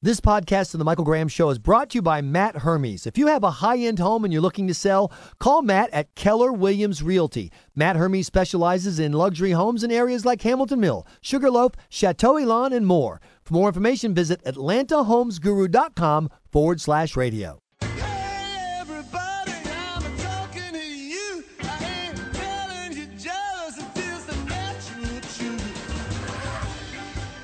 [0.00, 3.04] This podcast of the Michael Graham Show is brought to you by Matt Hermes.
[3.04, 6.14] If you have a high end home and you're looking to sell, call Matt at
[6.14, 7.50] Keller Williams Realty.
[7.74, 12.86] Matt Hermes specializes in luxury homes in areas like Hamilton Mill, Sugarloaf, Chateau Elan, and
[12.86, 13.20] more.
[13.42, 17.58] For more information, visit AtlantaHomesGuru.com forward slash radio.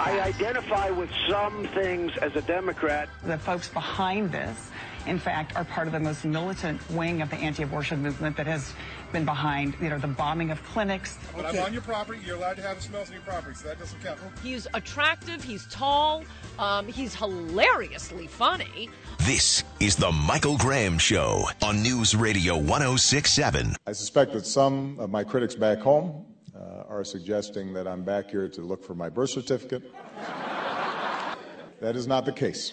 [0.04, 3.08] I identify with some things as a Democrat.
[3.22, 4.70] The folks behind this,
[5.06, 8.75] in fact, are part of the most militant wing of the anti-abortion movement that has
[9.12, 11.16] been behind, you know, the bombing of clinics.
[11.34, 12.20] But I'm on your property.
[12.22, 14.19] You're allowed to have smells on your property, so that doesn't count.
[14.42, 15.42] He's attractive.
[15.42, 16.22] He's tall.
[16.58, 18.91] Um, he's hilariously funny.
[19.20, 23.75] This is the Michael Graham Show on News Radio 1067.
[23.86, 28.30] I suspect that some of my critics back home uh, are suggesting that I'm back
[28.30, 29.83] here to look for my birth certificate.
[31.80, 32.72] that is not the case.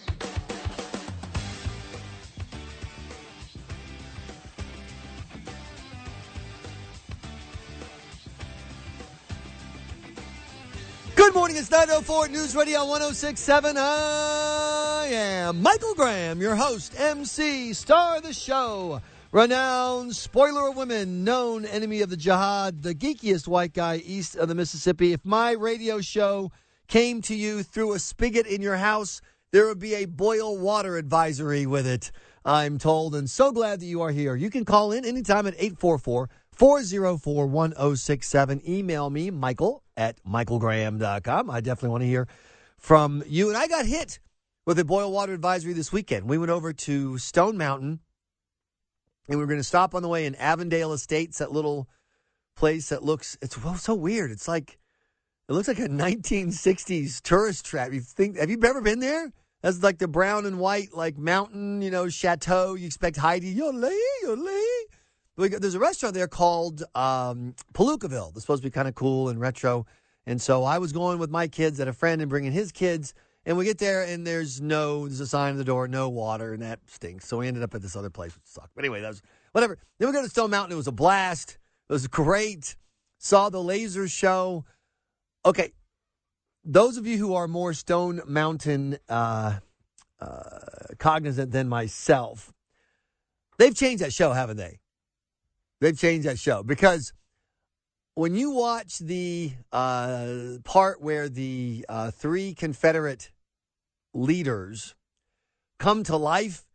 [11.15, 11.57] Good morning.
[11.57, 13.77] It's 904 News Radio 1067.
[13.77, 21.23] I am Michael Graham, your host, MC, star of the show, renowned spoiler of women,
[21.23, 25.13] known enemy of the jihad, the geekiest white guy east of the Mississippi.
[25.13, 26.51] If my radio show
[26.87, 29.21] came to you through a spigot in your house,
[29.51, 32.11] there would be a boil water advisory with it,
[32.43, 33.15] I'm told.
[33.15, 34.35] And so glad that you are here.
[34.35, 38.61] You can call in anytime at 844 404 1067.
[38.67, 41.49] Email me, Michael at michaelgraham.com.
[41.49, 42.27] I definitely want to hear
[42.77, 43.47] from you.
[43.47, 44.19] And I got hit
[44.65, 46.27] with a boil water advisory this weekend.
[46.27, 48.01] We went over to Stone Mountain
[49.27, 51.87] and we are going to stop on the way in Avondale Estates, that little
[52.55, 54.31] place that looks, it's well, so weird.
[54.31, 54.77] It's like,
[55.47, 57.93] it looks like a 1960s tourist trap.
[57.93, 59.31] You think, have you ever been there?
[59.61, 62.73] That's like the brown and white, like mountain, you know, chateau.
[62.73, 63.91] You expect Heidi, yole,
[64.23, 64.61] yole.
[65.35, 68.33] But there's a restaurant there called um, Pallookaville.
[68.33, 69.85] That's supposed to be kind of cool and retro.
[70.25, 73.13] And so I was going with my kids and a friend and bringing his kids.
[73.45, 76.53] And we get there and there's no, there's a sign on the door, no water,
[76.53, 77.27] and that stinks.
[77.27, 78.75] So we ended up at this other place, which sucked.
[78.75, 79.21] But anyway, that was
[79.51, 79.77] whatever.
[79.97, 80.73] Then we go to Stone Mountain.
[80.73, 81.57] It was a blast.
[81.89, 82.75] It was great.
[83.17, 84.65] Saw the laser show.
[85.45, 85.73] Okay.
[86.63, 89.59] Those of you who are more Stone Mountain uh,
[90.19, 90.59] uh,
[90.99, 92.53] cognizant than myself,
[93.57, 94.79] they've changed that show, haven't they?
[95.79, 97.11] They've changed that show because
[98.15, 103.31] when you watch the uh, part where the uh, three Confederate
[104.13, 104.95] leaders
[105.79, 106.65] come to life,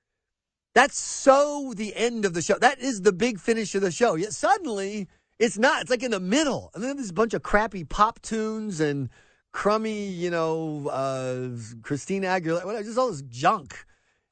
[0.75, 2.59] that's so the end of the show.
[2.59, 4.15] That is the big finish of the show.
[4.15, 5.09] Yet suddenly,
[5.39, 5.83] it's not.
[5.83, 6.71] It's like in the middle.
[6.75, 9.11] And then there's a bunch of crappy pop tunes and
[9.53, 11.49] crummy, you know, uh,
[11.83, 13.87] Christina Aguilera, just all this junk.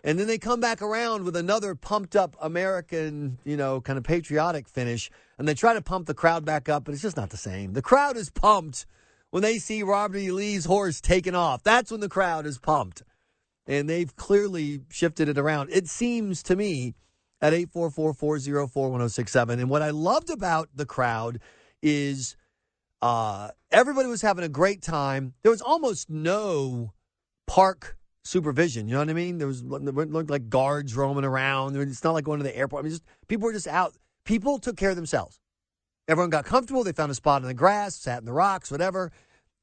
[0.06, 4.04] And then they come back around with another pumped up American, you know, kind of
[4.04, 5.10] patriotic finish.
[5.38, 7.72] And they try to pump the crowd back up, but it's just not the same.
[7.72, 8.84] The crowd is pumped
[9.30, 10.30] when they see Robert E.
[10.30, 11.62] Lee's horse taken off.
[11.62, 13.02] That's when the crowd is pumped.
[13.66, 15.70] And they've clearly shifted it around.
[15.72, 16.94] It seems to me
[17.40, 19.52] at 844-404-1067.
[19.52, 21.40] And what I loved about the crowd
[21.82, 22.36] is
[23.00, 25.32] uh, everybody was having a great time.
[25.42, 26.92] There was almost no
[27.46, 28.88] park supervision.
[28.88, 29.38] You know what I mean?
[29.38, 31.76] There was looked like guards roaming around.
[31.76, 32.80] It's not like going to the airport.
[32.80, 33.94] I mean, just people were just out.
[34.24, 35.38] People took care of themselves.
[36.08, 36.84] Everyone got comfortable.
[36.84, 39.12] They found a spot in the grass, sat in the rocks, whatever,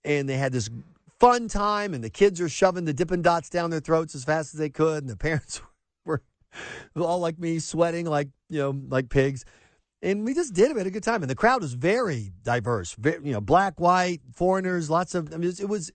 [0.04, 0.70] and they had this
[1.20, 1.94] fun time.
[1.94, 4.70] And the kids are shoving the Dippin' Dots down their throats as fast as they
[4.70, 5.62] could, and the parents
[6.06, 6.22] were
[6.96, 9.44] all like me, sweating like you know like pigs.
[10.04, 10.74] And we just did it.
[10.74, 12.96] We had a good time, and the crowd was very diverse.
[12.96, 15.32] Very, you know, black, white, foreigners, lots of.
[15.32, 15.92] I mean, it was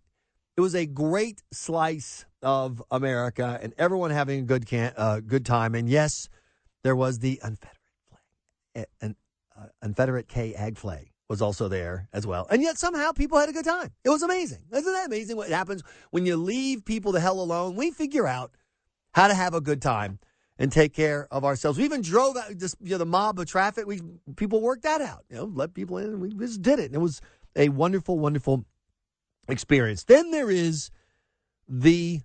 [0.56, 5.44] it was a great slice of America and everyone having a good can, uh, good
[5.44, 5.74] time.
[5.74, 6.28] And yes,
[6.84, 7.76] there was the Confederate
[8.08, 9.16] flag, an
[9.58, 12.46] uh, Confederate K ag flag was also there as well.
[12.48, 13.90] And yet somehow people had a good time.
[14.04, 14.60] It was amazing.
[14.72, 15.82] Isn't that amazing what happens
[16.12, 17.74] when you leave people the hell alone?
[17.74, 18.52] We figure out
[19.12, 20.20] how to have a good time
[20.56, 21.78] and take care of ourselves.
[21.78, 23.88] We even drove out just you know, the mob of traffic.
[23.88, 24.00] We
[24.36, 25.24] people worked that out.
[25.30, 26.20] You know, let people in.
[26.20, 26.86] We just did it.
[26.86, 27.20] And it was
[27.56, 28.64] a wonderful, wonderful
[29.48, 30.04] experience.
[30.04, 30.92] Then there is
[31.68, 32.20] the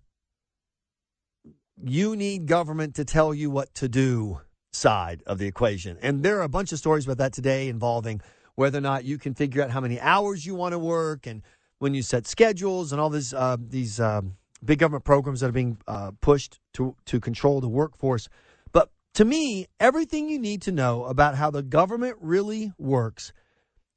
[1.84, 4.42] you need government to tell you what to do
[4.72, 5.98] side of the equation.
[6.02, 8.22] And there are a bunch of stories about that today involving
[8.56, 11.42] whether or not you can figure out how many hours you want to work and
[11.80, 15.54] when you set schedules and all this, uh, these um, big government programs that are
[15.54, 18.30] being uh, pushed to, to control the workforce.
[18.72, 23.34] But to me, everything you need to know about how the government really works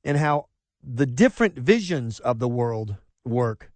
[0.03, 0.47] and how
[0.83, 3.71] the different visions of the world work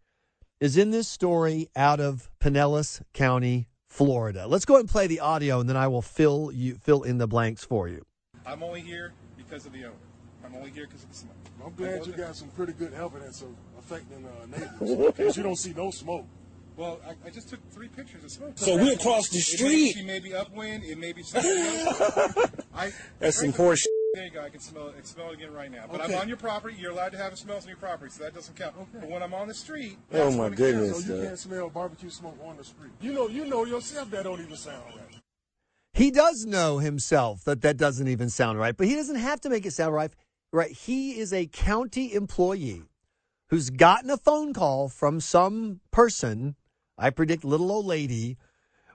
[0.61, 4.47] is in this story out of Pinellas County, Florida.
[4.47, 7.19] Let's go ahead and play the audio, and then I will fill you fill in
[7.19, 8.05] the blanks for you.
[8.47, 9.95] I'm only here because of the owner.
[10.45, 11.35] I'm only here because of the smoke.
[11.65, 13.49] I'm glad you got some pretty good evidence of
[13.79, 14.47] affecting uh,
[14.81, 16.27] neighbors because you don't see no smoke.
[16.77, 18.53] Well, I, I just took three pictures of smoke.
[18.55, 19.93] So we're across the It may, street.
[19.97, 20.85] she may be upwind.
[20.85, 22.01] It may be something else.
[22.75, 24.43] I, That's some horse There you go.
[24.43, 24.91] I can smell it.
[24.91, 25.85] I can smell it again right now.
[25.91, 26.15] But Okay.
[26.15, 26.77] I'm on your property.
[26.79, 28.75] You're allowed to have smells on your property, so that doesn't count.
[28.93, 31.05] But when I'm on the street, Oh, that's my when it goodness.
[31.07, 32.93] So you uh, can't smell barbecue smoke on the street.
[33.01, 35.23] You know, you know yourself that don't even sound right.
[35.95, 39.51] He does know himself that that doesn't even sound right, but he doesn't have to
[39.51, 40.13] make it sound right.
[40.53, 40.71] Right?
[40.71, 42.83] He is a county employee
[43.51, 46.55] who's gotten a phone call from some person.
[46.97, 48.37] I predict little old lady.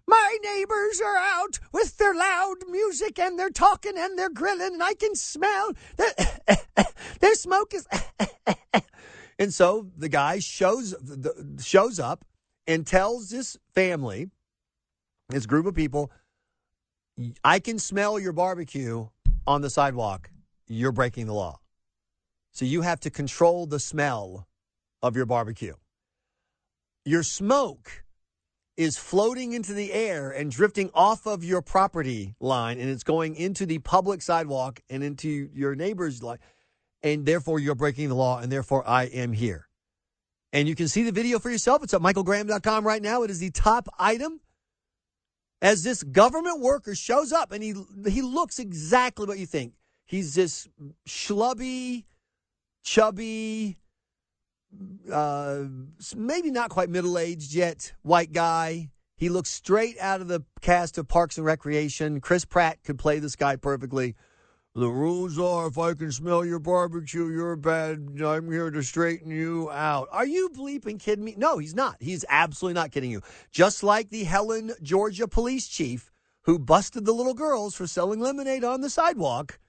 [0.07, 4.83] My neighbors are out with their loud music and they're talking and they're grilling and
[4.83, 6.13] I can smell their,
[7.19, 7.87] their smoke is.
[9.39, 10.93] and so the guy shows
[11.61, 12.25] shows up
[12.67, 14.29] and tells this family,
[15.29, 16.11] this group of people,
[17.43, 19.07] I can smell your barbecue
[19.45, 20.29] on the sidewalk.
[20.67, 21.59] You're breaking the law.
[22.51, 24.47] So you have to control the smell
[25.01, 25.75] of your barbecue.
[27.05, 28.03] Your smoke
[28.75, 33.35] is floating into the air and drifting off of your property line, and it's going
[33.35, 36.39] into the public sidewalk and into your neighbor's line.
[37.03, 39.67] And therefore, you're breaking the law, and therefore, I am here.
[40.53, 41.83] And you can see the video for yourself.
[41.83, 43.23] It's at michaelgraham.com right now.
[43.23, 44.39] It is the top item
[45.63, 47.73] as this government worker shows up and he
[48.07, 49.73] he looks exactly what you think.
[50.05, 50.67] He's this
[51.07, 52.03] schlubby,
[52.83, 53.77] chubby,
[55.11, 55.63] uh,
[56.15, 58.89] maybe not quite middle aged yet, white guy.
[59.15, 62.19] He looks straight out of the cast of Parks and Recreation.
[62.19, 64.15] Chris Pratt could play this guy perfectly.
[64.75, 68.19] The rules are if I can smell your barbecue, you're bad.
[68.19, 70.07] I'm here to straighten you out.
[70.11, 71.35] Are you bleeping kidding me?
[71.37, 71.97] No, he's not.
[71.99, 73.21] He's absolutely not kidding you.
[73.51, 76.11] Just like the Helen, Georgia police chief
[76.45, 79.59] who busted the little girls for selling lemonade on the sidewalk.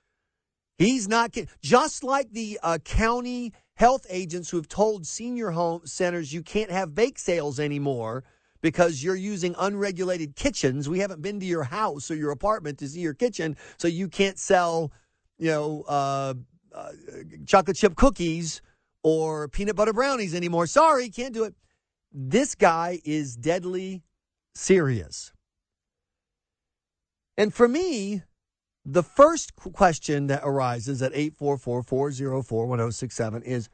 [0.79, 1.51] He's not kidding.
[1.63, 6.71] Just like the uh, county health agents who have told senior home centers you can't
[6.71, 8.25] have bake sales anymore
[8.61, 10.89] because you're using unregulated kitchens.
[10.89, 14.09] We haven't been to your house or your apartment to see your kitchen, so you
[14.09, 14.91] can't sell,
[15.39, 16.35] you know, uh,
[16.75, 16.93] uh,
[17.47, 18.63] chocolate chip cookies
[19.03, 20.67] or peanut butter brownies anymore.
[20.67, 21.55] Sorry, can't do it.
[22.11, 24.03] This guy is deadly
[24.55, 25.33] serious.
[27.37, 28.23] And for me,
[28.85, 33.69] the first question that arises at 844-404-1067 is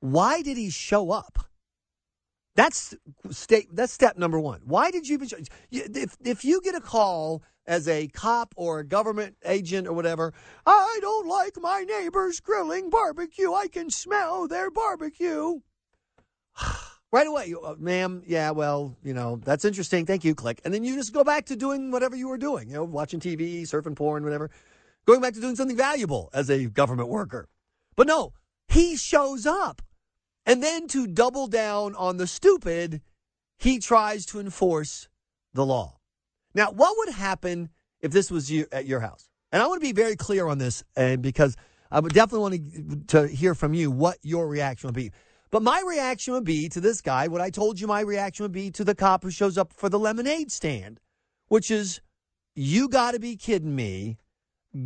[0.00, 1.38] why did he show up?
[2.56, 2.94] That's
[3.30, 4.60] state that's step number 1.
[4.64, 5.18] Why did you-
[5.70, 10.32] if if you get a call as a cop or a government agent or whatever,
[10.64, 13.52] I don't like my neighbors grilling barbecue.
[13.52, 15.60] I can smell their barbecue.
[17.14, 18.24] Right away, uh, ma'am.
[18.26, 20.04] Yeah, well, you know, that's interesting.
[20.04, 20.34] Thank you.
[20.34, 20.60] Click.
[20.64, 23.20] And then you just go back to doing whatever you were doing, you know, watching
[23.20, 24.50] TV, surfing porn, whatever.
[25.06, 27.48] Going back to doing something valuable as a government worker.
[27.94, 28.32] But no,
[28.66, 29.80] he shows up.
[30.44, 33.00] And then to double down on the stupid,
[33.60, 35.06] he tries to enforce
[35.52, 35.98] the law.
[36.52, 37.68] Now, what would happen
[38.00, 39.28] if this was you at your house?
[39.52, 41.54] And I want to be very clear on this, and because
[41.92, 45.12] I would definitely want to, to hear from you what your reaction would be.
[45.50, 48.52] But my reaction would be to this guy, what I told you my reaction would
[48.52, 51.00] be to the cop who shows up for the lemonade stand,
[51.48, 52.00] which is,
[52.56, 54.18] you got to be kidding me.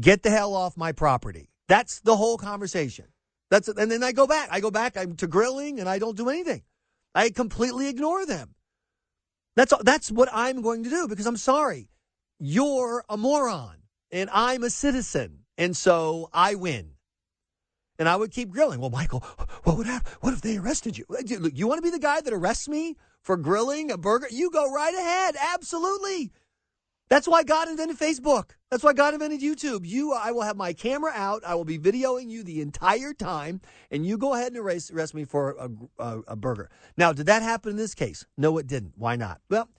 [0.00, 1.50] Get the hell off my property.
[1.68, 3.06] That's the whole conversation.
[3.50, 4.48] That's and then I go back.
[4.50, 6.62] I go back I'm to grilling and I don't do anything.
[7.14, 8.54] I completely ignore them.
[9.56, 11.88] That's that's what I'm going to do because I'm sorry.
[12.38, 13.76] You're a moron
[14.10, 15.40] and I'm a citizen.
[15.56, 16.92] And so I win.
[17.98, 18.80] And I would keep grilling.
[18.80, 19.20] Well, Michael,
[19.64, 20.12] what would happen?
[20.20, 21.04] What if they arrested you?
[21.08, 24.28] Look, you want to be the guy that arrests me for grilling a burger?
[24.30, 25.34] You go right ahead.
[25.54, 26.30] Absolutely.
[27.08, 28.50] That's why God invented Facebook.
[28.70, 29.86] That's why God invented YouTube.
[29.86, 31.42] You, I will have my camera out.
[31.44, 35.14] I will be videoing you the entire time, and you go ahead and arrest, arrest
[35.14, 36.68] me for a, a, a burger.
[36.98, 38.26] Now, did that happen in this case?
[38.36, 38.92] No, it didn't.
[38.96, 39.40] Why not?
[39.48, 39.70] Well,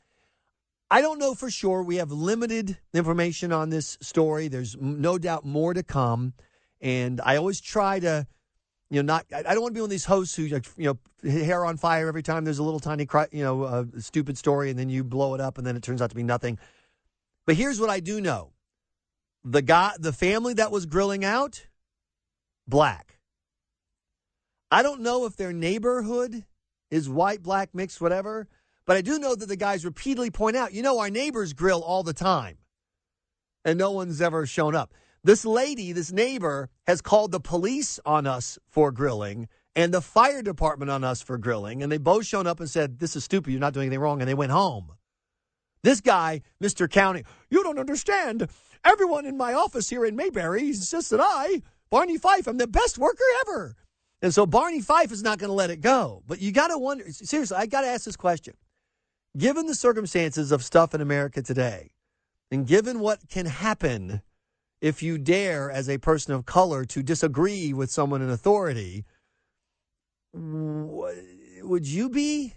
[0.90, 1.84] I don't know for sure.
[1.84, 4.48] We have limited information on this story.
[4.48, 6.34] There's no doubt more to come.
[6.82, 8.28] And I always try to
[8.92, 10.86] You know, not I don't want to be one of these hosts who, like, you
[10.86, 14.72] know, hair on fire every time there's a little tiny, you know, uh, stupid story,
[14.72, 16.58] and then you blow it up, and then it turns out to be nothing.
[17.46, 18.54] But here's what I do know:
[19.44, 21.68] the guy, the family that was grilling out,
[22.68, 23.20] black.
[24.72, 26.46] I don't know if their neighborhood
[26.90, 28.48] is white, black, mixed, whatever.
[28.86, 31.84] But I do know that the guys repeatedly point out, you know, our neighbors grill
[31.84, 32.58] all the time,
[33.64, 34.94] and no one's ever shown up.
[35.24, 40.42] This lady, this neighbor, has called the police on us for grilling and the fire
[40.42, 43.52] department on us for grilling, and they both shown up and said, "This is stupid.
[43.52, 44.94] You're not doing anything wrong," and they went home.
[45.84, 46.90] This guy, Mr.
[46.90, 48.50] County, you don't understand.
[48.84, 52.98] Everyone in my office here in Mayberry says that I, Barney Fife, I'm the best
[52.98, 53.76] worker ever.
[54.22, 56.24] And so Barney Fife is not going to let it go.
[56.28, 58.56] But you got to wonder seriously, I got to ask this question.
[59.38, 61.92] Given the circumstances of stuff in America today,
[62.52, 64.22] and given what can happen
[64.82, 69.06] if you dare, as a person of color, to disagree with someone in authority,
[70.34, 72.54] would you be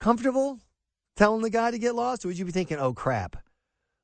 [0.00, 0.60] comfortable
[1.16, 2.24] telling the guy to get lost?
[2.24, 3.36] Or would you be thinking, oh, crap,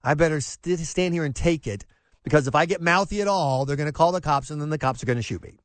[0.03, 1.85] I better st- stand here and take it
[2.25, 4.71] because if I get mouthy at all, they're going to call the cops and then
[4.71, 5.59] the cops are going to shoot me?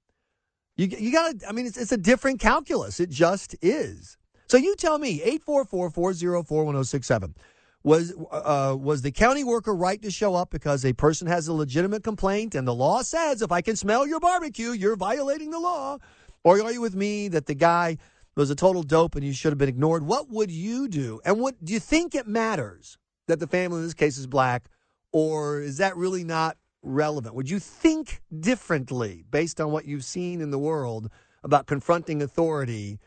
[0.78, 3.00] You, you got to, I mean, it's, it's a different calculus.
[3.00, 4.18] It just is.
[4.48, 7.36] So you tell me, 844 404 1067.
[7.84, 11.54] Was, uh, was the county worker right to show up because a person has a
[11.54, 15.60] legitimate complaint and the law says if I can smell your barbecue, you're violating the
[15.60, 15.98] law?
[16.44, 17.98] Or are you with me that the guy
[18.36, 20.04] was a total dope and you should have been ignored?
[20.06, 21.22] What would you do?
[21.24, 24.70] And what do you think it matters that the family in this case is black?
[25.12, 27.36] Or is that really not relevant?
[27.36, 31.10] Would you think differently based on what you've seen in the world
[31.44, 33.00] about confronting authority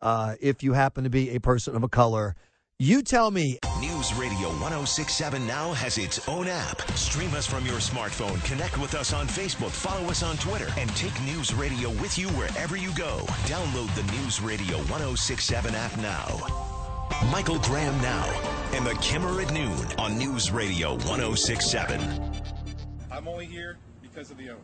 [0.00, 2.36] uh, if you happen to be a person of a color?
[2.82, 3.58] You tell me.
[3.78, 6.80] News Radio 1067 now has its own app.
[6.92, 10.88] Stream us from your smartphone, connect with us on Facebook, follow us on Twitter, and
[10.96, 13.18] take News Radio with you wherever you go.
[13.44, 16.40] Download the News Radio 1067 app now.
[17.30, 18.24] Michael Graham now,
[18.72, 22.00] and the Kimmer at noon on News Radio 1067.
[23.12, 24.60] I'm only here because of the owner.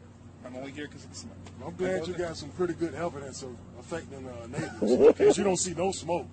[0.47, 1.37] I'm only here because of the smoke.
[1.63, 5.59] I'm glad you got some pretty good evidence of affecting uh, neighbors because you don't
[5.59, 6.27] see no smoke.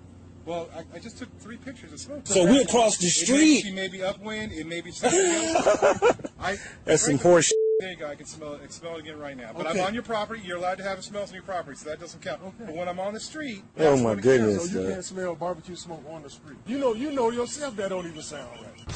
[0.46, 2.20] Well, I, I just took three pictures of smoke.
[2.24, 3.60] So we across the It may- street.
[3.62, 4.52] She may be upwind.
[4.52, 6.20] It may be something else.
[6.40, 8.08] I, That's some horse There you go.
[8.08, 8.56] I can smell it.
[8.56, 9.52] I can smell it again right now.
[9.56, 9.80] But Okay.
[9.80, 10.42] I'm on your property.
[10.44, 12.40] You're allowed to have a smells on your property, so that doesn't count.
[12.58, 14.58] But when I'm on the street, Oh, that's my goodness.
[14.58, 14.72] counts.
[14.72, 16.58] So you can't smell barbecue smoke on the street.
[16.66, 18.94] You know, you know yourself that don't even sound right.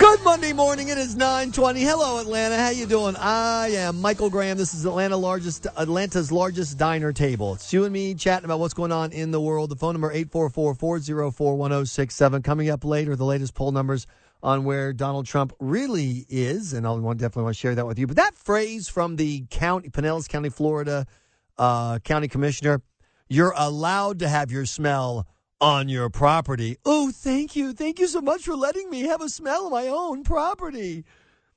[0.00, 0.88] Good Monday morning.
[0.88, 1.82] It is 920.
[1.82, 2.56] Hello, Atlanta.
[2.56, 3.16] How you doing?
[3.16, 4.56] I am Michael Graham.
[4.56, 7.52] This is Atlanta largest, Atlanta's largest diner table.
[7.52, 9.68] It's you and me chatting about what's going on in the world.
[9.68, 12.42] The phone number 844-404-1067.
[12.42, 14.06] Coming up later, the latest poll numbers
[14.42, 18.06] on where Donald Trump really is, and I'll definitely want to share that with you.
[18.06, 21.06] But that phrase from the county, Pinellas County, Florida
[21.58, 22.80] uh, county commissioner,
[23.28, 25.26] you're allowed to have your smell
[25.60, 26.76] on your property.
[26.84, 27.72] Oh, thank you.
[27.72, 31.04] Thank you so much for letting me have a smell of my own property.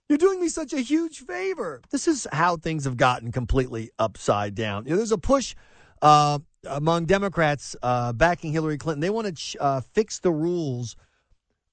[0.09, 1.81] You're doing me such a huge favor.
[1.89, 4.85] This is how things have gotten completely upside down.
[4.85, 5.55] You know, there's a push
[6.01, 8.99] uh, among Democrats uh, backing Hillary Clinton.
[8.99, 10.97] They want to ch- uh, fix the rules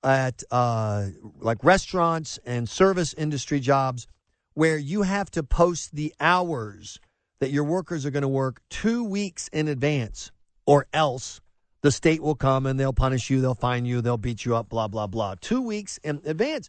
[0.05, 1.07] at uh,
[1.41, 4.07] like restaurants and service industry jobs
[4.55, 7.01] where you have to post the hours
[7.41, 10.31] that your workers are going to work two weeks in advance,
[10.67, 11.41] or else
[11.83, 14.69] the state will come and they'll punish you, they'll fine you, they'll beat you up,
[14.69, 15.35] blah, blah, blah.
[15.41, 16.69] Two weeks in advance.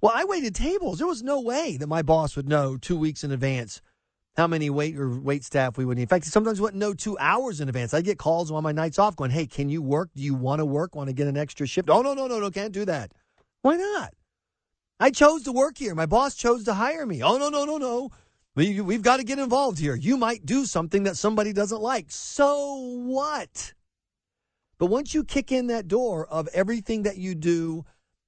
[0.00, 0.98] Well, I waited tables.
[0.98, 3.80] There was no way that my boss would know two weeks in advance
[4.36, 6.04] how many wait or wait staff we would need.
[6.04, 7.92] In fact, sometimes wouldn't know two hours in advance.
[7.92, 10.10] I get calls on my nights off going, hey, can you work?
[10.14, 10.94] Do you want to work?
[10.94, 11.90] Want to get an extra shift?
[11.90, 13.12] Oh, no, no, no, no, can't do that.
[13.60, 14.14] Why not?
[14.98, 15.94] I chose to work here.
[15.94, 17.22] My boss chose to hire me.
[17.22, 18.10] Oh, no, no, no, no.
[18.54, 19.94] We, we've got to get involved here.
[19.94, 22.06] You might do something that somebody doesn't like.
[22.08, 23.74] So what?
[24.82, 27.84] But once you kick in that door of everything that you do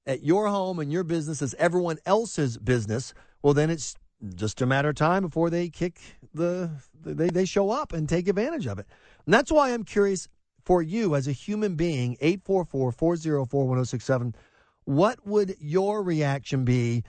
[0.06, 3.96] at your home and your business is everyone else's business, well, then it's
[4.36, 5.98] just a matter of time before they kick
[6.32, 6.70] the,
[7.04, 8.86] they, they show up and take advantage of it.
[9.26, 10.28] And that's why I'm curious
[10.64, 14.36] for you as a human being, 844 404 1067,
[14.84, 17.02] what would your reaction be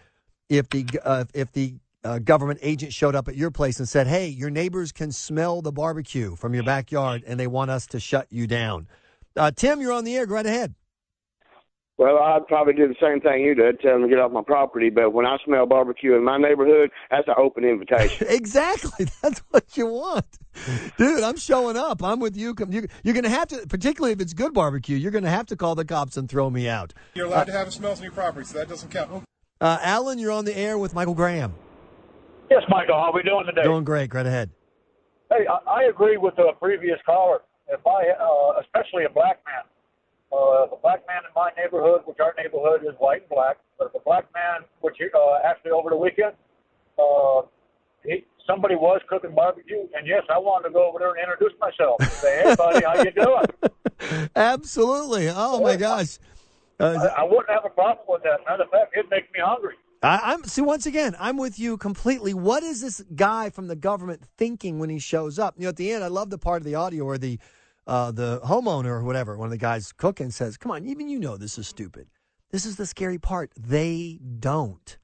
[0.50, 4.08] if the, uh, if the uh, government agent showed up at your place and said,
[4.08, 8.00] hey, your neighbors can smell the barbecue from your backyard and they want us to
[8.00, 8.88] shut you down?
[9.36, 10.26] Uh, Tim, you're on the air.
[10.26, 10.74] Go right ahead.
[11.98, 14.42] Well, I'd probably do the same thing you did, tell them to get off my
[14.42, 14.90] property.
[14.90, 18.28] But when I smell barbecue in my neighborhood, that's an open invitation.
[18.30, 19.06] exactly.
[19.22, 20.26] That's what you want.
[20.98, 22.04] Dude, I'm showing up.
[22.04, 22.54] I'm with you.
[22.70, 25.46] You- You're going to have to, particularly if it's good barbecue, you're going to have
[25.48, 26.94] to call the cops and throw me out.
[27.14, 29.24] You're allowed to have smells on your property, so that doesn't count.
[29.62, 31.54] Uh, Alan, you're on the air with Michael Graham.
[32.52, 32.96] Yes, Michael.
[32.96, 33.64] How are we doing today?
[33.64, 34.14] Doing great.
[34.14, 34.50] Right ahead.
[35.32, 37.40] Hey, I, I agree with the previous caller.
[37.68, 39.66] If I, uh, especially a black man,
[40.32, 43.58] uh, if a black man in my neighborhood, which our neighborhood is white and black,
[43.78, 46.34] but if a black man, which uh, actually over the weekend,
[47.00, 47.42] uh,
[48.04, 51.58] he, somebody was cooking barbecue, and yes, I wanted to go over there and introduce
[51.60, 51.98] myself.
[52.00, 54.30] And say, hey, buddy, how you doing?
[54.36, 55.30] Absolutely.
[55.30, 56.20] Oh my gosh.
[56.80, 58.42] Uh, I, I wouldn't have a problem with that.
[58.48, 59.76] Matter of fact, it'd make me hungry.
[60.02, 61.16] I, I'm see once again.
[61.20, 62.34] I'm with you completely.
[62.34, 65.56] What is this guy from the government thinking when he shows up?
[65.58, 67.40] You know, at the end, I love the part of the audio where the
[67.88, 71.20] uh, the homeowner or whatever, one of the guys cooking, says, "Come on, even you
[71.20, 72.08] know this is stupid."
[72.52, 73.52] This is the scary part.
[73.58, 74.98] They don't.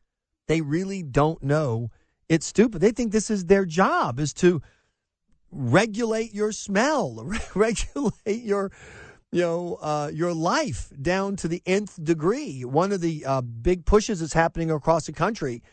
[0.47, 1.89] They really don't know
[2.31, 2.79] it's stupid.
[2.79, 4.61] They think this is their job is to
[5.51, 8.71] regulate your smell, regulate your
[9.31, 12.63] you know uh, your life down to the nth degree.
[12.65, 15.63] One of the uh, big pushes that's happening across the country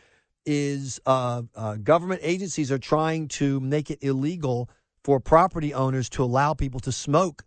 [0.45, 4.69] is uh, uh, government agencies are trying to make it illegal
[5.03, 7.43] for property owners to allow people to smoke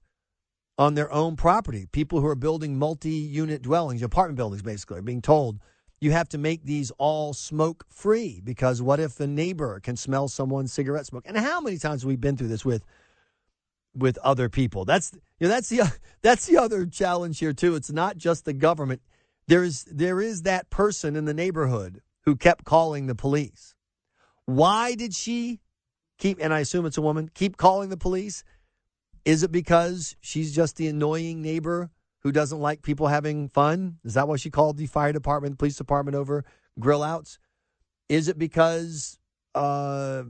[0.79, 1.87] on their own property.
[1.93, 5.59] People who are building multi-unit dwellings, apartment buildings, basically, are being told
[6.03, 10.27] you have to make these all smoke free because what if a neighbor can smell
[10.27, 11.23] someone's cigarette smoke?
[11.27, 12.85] And how many times have we been through this with
[13.95, 14.85] with other people?
[14.85, 17.75] That's you know that's the that's the other challenge here too.
[17.75, 19.03] It's not just the government.
[19.49, 23.75] There is there is that person in the neighborhood who kept calling the police.
[24.45, 25.61] Why did she
[26.19, 28.45] keep and I assume it's a woman keep calling the police?
[29.25, 31.91] Is it because she's just the annoying neighbor
[32.23, 33.99] who doesn't like people having fun?
[34.05, 36.45] Is that why she called the fire department, police department over
[36.79, 37.39] grill outs?
[38.09, 39.19] Is it because
[39.55, 40.25] uh,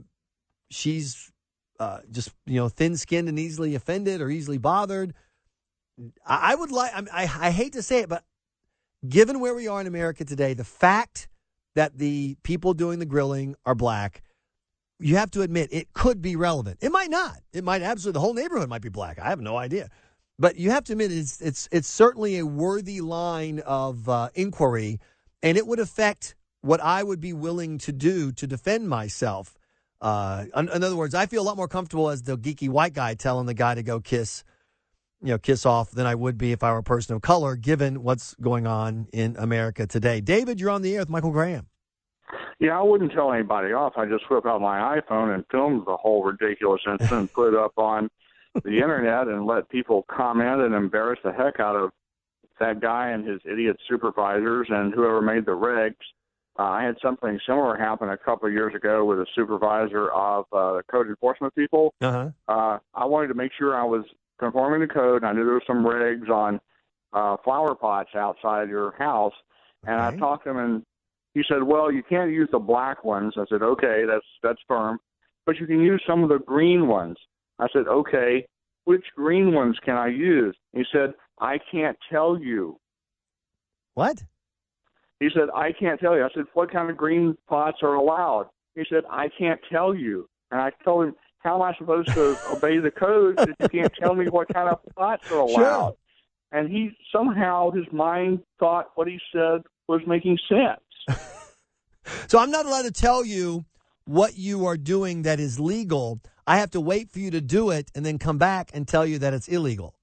[0.69, 1.31] she's
[1.79, 5.13] uh, just you know thin skinned and easily offended or easily bothered?
[6.25, 6.91] I, I would like.
[6.93, 8.23] I, I hate to say it, but
[9.07, 11.27] given where we are in America today, the fact
[11.75, 14.21] that the people doing the grilling are black,
[14.99, 16.77] you have to admit it could be relevant.
[16.81, 17.39] It might not.
[17.51, 18.17] It might absolutely.
[18.17, 19.19] The whole neighborhood might be black.
[19.19, 19.89] I have no idea.
[20.39, 24.99] But you have to admit it's it's it's certainly a worthy line of uh, inquiry,
[25.41, 29.57] and it would affect what I would be willing to do to defend myself.
[30.03, 32.93] Uh, in, in, other words, I feel a lot more comfortable as the geeky white
[32.93, 34.43] guy telling the guy to go kiss,
[35.21, 37.55] you know, kiss off than I would be if I were a person of color,
[37.55, 40.19] given what's going on in America today.
[40.19, 41.67] David, you're on the air with Michael Graham.
[42.59, 43.93] Yeah, I wouldn't tell anybody off.
[43.95, 47.77] I just whip out my iPhone and film the whole ridiculous incident put it up
[47.77, 48.09] on
[48.61, 51.91] the internet and let people comment and embarrass the heck out of
[52.59, 55.95] that guy and his idiot supervisors and whoever made the regs.
[56.57, 60.45] Uh, I had something similar happen a couple of years ago with a supervisor of
[60.53, 61.93] uh, the code enforcement people.
[61.99, 62.29] Uh-huh.
[62.47, 64.05] Uh, I wanted to make sure I was
[64.39, 65.23] conforming to code.
[65.23, 66.59] And I knew there were some regs on
[67.11, 69.33] uh, flower pots outside your house,
[69.85, 70.15] and okay.
[70.15, 70.83] I talked to him, and
[71.33, 74.99] he said, "Well, you can't use the black ones." I said, "Okay, that's that's firm,
[75.45, 77.17] but you can use some of the green ones."
[77.59, 78.45] I said, okay,
[78.85, 80.55] which green ones can I use?
[80.73, 82.79] He said, I can't tell you.
[83.93, 84.23] What?
[85.23, 86.25] He said, I can't tell you.
[86.25, 88.49] I said, what kind of green pots are allowed?
[88.75, 90.27] He said, I can't tell you.
[90.51, 93.93] And I told him, how am I supposed to obey the code if you can't
[93.97, 95.55] tell me what kind of pots are allowed?
[95.55, 95.95] Sure.
[96.51, 101.17] And he somehow his mind thought what he said was making sense.
[102.27, 103.63] so I'm not allowed to tell you
[104.03, 106.19] what you are doing that is legal.
[106.45, 109.05] I have to wait for you to do it and then come back and tell
[109.05, 109.95] you that it's illegal.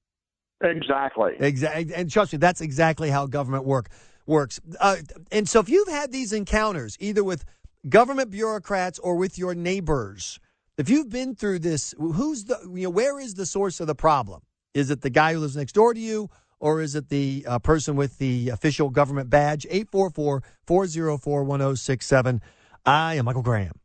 [0.62, 1.32] Exactly.
[1.38, 1.94] Exactly.
[1.94, 3.90] And trust me, that's exactly how government work
[4.26, 4.60] works.
[4.78, 4.96] Uh,
[5.30, 7.44] and so if you've had these encounters, either with
[7.88, 10.38] government bureaucrats or with your neighbors,
[10.78, 13.94] if you've been through this, who's the, you know, where is the source of the
[13.94, 14.42] problem?
[14.72, 16.30] Is it the guy who lives next door to you?
[16.60, 19.66] Or is it the uh, person with the official government badge?
[19.70, 22.42] 844 404 1067.
[22.84, 23.80] I am Michael Graham.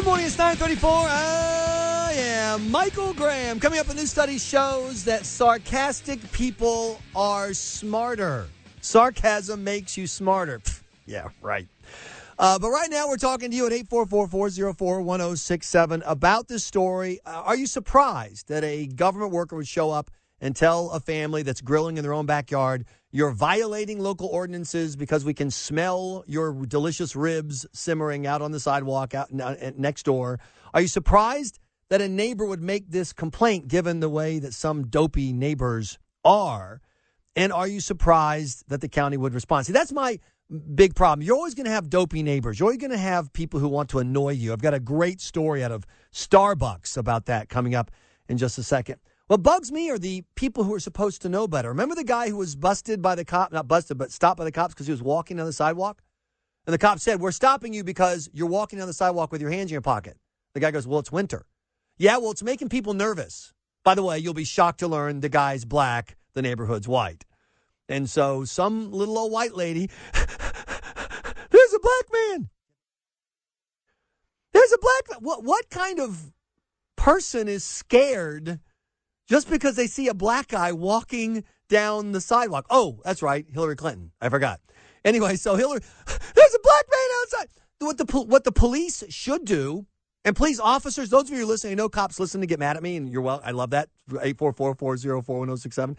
[0.00, 0.90] Good morning, it's 934.
[0.90, 3.60] I am Michael Graham.
[3.60, 8.46] Coming up, a new study shows that sarcastic people are smarter.
[8.80, 10.62] Sarcasm makes you smarter.
[11.04, 11.68] Yeah, right.
[12.38, 17.20] Uh, but right now, we're talking to you at 844 404 1067 about this story.
[17.26, 21.42] Uh, are you surprised that a government worker would show up and tell a family
[21.42, 26.52] that's grilling in their own backyard, you're violating local ordinances because we can smell your
[26.66, 30.38] delicious ribs simmering out on the sidewalk out next door.
[30.72, 34.86] Are you surprised that a neighbor would make this complaint given the way that some
[34.86, 36.80] dopey neighbors are?
[37.36, 39.66] And are you surprised that the county would respond?
[39.66, 40.20] See, that's my
[40.74, 41.24] big problem.
[41.24, 42.58] You're always going to have dopey neighbors.
[42.58, 44.52] You're always going to have people who want to annoy you.
[44.52, 47.90] I've got a great story out of Starbucks about that coming up
[48.28, 49.00] in just a second.
[49.30, 51.68] What bugs me are the people who are supposed to know better.
[51.68, 54.50] Remember the guy who was busted by the cop, not busted, but stopped by the
[54.50, 56.02] cops because he was walking down the sidewalk?
[56.66, 59.52] And the cop said, We're stopping you because you're walking down the sidewalk with your
[59.52, 60.16] hands in your pocket.
[60.54, 61.46] The guy goes, Well, it's winter.
[61.96, 63.52] Yeah, well, it's making people nervous.
[63.84, 67.24] By the way, you'll be shocked to learn the guy's black, the neighborhood's white.
[67.88, 72.50] And so some little old white lady, there's a black man.
[74.52, 76.32] There's a black what what kind of
[76.96, 78.58] person is scared
[79.30, 82.66] just because they see a black guy walking down the sidewalk?
[82.68, 84.10] Oh, that's right, Hillary Clinton.
[84.20, 84.60] I forgot.
[85.04, 87.48] Anyway, so Hillary, there's a black man outside.
[87.78, 89.86] What the what the police should do,
[90.24, 92.58] and please, officers, those of you who are listening, I know cops listen to get
[92.58, 93.40] mad at me, and you're well.
[93.42, 93.88] I love that.
[94.20, 95.96] Eight four four four zero four one zero six seven.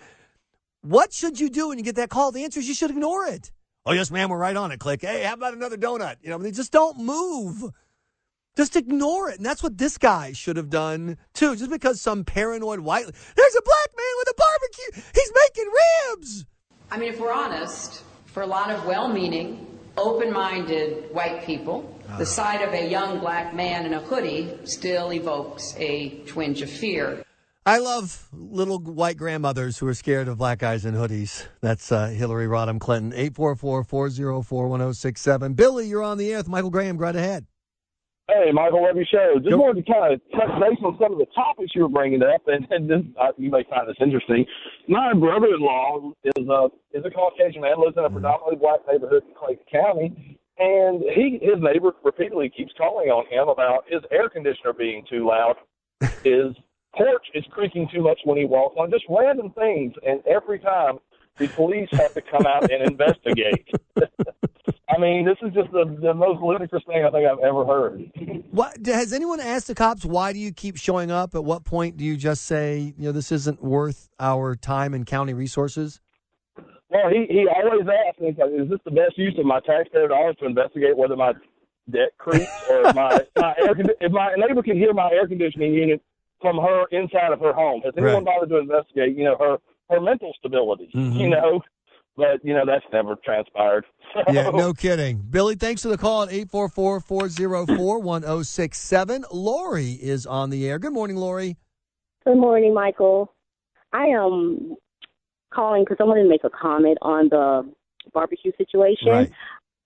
[0.81, 2.31] What should you do when you get that call?
[2.31, 3.51] The answer is you should ignore it.
[3.85, 4.79] Oh yes, ma'am, we're right on it.
[4.79, 5.01] Click.
[5.01, 6.17] Hey, how about another donut?
[6.21, 7.71] You know, they just don't move.
[8.57, 9.37] Just ignore it.
[9.37, 11.55] And that's what this guy should have done too.
[11.55, 15.03] Just because some paranoid white there's a black man with a barbecue.
[15.13, 15.71] He's making
[16.11, 16.45] ribs.
[16.91, 21.97] I mean, if we're honest, for a lot of well meaning, open minded white people,
[22.17, 26.69] the sight of a young black man in a hoodie still evokes a twinge of
[26.69, 27.23] fear.
[27.65, 31.45] I love little white grandmothers who are scared of black guys in hoodies.
[31.61, 33.11] That's uh, Hillary Rodham Clinton.
[33.11, 35.55] 844-404-1067.
[35.55, 36.97] Billy, you're on the air with Michael Graham.
[36.97, 37.45] Go right ahead.
[38.31, 39.35] Hey, Michael, love your show.
[39.43, 42.23] Just wanted to kind of touch base on some of the topics you were bringing
[42.23, 44.45] up, and, and this, uh, you may find this interesting.
[44.87, 49.35] My brother-in-law is a is a Caucasian man, lives in a predominantly black neighborhood in
[49.35, 54.71] Clayton County, and he his neighbor repeatedly keeps calling on him about his air conditioner
[54.71, 55.59] being too loud,
[56.23, 56.55] his
[56.95, 60.99] porch is creaking too much when he walks on, just random things, and every time
[61.37, 63.67] the police have to come out and investigate.
[64.91, 68.11] I mean, this is just the, the most ludicrous thing I think I've ever heard.
[68.51, 71.33] What has anyone asked the cops why do you keep showing up?
[71.35, 75.05] At what point do you just say, you know, this isn't worth our time and
[75.05, 76.01] county resources?
[76.89, 80.35] Well, he he always asks me, "Is this the best use of my taxpayer dollars
[80.39, 81.31] to investigate whether my
[81.89, 85.73] debt creaks or my my air condi- if my neighbor can hear my air conditioning
[85.73, 86.01] unit
[86.41, 87.81] from her inside of her home?
[87.85, 89.57] Has anyone bothered to investigate, you know, her
[89.89, 90.89] her mental stability?
[90.93, 91.15] Mhm.
[91.17, 91.61] You know,
[92.17, 93.85] but you know that's never transpired.
[94.13, 95.23] So, Yeah, no kidding.
[95.29, 99.23] Billy, thanks for the call at 844-404-1067.
[99.31, 100.79] Lori is on the air.
[100.79, 101.55] Good morning, Lori.
[102.25, 103.33] Good morning, Michael.
[103.93, 104.75] I am
[105.53, 107.71] calling because I wanted to make a comment on the
[108.13, 109.07] barbecue situation.
[109.07, 109.31] Right.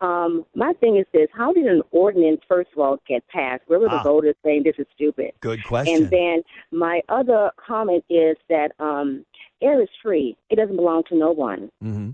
[0.01, 3.63] Um, my thing is this: How did an ordinance, first of all, get passed?
[3.67, 4.03] Where were the Ah.
[4.03, 5.31] voters saying this is stupid?
[5.39, 5.95] Good question.
[6.03, 9.25] And then my other comment is that um,
[9.65, 11.69] air is free; it doesn't belong to no one.
[11.83, 12.11] Mm-hmm.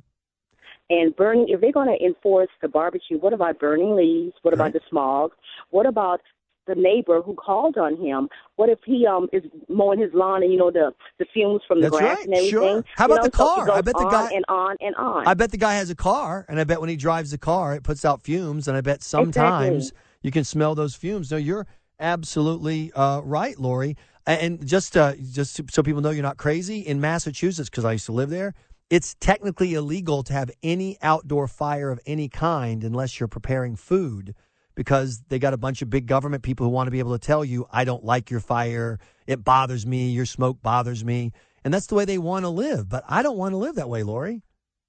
[0.89, 4.33] And burning, if they're going to enforce the barbecue, what about burning leaves?
[4.41, 5.31] What about the smog?
[5.69, 6.19] What about
[6.67, 8.27] the neighbor who called on him?
[8.57, 11.79] What if he um is mowing his lawn and you know the the fumes from
[11.81, 12.51] the That's grass right, and everything?
[12.51, 12.83] sure.
[12.95, 13.65] How You about know, the car?
[13.67, 15.27] goes I bet the guy- and on and on.
[15.27, 17.73] I bet the guy has a car, and I bet when he drives the car,
[17.73, 19.99] it puts out fumes, and I bet sometimes Exactly.
[20.23, 21.31] you can smell those fumes.
[21.31, 21.67] No, you're
[21.99, 23.95] absolutely uh, right, Lori.
[24.25, 28.05] And just uh, just so people know you're not crazy, in Massachusetts, because I used
[28.05, 28.53] to live there,
[28.89, 34.35] it's technically illegal to have any outdoor fire of any kind unless you're preparing food
[34.75, 37.25] because they got a bunch of big government people who want to be able to
[37.25, 38.99] tell you, I don't like your fire.
[39.27, 40.09] It bothers me.
[40.09, 41.31] Your smoke bothers me.
[41.63, 42.89] And that's the way they want to live.
[42.89, 44.41] But I don't want to live that way, Lori.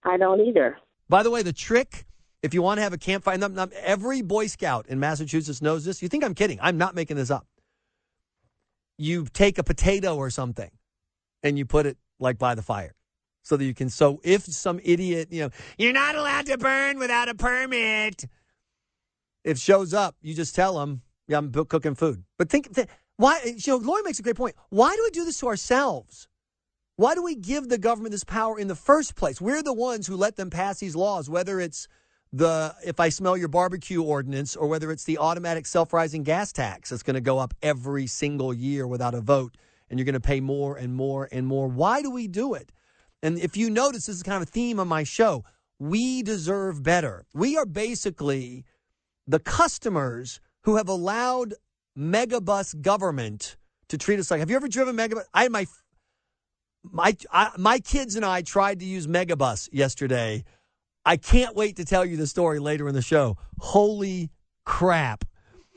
[0.04, 0.78] I don't either.
[1.08, 2.06] By the way, the trick,
[2.42, 5.62] if you want to have a campfire, and I'm- I'm- every Boy Scout in Massachusetts
[5.62, 6.02] knows this.
[6.02, 6.58] You think I'm kidding?
[6.60, 7.46] I'm not making this up.
[8.98, 10.70] You take a potato or something
[11.42, 12.94] and you put it like by the fire
[13.42, 13.88] so that you can.
[13.88, 18.24] So if some idiot, you know, you're not allowed to burn without a permit,
[19.44, 22.24] if shows up, you just tell them, yeah, I'm cooking food.
[22.38, 24.54] But think, th- why, you know, Lori makes a great point.
[24.70, 26.28] Why do we do this to ourselves?
[26.96, 29.40] Why do we give the government this power in the first place?
[29.40, 31.88] We're the ones who let them pass these laws, whether it's
[32.32, 36.90] the if I smell your barbecue ordinance or whether it's the automatic self-rising gas tax
[36.90, 39.56] that's going to go up every single year without a vote
[39.90, 41.68] and you're going to pay more and more and more.
[41.68, 42.72] Why do we do it?
[43.22, 45.44] And if you notice this is kind of a theme on my show,
[45.78, 47.24] we deserve better.
[47.34, 48.64] We are basically
[49.26, 51.54] the customers who have allowed
[51.98, 53.56] megabus government
[53.88, 55.24] to treat us like have you ever driven megabus?
[55.34, 55.66] I had my
[56.82, 60.44] my I, my kids and I tried to use Megabus yesterday.
[61.04, 63.36] I can't wait to tell you the story later in the show.
[63.58, 64.30] Holy
[64.64, 65.24] crap.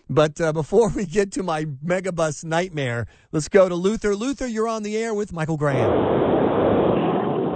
[0.08, 4.16] But uh, before we get to my Megabus nightmare, let's go to Luther.
[4.16, 5.90] Luther, you're on the air with Michael Graham.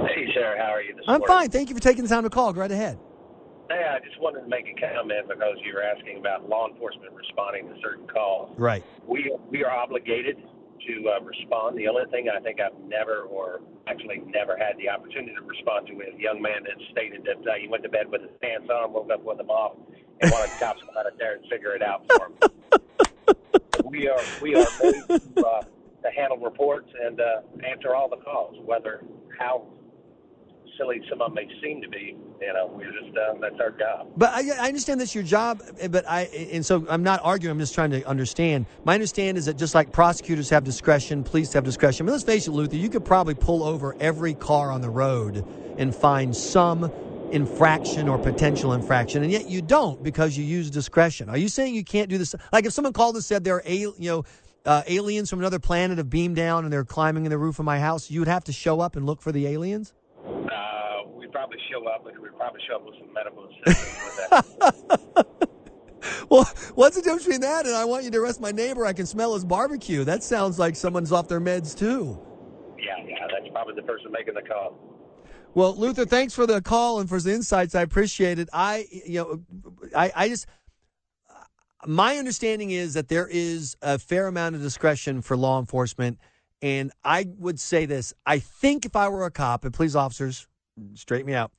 [0.07, 0.55] Hey, sir.
[0.57, 1.27] How are you this I'm morning?
[1.27, 1.49] fine.
[1.51, 2.53] Thank you for taking the time to call.
[2.53, 2.97] Go right ahead.
[3.69, 7.13] Hey, I just wanted to make a comment because you were asking about law enforcement
[7.13, 8.49] responding to certain calls.
[8.57, 8.83] Right.
[9.07, 10.37] We we are obligated
[10.87, 11.77] to uh, respond.
[11.77, 15.87] The only thing I think I've never, or actually never had the opportunity to respond
[15.87, 18.31] to is a young man that stated that uh, he went to bed with his
[18.41, 19.77] pants on, woke up with them off,
[20.21, 22.33] and wanted the cops to come out of there and figure it out for him.
[23.85, 28.17] we are we are made to, uh, to handle reports and uh, answer all the
[28.17, 29.03] calls, whether
[29.37, 29.65] how
[30.79, 32.17] silly some of them may seem to be.
[32.41, 34.07] You know, we're just uh, that's our job.
[34.15, 36.21] But I, I understand that's your job, but I
[36.53, 37.51] and so I'm not arguing.
[37.51, 38.65] I'm just trying to understand.
[38.85, 42.05] My understand is that just like prosecutors have discretion, police have discretion.
[42.05, 42.77] Mean, let's face it, Luther.
[42.77, 45.45] You could probably pull over every car on the road
[45.77, 46.91] and find some
[47.31, 51.29] infraction or potential infraction, and yet you don't because you use discretion.
[51.29, 52.33] Are you saying you can't do this?
[52.53, 54.23] Like if someone called and said there are al- you know
[54.65, 57.65] uh, aliens from another planet have beamed down and they're climbing in the roof of
[57.65, 59.93] my house, you would have to show up and look for the aliens.
[60.25, 64.29] Uh, we'd probably show up, but we'd probably show up with some medical assistance with
[64.29, 65.25] that.
[66.29, 68.85] Well, what's the difference between that and I want you to arrest my neighbor?
[68.85, 70.03] I can smell his barbecue.
[70.03, 72.19] That sounds like someone's off their meds too.
[72.77, 74.77] yeah, yeah, that's probably the person making the call.
[75.55, 77.73] Well, Luther, thanks for the call and for the insights.
[77.75, 78.47] I appreciate it.
[78.53, 79.43] I, you know,
[79.95, 80.45] I, I just,
[81.85, 86.19] my understanding is that there is a fair amount of discretion for law enforcement.
[86.61, 90.47] And I would say this I think if I were a cop, and please, officers,
[90.93, 91.51] straighten me out,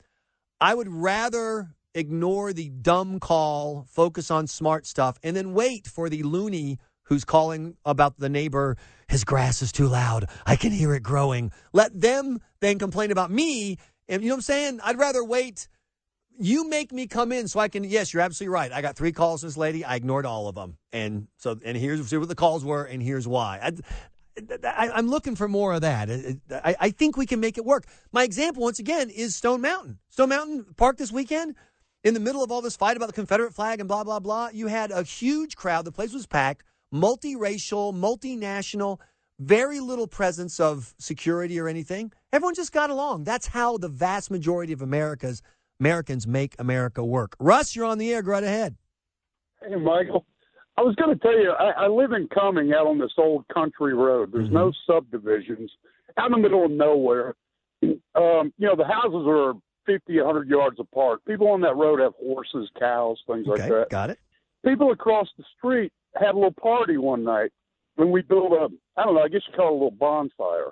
[0.60, 6.08] I would rather ignore the dumb call, focus on smart stuff, and then wait for
[6.08, 8.76] the loony who's calling about the neighbor,
[9.08, 10.26] his grass is too loud.
[10.46, 11.50] I can hear it growing.
[11.72, 13.78] Let them then complain about me.
[14.08, 14.80] And you know what I'm saying?
[14.84, 15.68] I'd rather wait.
[16.38, 17.82] You make me come in so I can.
[17.82, 18.72] Yes, you're absolutely right.
[18.72, 19.84] I got three calls from this lady.
[19.84, 23.02] I ignored all of them, and so and here's see what the calls were, and
[23.02, 23.58] here's why.
[23.62, 23.72] I,
[24.64, 26.10] I, I'm looking for more of that.
[26.50, 27.84] I, I think we can make it work.
[28.12, 29.98] My example, once again, is Stone Mountain.
[30.08, 31.56] Stone Mountain Park this weekend,
[32.04, 34.48] in the middle of all this fight about the Confederate flag and blah, blah, blah,
[34.52, 35.84] you had a huge crowd.
[35.84, 38.98] The place was packed, multiracial, multinational,
[39.38, 42.12] very little presence of security or anything.
[42.32, 43.24] Everyone just got along.
[43.24, 45.42] That's how the vast majority of America's
[45.78, 47.36] Americans make America work.
[47.40, 48.22] Russ, you're on the air.
[48.22, 48.76] Go right ahead.
[49.62, 50.26] Hey, Michael.
[50.80, 53.46] I was going to tell you, I, I live in Cumming out on this old
[53.48, 54.30] country road.
[54.32, 55.70] There's no subdivisions
[56.16, 57.34] out in the middle of nowhere.
[57.82, 59.52] Um, you know, the houses are
[59.84, 61.22] 50, 100 yards apart.
[61.26, 63.90] People on that road have horses, cows, things like that.
[63.90, 64.18] got it.
[64.64, 67.50] People across the street had a little party one night
[67.96, 70.70] when we built a, I don't know, I guess you call it a little bonfire.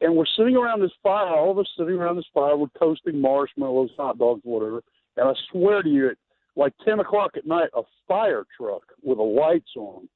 [0.00, 3.20] And we're sitting around this fire, all of us sitting around this fire, we're toasting
[3.20, 4.80] marshmallows, hot dogs, whatever.
[5.16, 6.16] And I swear to you, at
[6.56, 10.08] like 10 o'clock at night, a fire truck with the lights on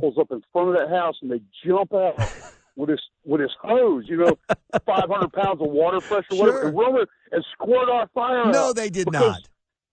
[0.00, 2.14] pulls up in front of that house and they jump out
[2.76, 4.38] with his with his hose, you know,
[4.86, 8.52] 500 pounds of water pressure, whatever, and run it and squirt our fire out.
[8.52, 9.40] No, they did not.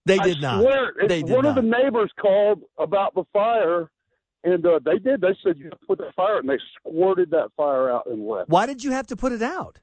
[0.06, 0.62] They I did not.
[0.62, 1.58] swear, it- They did one not.
[1.58, 3.92] of the neighbors called about the fire,
[4.46, 5.20] and uh, they did.
[5.20, 8.50] They said you put that fire, out," and they squirted that fire out and left.
[8.50, 9.80] Why did you have to put it out?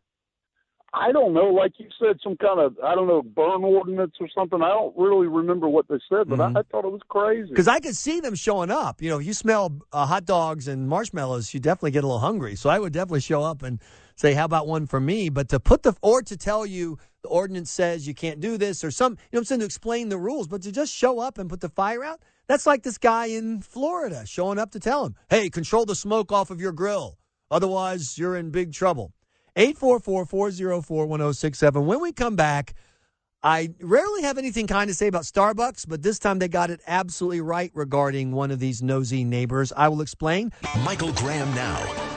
[0.96, 4.28] I don't know, like you said, some kind of I don't know burn ordinance or
[4.32, 4.62] something.
[4.62, 7.48] I don't really remember what they said, but I, I thought it was crazy.
[7.48, 9.02] Because I could see them showing up.
[9.02, 12.20] You know, if you smell uh, hot dogs and marshmallows, you definitely get a little
[12.20, 12.54] hungry.
[12.54, 13.80] So I would definitely show up and
[14.14, 17.28] say, "How about one for me?" But to put the or to tell you the
[17.28, 20.10] ordinance says you can't do this or some, you know, what I'm saying to explain
[20.10, 22.22] the rules, but to just show up and put the fire out.
[22.46, 26.30] That's like this guy in Florida showing up to tell him, "Hey, control the smoke
[26.30, 27.18] off of your grill,
[27.50, 29.12] otherwise you're in big trouble."
[29.56, 31.84] 844-404-1067.
[31.84, 32.74] When we come back,
[33.42, 36.80] I rarely have anything kind to say about Starbucks, but this time they got it
[36.86, 39.70] absolutely right regarding one of these nosy neighbors.
[39.76, 40.50] I will explain.
[40.82, 41.76] Michael Graham now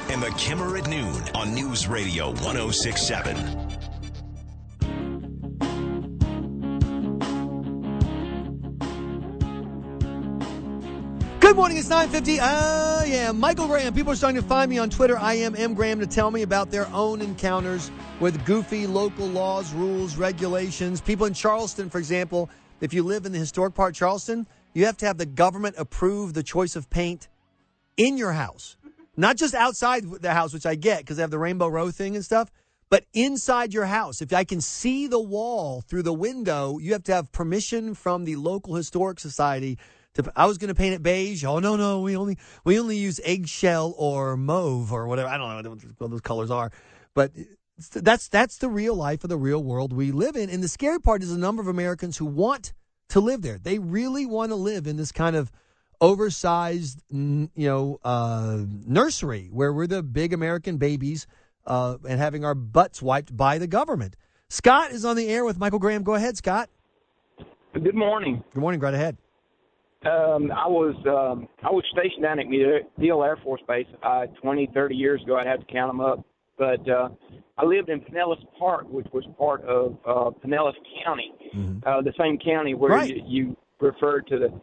[0.10, 3.67] and the Kimmer at noon on News Radio 1067.
[11.48, 12.42] Good morning, it's 950.
[12.42, 13.94] I ah, yeah, Michael Graham.
[13.94, 15.18] People are starting to find me on Twitter.
[15.18, 15.76] I am M.
[15.76, 21.00] Graham to tell me about their own encounters with goofy local laws, rules, regulations.
[21.00, 22.50] People in Charleston, for example,
[22.82, 25.76] if you live in the historic part of Charleston, you have to have the government
[25.78, 27.30] approve the choice of paint
[27.96, 28.76] in your house.
[29.16, 32.18] Not just outside the house, which I get because they have the rainbow row thing
[32.18, 32.52] and stuff,
[32.90, 34.22] but inside your house.
[34.22, 38.26] If I can see the wall through the window, you have to have permission from
[38.26, 39.78] the local historic society
[40.18, 41.44] to I was going to paint it beige.
[41.44, 45.30] Oh no, no, we only we only use eggshell or mauve or whatever.
[45.30, 46.72] I don't know what those colors are.
[47.14, 47.32] But
[47.94, 50.50] that's that's the real life of the real world we live in.
[50.50, 52.74] And the scary part is the number of Americans who want
[53.10, 53.58] to live there.
[53.58, 55.52] They really want to live in this kind of
[56.00, 61.28] oversized, you know, uh, nursery where we're the big American babies
[61.66, 64.16] uh, and having our butts wiped by the government.
[64.50, 66.04] Scott is on the air with Michael Graham.
[66.04, 66.70] Go ahead, Scott.
[67.74, 68.44] Good morning.
[68.54, 68.80] Good morning.
[68.80, 69.18] Right ahead.
[70.06, 74.70] Um, I was um, I was stationed down at MacDill Air Force Base uh, 20,
[74.74, 75.38] 30 years ago.
[75.38, 76.24] I'd have to count them up.
[76.58, 77.10] But uh,
[77.58, 81.32] I lived in Pinellas Park, which was part of uh, Pinellas County,
[81.86, 83.16] uh, the same county where Right.
[83.16, 84.62] you, you referred to the.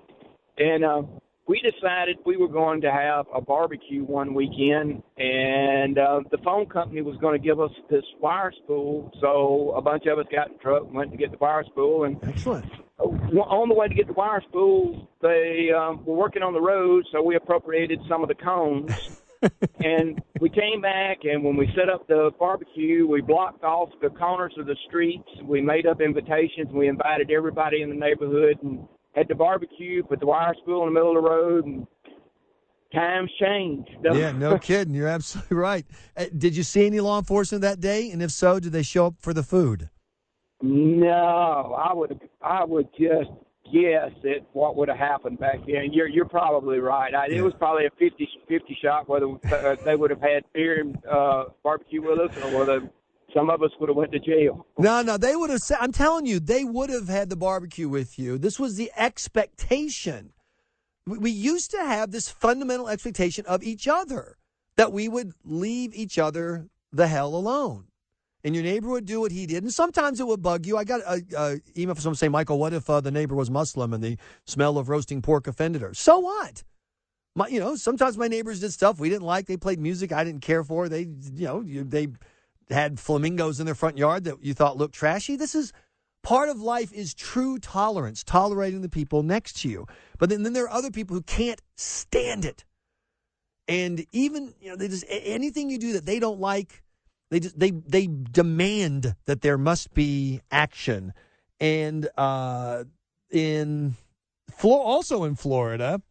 [0.57, 1.03] And uh,
[1.47, 6.67] we decided we were going to have a barbecue one weekend, and uh, the phone
[6.67, 9.13] company was going to give us this wire spool.
[9.21, 11.65] So a bunch of us got in the truck and went to get the wire
[11.65, 12.65] spool, and excellent.
[12.99, 17.05] On the way to get the wire spool, they um, were working on the road,
[17.13, 19.21] so we appropriated some of the cones.
[19.85, 24.09] and we came back, and when we set up the barbecue, we blocked off the
[24.09, 25.29] corners of the streets.
[25.43, 26.73] We made up invitations.
[26.73, 30.93] We invited everybody in the neighborhood and had the barbecue, put the wire spool in
[30.93, 31.87] the middle of the road, and
[32.93, 33.91] times changed.
[34.03, 34.95] Yeah, no kidding.
[34.95, 35.87] You're absolutely right.
[36.17, 38.11] Uh, did you see any law enforcement that day?
[38.11, 39.91] And if so, did they show up for the food?
[40.63, 43.31] No, I would I would just
[43.73, 45.93] guess at what would have happened back then.
[45.93, 47.15] You're you're probably right.
[47.15, 50.81] I, It was probably a 50 50 shot whether uh, they would have had beer
[50.81, 52.91] and uh, barbecue with us, or whether
[53.35, 54.67] some of us would have went to jail.
[54.79, 57.89] No, no, they would have said, I'm telling you, they would have had the barbecue
[57.89, 58.39] with you.
[58.39, 60.33] This was the expectation.
[61.07, 64.39] We, used to have this fundamental expectation of each other
[64.77, 67.89] that we would leave each other the hell alone.
[68.43, 69.63] And your neighbor would do what he did.
[69.63, 70.77] And sometimes it would bug you.
[70.77, 73.51] I got a, a email from someone saying, Michael, what if uh, the neighbor was
[73.51, 74.17] Muslim and the
[74.47, 75.95] smell of roasting pork offended her?
[75.95, 76.63] So what?
[77.35, 79.47] My, you know, sometimes my neighbors did stuff we didn't like.
[79.47, 80.89] They played music I didn't care for.
[80.89, 82.09] They, you know, they
[82.71, 85.37] had flamingos in their front yard that you thought looked trashy.
[85.37, 85.73] This is
[86.23, 89.87] part of life is true tolerance, tolerating the people next to you.
[90.19, 92.65] But then, then there are other people who can't stand it.
[93.69, 96.83] And even, you know, they just anything you do that they don't like,
[97.31, 101.15] they just they they demand that there must be action.
[101.61, 102.85] And uh
[103.31, 103.97] in
[104.63, 106.03] also in Florida,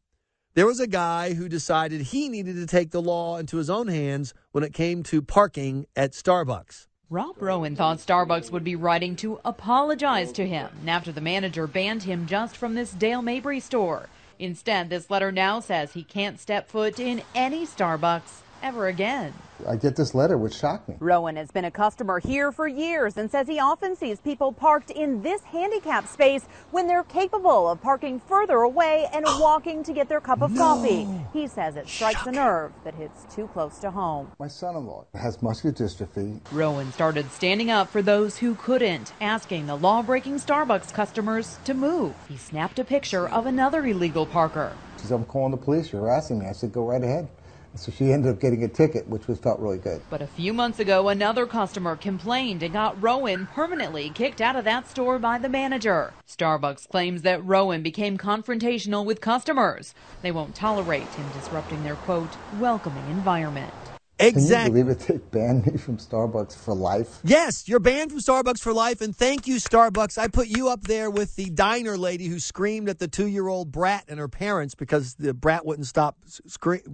[0.55, 3.87] there was a guy who decided he needed to take the law into his own
[3.87, 6.87] hands when it came to parking at Starbucks.
[7.09, 12.03] Rob Rowan thought Starbucks would be writing to apologize to him after the manager banned
[12.03, 14.09] him just from this Dale Mabry store.
[14.39, 19.33] Instead, this letter now says he can't step foot in any Starbucks ever again.
[19.67, 20.95] I get this letter, which shocked me.
[20.99, 24.89] Rowan has been a customer here for years and says he often sees people parked
[24.89, 30.09] in this handicap space when they're capable of parking further away and walking to get
[30.09, 31.07] their cup of coffee.
[31.31, 34.31] He says it strikes a nerve that hits too close to home.
[34.39, 36.39] My son-in-law has muscular dystrophy.
[36.51, 41.73] Rowan started standing up for those who couldn't, asking the law breaking Starbucks customers to
[41.73, 42.15] move.
[42.27, 44.73] He snapped a picture of another illegal parker.
[44.99, 45.91] She said, I'm calling the police.
[45.91, 46.47] You're harassing me.
[46.47, 47.29] I said, go right ahead.
[47.75, 50.01] So she ended up getting a ticket, which was felt really good.
[50.09, 54.63] But a few months ago, another customer complained and got Rowan permanently kicked out of
[54.65, 56.13] that store by the manager.
[56.27, 59.93] Starbucks claims that Rowan became confrontational with customers.
[60.21, 63.82] They won't tolerate him disrupting their quote, welcoming environment.
[64.19, 64.69] Exactly.
[64.69, 65.07] Can you believe it?
[65.07, 67.19] They banned me from Starbucks for life.
[67.23, 70.17] Yes, you're banned from Starbucks for life, and thank you, Starbucks.
[70.17, 74.05] I put you up there with the diner lady who screamed at the two-year-old brat
[74.07, 76.17] and her parents because the brat wouldn't stop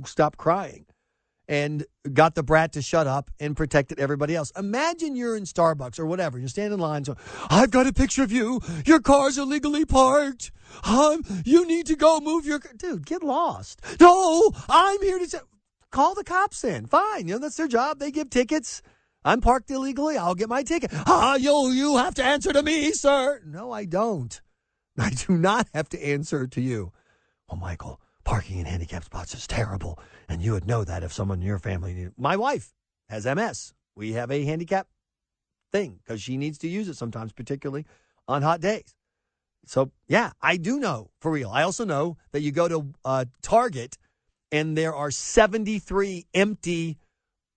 [0.05, 0.85] stop crying,
[1.47, 4.51] and got the brat to shut up and protected everybody else.
[4.57, 6.39] Imagine you're in Starbucks or whatever.
[6.39, 7.17] You're standing in line, so
[7.49, 8.61] I've got a picture of you.
[8.85, 10.51] Your car's illegally parked.
[10.83, 13.05] Um, you need to go move your dude.
[13.05, 13.81] Get lost.
[13.99, 15.39] No, I'm here to say.
[15.91, 16.85] Call the cops in.
[16.85, 17.27] Fine.
[17.27, 17.99] You know, that's their job.
[17.99, 18.81] They give tickets.
[19.25, 20.17] I'm parked illegally.
[20.17, 20.91] I'll get my ticket.
[20.93, 23.41] Ah, you, you have to answer to me, sir.
[23.45, 24.39] No, I don't.
[24.97, 26.91] I do not have to answer to you.
[27.49, 29.99] Well, Michael, parking in handicapped spots is terrible.
[30.27, 32.13] And you would know that if someone in your family needed.
[32.17, 32.73] My wife
[33.09, 33.73] has MS.
[33.95, 34.87] We have a handicap
[35.71, 37.85] thing because she needs to use it sometimes, particularly
[38.27, 38.95] on hot days.
[39.65, 41.49] So, yeah, I do know for real.
[41.49, 43.97] I also know that you go to uh, Target
[44.51, 46.97] and there are 73 empty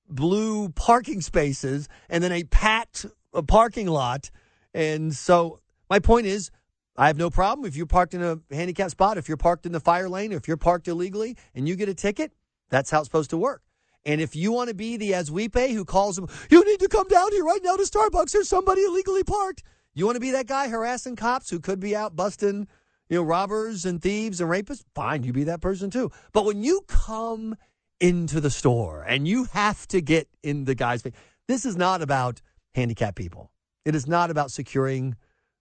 [0.08, 4.30] blue parking spaces and then a packed uh, parking lot.
[4.74, 6.50] And so my point is,
[6.96, 9.72] I have no problem if you're parked in a handicap spot, if you're parked in
[9.72, 12.32] the fire lane, if you're parked illegally and you get a ticket,
[12.68, 13.62] that's how it's supposed to work.
[14.04, 17.08] And if you want to be the Aswepe who calls them, you need to come
[17.08, 18.32] down here right now to Starbucks.
[18.32, 19.62] There's somebody illegally parked.
[19.94, 22.66] You want to be that guy harassing cops who could be out busting,
[23.12, 24.84] you know, robbers and thieves and rapists?
[24.94, 26.10] Fine, you be that person too.
[26.32, 27.56] But when you come
[28.00, 31.12] into the store and you have to get in the guy's face,
[31.46, 32.40] this is not about
[32.74, 33.52] handicapped people.
[33.84, 35.14] It is not about securing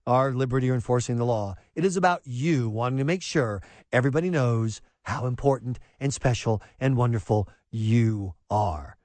[0.07, 1.55] our liberty or enforcing the law.
[1.75, 6.95] It is about you wanting to make sure everybody knows how important and special and
[6.95, 8.95] wonderful you are.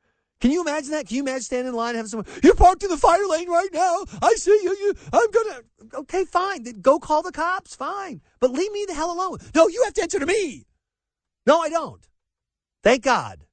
[0.41, 1.07] Can you imagine that?
[1.07, 3.49] Can you imagine standing in line and having someone, you're parked in the fire lane
[3.49, 4.05] right now.
[4.20, 4.76] I see you.
[4.76, 6.62] you I'm going to, okay, fine.
[6.62, 7.74] Then go call the cops.
[7.74, 8.20] Fine.
[8.41, 9.39] But leave me the hell alone.
[9.55, 10.66] No, you have to answer to me.
[11.47, 12.07] No, I don't.
[12.82, 13.47] Thank God.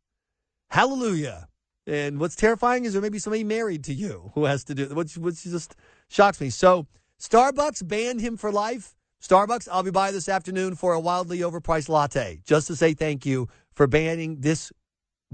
[0.70, 1.48] Hallelujah.
[1.86, 4.88] And what's terrifying is there may be somebody married to you who has to do
[4.88, 5.76] which which just
[6.08, 6.50] shocks me.
[6.50, 6.88] So
[7.22, 8.96] Starbucks banned him for life.
[9.22, 13.26] Starbucks, I'll be by this afternoon for a wildly overpriced latte just to say thank
[13.26, 14.72] you for banning this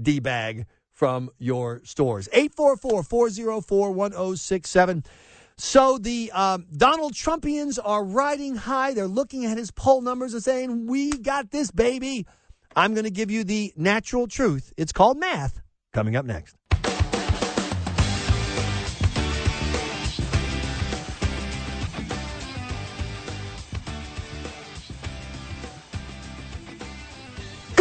[0.00, 0.66] D bag
[1.00, 2.28] from your stores.
[2.30, 5.02] 844 404 1067.
[5.56, 8.92] So the um, Donald Trumpians are riding high.
[8.92, 12.26] They're looking at his poll numbers and saying, We got this, baby.
[12.76, 14.74] I'm going to give you the natural truth.
[14.76, 15.62] It's called math
[15.94, 16.59] coming up next.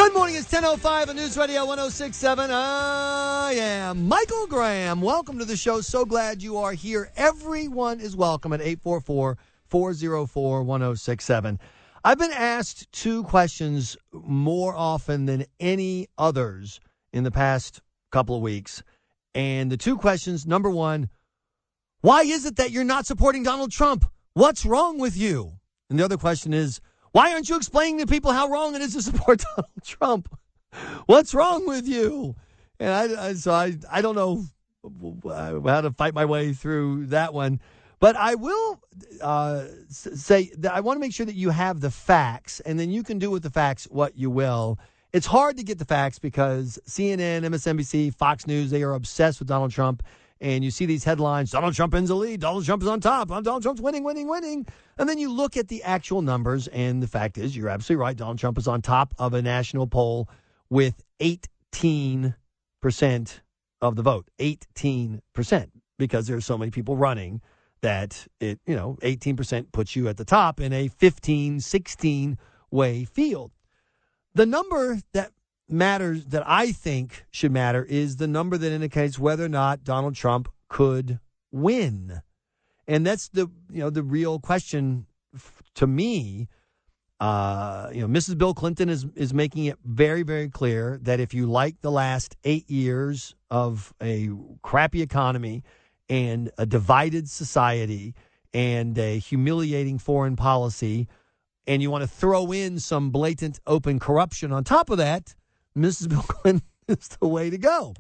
[0.09, 0.37] Good morning.
[0.37, 2.49] It's 10.05 on News Radio 106.7.
[2.49, 5.01] I am Michael Graham.
[5.01, 5.81] Welcome to the show.
[5.81, 7.11] So glad you are here.
[7.15, 9.37] Everyone is welcome at 844
[9.67, 11.59] 404 1067.
[12.03, 16.79] I've been asked two questions more often than any others
[17.13, 17.79] in the past
[18.11, 18.81] couple of weeks.
[19.35, 21.09] And the two questions number one,
[22.01, 24.05] why is it that you're not supporting Donald Trump?
[24.33, 25.59] What's wrong with you?
[25.87, 26.81] And the other question is,
[27.11, 30.39] why aren't you explaining to people how wrong it is to support Donald Trump?
[31.05, 32.35] What's wrong with you?
[32.79, 34.43] And I, I so I, I don't know
[35.25, 37.59] how to fight my way through that one.
[37.99, 38.79] But I will
[39.21, 42.91] uh, say that I want to make sure that you have the facts, and then
[42.91, 44.79] you can do with the facts what you will.
[45.11, 49.49] It's hard to get the facts because CNN, MSNBC, Fox News, they are obsessed with
[49.49, 50.03] Donald Trump.
[50.41, 53.31] And you see these headlines Donald Trump ends the lead, Donald Trump is on top,
[53.31, 54.65] uh, Donald Trump's winning, winning, winning.
[54.97, 58.15] And then you look at the actual numbers, and the fact is, you're absolutely right.
[58.15, 60.29] Donald Trump is on top of a national poll
[60.69, 62.33] with 18%
[63.81, 64.29] of the vote.
[64.39, 67.41] 18%, because there's so many people running
[67.81, 72.37] that it, you know, 18% puts you at the top in a 15, 16
[72.71, 73.51] way field.
[74.35, 75.31] The number that
[75.69, 80.15] matters, that I think should matter, is the number that indicates whether or not Donald
[80.15, 81.19] Trump could
[81.51, 82.21] win.
[82.87, 85.05] And that's the, you know, the real question
[85.75, 86.47] to me.
[87.19, 88.37] Uh, you know, Mrs.
[88.37, 92.37] Bill Clinton is is making it very, very clear that if you like the last
[92.45, 94.29] eight years of a
[94.61, 95.63] crappy economy,
[96.09, 98.15] and a divided society
[98.53, 101.07] and a humiliating foreign policy,
[101.67, 105.35] and you want to throw in some blatant open corruption on top of that,
[105.77, 106.09] Mrs.
[106.09, 107.93] Bill Clinton is the way to go.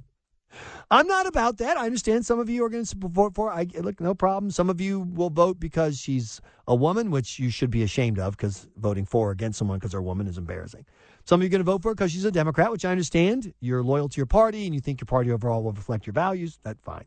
[0.91, 1.77] I'm not about that.
[1.77, 3.51] I understand some of you are going to support for.
[3.51, 4.49] I look, no problem.
[4.49, 8.35] Some of you will vote because she's a woman, which you should be ashamed of,
[8.35, 10.85] because voting for or against someone because they're a woman is embarrassing.
[11.25, 12.91] Some of you are going to vote for her because she's a Democrat, which I
[12.91, 13.53] understand.
[13.59, 16.59] You're loyal to your party and you think your party overall will reflect your values.
[16.63, 17.05] That's fine.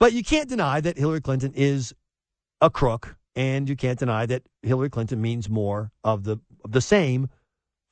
[0.00, 1.94] But you can't deny that Hillary Clinton is
[2.60, 6.80] a crook, and you can't deny that Hillary Clinton means more of the of the
[6.80, 7.28] same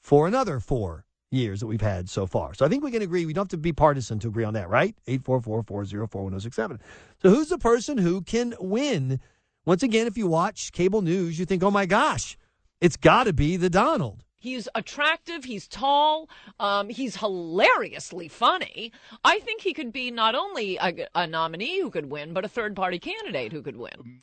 [0.03, 2.55] for another four years that we've had so far.
[2.55, 3.27] So I think we can agree.
[3.27, 4.95] We don't have to be partisan to agree on that, right?
[5.09, 6.81] 844-404-1067.
[7.23, 9.21] So who's the person who can win?
[9.67, 12.37] Once again, if you watch cable news, you think, oh my gosh,
[12.81, 14.25] it's got to be the Donald.
[14.37, 15.45] He's attractive.
[15.45, 16.29] He's tall.
[16.61, 18.93] Um, he's hilariously funny.
[19.25, 22.49] I think he could be not only a, a nominee who could win, but a
[22.49, 24.21] third party candidate who could win.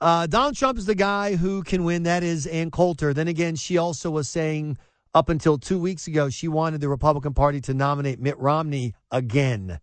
[0.00, 2.04] Uh, Donald Trump is the guy who can win.
[2.04, 3.12] That is Ann Coulter.
[3.12, 4.78] Then again, she also was saying
[5.14, 9.80] up until two weeks ago she wanted the Republican Party to nominate Mitt Romney again.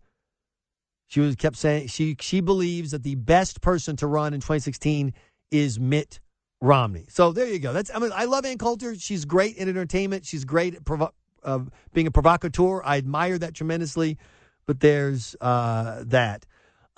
[1.06, 5.14] She was kept saying she she believes that the best person to run in 2016
[5.50, 6.20] is Mitt
[6.60, 7.06] Romney.
[7.08, 7.72] So there you go.
[7.72, 8.94] That's I mean I love Ann Coulter.
[8.94, 10.26] She's great in entertainment.
[10.26, 11.60] She's great at provo- uh,
[11.94, 12.82] being a provocateur.
[12.84, 14.18] I admire that tremendously.
[14.66, 16.44] But there's uh, that.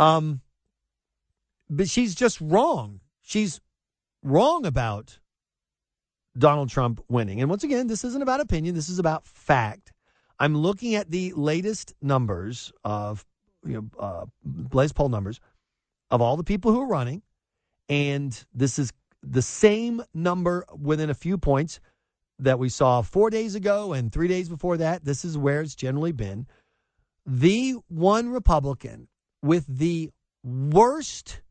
[0.00, 0.40] Um,
[1.68, 3.00] but she's just wrong.
[3.22, 3.60] She's
[4.24, 5.19] wrong about
[6.40, 7.40] Donald Trump winning.
[7.40, 8.74] And once again, this isn't about opinion.
[8.74, 9.92] This is about fact.
[10.38, 13.24] I'm looking at the latest numbers of
[13.64, 15.38] you know uh, Blaze poll numbers
[16.10, 17.22] of all the people who are running,
[17.88, 21.78] and this is the same number within a few points
[22.38, 25.04] that we saw four days ago and three days before that.
[25.04, 26.46] This is where it's generally been.
[27.26, 29.08] The one Republican
[29.42, 30.10] with the
[30.42, 31.42] worst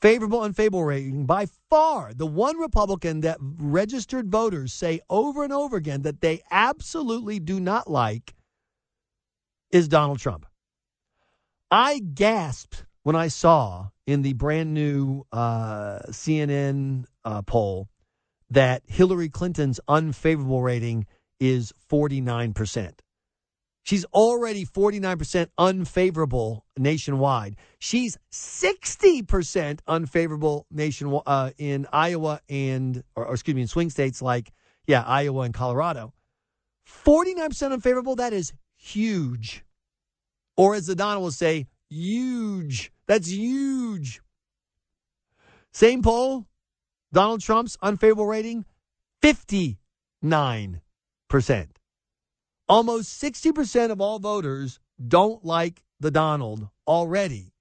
[0.00, 5.76] favorable unfavorable rating by far, the one Republican that registered voters say over and over
[5.76, 8.34] again that they absolutely do not like
[9.70, 10.46] is Donald Trump.
[11.70, 17.88] I gasped when I saw in the brand new uh, CNN uh, poll
[18.50, 21.06] that Hillary Clinton's unfavorable rating
[21.40, 22.92] is 49%.
[23.86, 27.54] She's already 49% unfavorable nationwide.
[27.78, 34.20] She's 60% unfavorable nation uh, in Iowa and, or, or excuse me, in swing states
[34.20, 34.52] like,
[34.88, 36.12] yeah, Iowa and Colorado.
[37.04, 39.64] 49% unfavorable, that is huge.
[40.56, 42.90] Or as the Donald will say, huge.
[43.06, 44.20] That's huge.
[45.72, 46.44] Same poll,
[47.12, 48.64] Donald Trump's unfavorable rating,
[49.22, 51.75] 59%.
[52.68, 57.52] Almost 60% of all voters don't like the Donald already.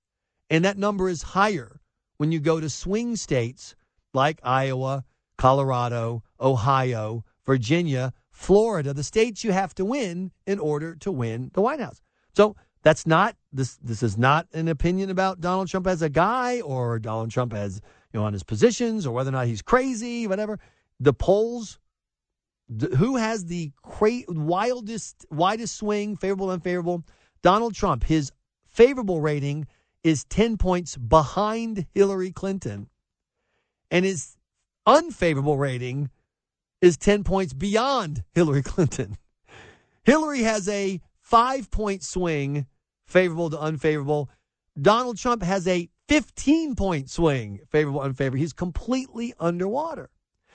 [0.49, 1.79] And that number is higher
[2.17, 3.75] when you go to swing states
[4.13, 5.05] like Iowa,
[5.37, 11.61] Colorado, Ohio, Virginia, Florida, the states you have to win in order to win the
[11.61, 12.01] White House.
[12.35, 16.61] So that's not this this is not an opinion about Donald Trump as a guy
[16.61, 17.81] or Donald Trump as
[18.11, 20.59] you know on his positions or whether or not he's crazy, whatever.
[20.99, 21.79] The polls
[22.97, 27.03] who has the wildest, widest swing, favorable, unfavorable?
[27.41, 28.03] Donald Trump.
[28.03, 28.31] His
[28.67, 29.67] favorable rating
[30.03, 32.89] is 10 points behind Hillary Clinton.
[33.91, 34.37] And his
[34.85, 36.09] unfavorable rating
[36.81, 39.17] is 10 points beyond Hillary Clinton.
[40.03, 42.67] Hillary has a five point swing,
[43.07, 44.29] favorable to unfavorable.
[44.79, 48.39] Donald Trump has a 15 point swing, favorable, unfavorable.
[48.39, 50.09] He's completely underwater.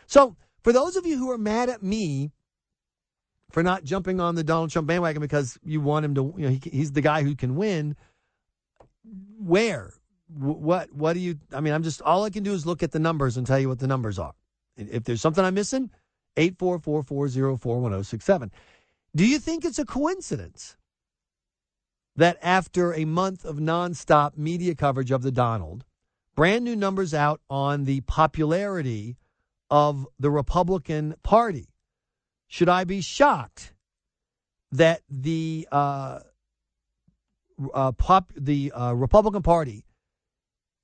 [0.06, 2.32] So, for those of you who are mad at me
[3.50, 6.50] for not jumping on the Donald Trump bandwagon because you want him to, you know,
[6.50, 7.96] he, he's the guy who can win.
[9.38, 9.92] Where?
[10.28, 10.92] What?
[10.92, 11.38] What do you?
[11.52, 13.58] I mean, I'm just all I can do is look at the numbers and tell
[13.58, 14.34] you what the numbers are.
[14.76, 15.90] If there's something I'm missing,
[16.36, 18.52] eight four four four zero four one zero six seven.
[19.16, 20.76] Do you think it's a coincidence
[22.14, 25.84] that after a month of nonstop media coverage of the Donald,
[26.36, 29.16] brand new numbers out on the popularity
[29.70, 31.68] of the Republican Party.
[32.48, 33.72] Should I be shocked
[34.72, 36.20] that the uh,
[37.72, 39.84] uh, pop, the uh, Republican Party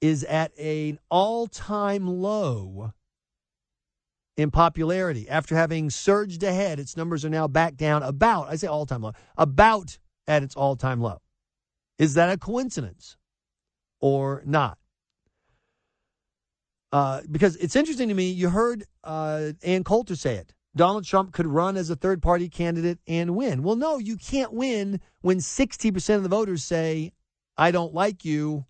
[0.00, 2.92] is at an all-time low
[4.36, 6.78] in popularity after having surged ahead?
[6.78, 11.00] Its numbers are now back down about, I say all-time low, about at its all-time
[11.00, 11.20] low.
[11.98, 13.16] Is that a coincidence
[14.00, 14.78] or not?
[16.96, 18.30] Uh, because it's interesting to me.
[18.30, 20.54] You heard uh, Ann Coulter say it.
[20.74, 23.62] Donald Trump could run as a third party candidate and win.
[23.62, 27.12] Well, no, you can't win when 60% of the voters say,
[27.58, 28.64] I don't like you,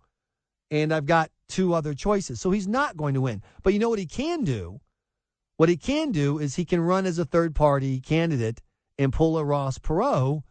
[0.73, 2.41] and I've got two other choices.
[2.41, 3.45] So he's not going to win.
[3.63, 4.81] But you know what he can do?
[5.57, 8.61] What he can do is he can run as a third party candidate
[8.99, 10.43] and pull a Ross Perot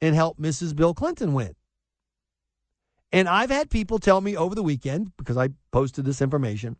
[0.00, 0.76] and help Mrs.
[0.76, 1.56] Bill Clinton win.
[3.10, 6.76] And I've had people tell me over the weekend, because I posted this information,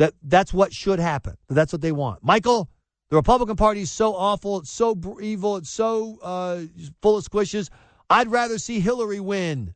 [0.00, 1.36] that that's what should happen.
[1.50, 2.24] That's what they want.
[2.24, 2.70] Michael,
[3.10, 4.60] the Republican Party is so awful.
[4.60, 5.58] It's so evil.
[5.58, 6.62] It's so uh,
[7.02, 7.68] full of squishes.
[8.08, 9.74] I'd rather see Hillary win.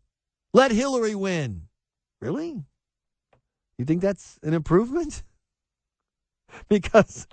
[0.55, 1.69] Let Hillary win.
[2.23, 2.65] Really?
[3.77, 5.23] You think that's an improvement?
[6.71, 7.27] because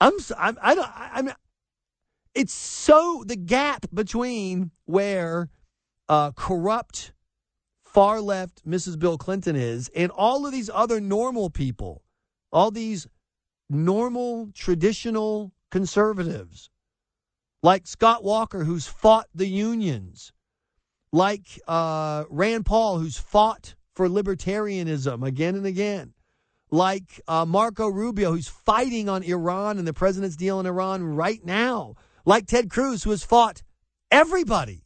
[0.00, 1.34] I'm, I'm I don't I mean
[2.34, 5.50] it's so the gap between where
[6.08, 7.12] uh, corrupt
[7.92, 8.98] far left Mrs.
[8.98, 12.02] Bill Clinton is, and all of these other normal people,
[12.52, 13.06] all these
[13.68, 16.70] normal, traditional conservatives,
[17.62, 20.32] like Scott Walker, who's fought the unions,
[21.12, 26.14] like uh, Rand Paul, who's fought for libertarianism again and again,
[26.70, 31.44] like uh, Marco Rubio, who's fighting on Iran and the president's deal in Iran right
[31.44, 33.62] now, like Ted Cruz, who has fought
[34.10, 34.81] everybody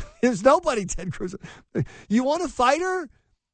[0.22, 1.34] There's nobody, Ted Cruz.
[2.08, 3.08] You want a fighter?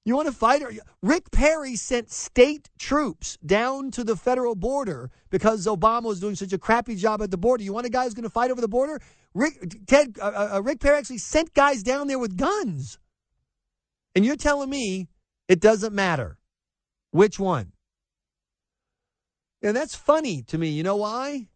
[0.05, 0.73] You want a fighter?
[1.03, 6.53] Rick Perry sent state troops down to the federal border because Obama was doing such
[6.53, 7.65] a crappy job at the border.
[7.65, 9.01] You want a guy who's going to fight over the border?
[9.35, 12.99] Rick, Ted, uh, uh, uh, Rick Perry actually sent guys down there with guns.
[14.15, 15.09] And you're telling me
[15.49, 16.39] it doesn't matter
[17.11, 17.73] which one?
[19.61, 20.69] And that's funny to me.
[20.69, 21.49] You know why?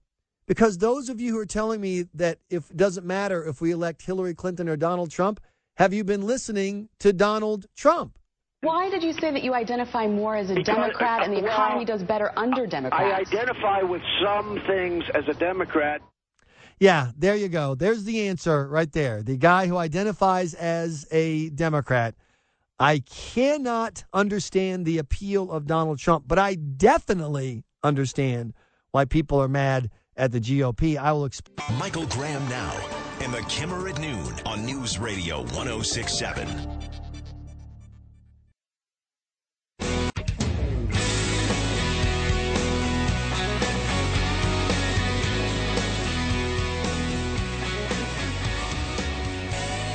[0.50, 3.70] Because those of you who are telling me that if it doesn't matter if we
[3.70, 5.38] elect Hillary Clinton or Donald Trump,
[5.76, 8.18] have you been listening to Donald Trump?
[8.62, 11.42] Why did you say that you identify more as a because, Democrat and the uh,
[11.42, 13.30] well, economy does better under Democrats?
[13.30, 16.00] I identify with some things as a Democrat.
[16.80, 17.76] Yeah, there you go.
[17.76, 19.22] There's the answer right there.
[19.22, 22.16] The guy who identifies as a Democrat.
[22.80, 28.52] I cannot understand the appeal of Donald Trump, but I definitely understand
[28.90, 30.96] why people are mad at the GOP.
[30.96, 31.48] I will exp-
[31.78, 32.74] Michael Graham now
[33.20, 36.48] and the Kimmer at noon on News Radio 1067.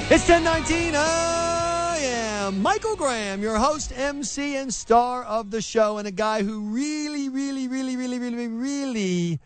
[0.08, 0.94] It's 1019.
[0.96, 6.44] I am Michael Graham, your host, MC, and star of the show, and a guy
[6.44, 9.40] who really, really, really, really, really, really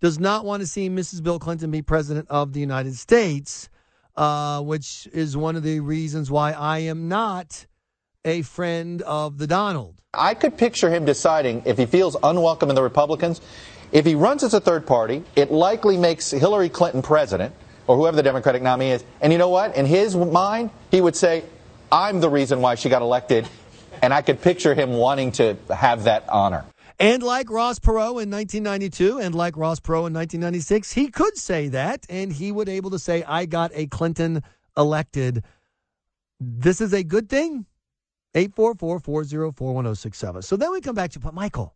[0.00, 1.22] does not want to see Mrs.
[1.22, 3.68] Bill Clinton be president of the United States,
[4.16, 7.66] uh, which is one of the reasons why I am not
[8.24, 10.00] a friend of the Donald.
[10.12, 13.40] I could picture him deciding if he feels unwelcome in the Republicans,
[13.92, 17.54] if he runs as a third party, it likely makes Hillary Clinton president
[17.86, 19.04] or whoever the Democratic nominee is.
[19.20, 19.76] And you know what?
[19.76, 21.44] In his mind, he would say,
[21.92, 23.48] I'm the reason why she got elected.
[24.02, 26.64] And I could picture him wanting to have that honor.
[26.98, 31.68] And like Ross Perot in 1992 and like Ross Perot in 1996, he could say
[31.68, 34.42] that and he would able to say, I got a Clinton
[34.76, 35.44] elected.
[36.40, 37.66] This is a good thing.
[38.34, 40.44] 844-404-1067.
[40.44, 41.74] So then we come back to, but Michael,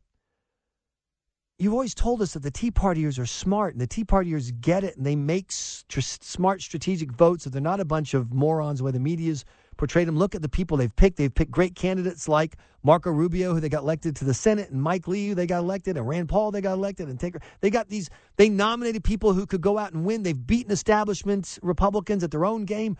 [1.58, 4.84] you've always told us that the Tea Partiers are smart and the Tea Partiers get
[4.84, 7.44] it and they make st- smart strategic votes.
[7.44, 9.44] So they're not a bunch of morons the way the media's
[9.80, 10.18] portrayed them.
[10.18, 11.16] Look at the people they've picked.
[11.16, 14.80] They've picked great candidates like Marco Rubio, who they got elected to the Senate, and
[14.80, 17.40] Mike Lee, who they got elected, and Rand Paul, they got elected, and Taker.
[17.60, 20.22] They got these, they nominated people who could go out and win.
[20.22, 22.96] They've beaten establishments, Republicans at their own game.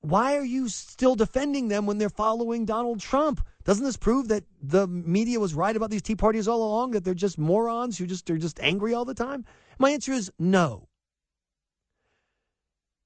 [0.00, 3.40] Why are you still defending them when they're following Donald Trump?
[3.64, 6.90] Doesn't this prove that the media was right about these Tea Parties all along?
[6.90, 9.44] That they're just morons who just are just angry all the time?
[9.78, 10.88] My answer is no.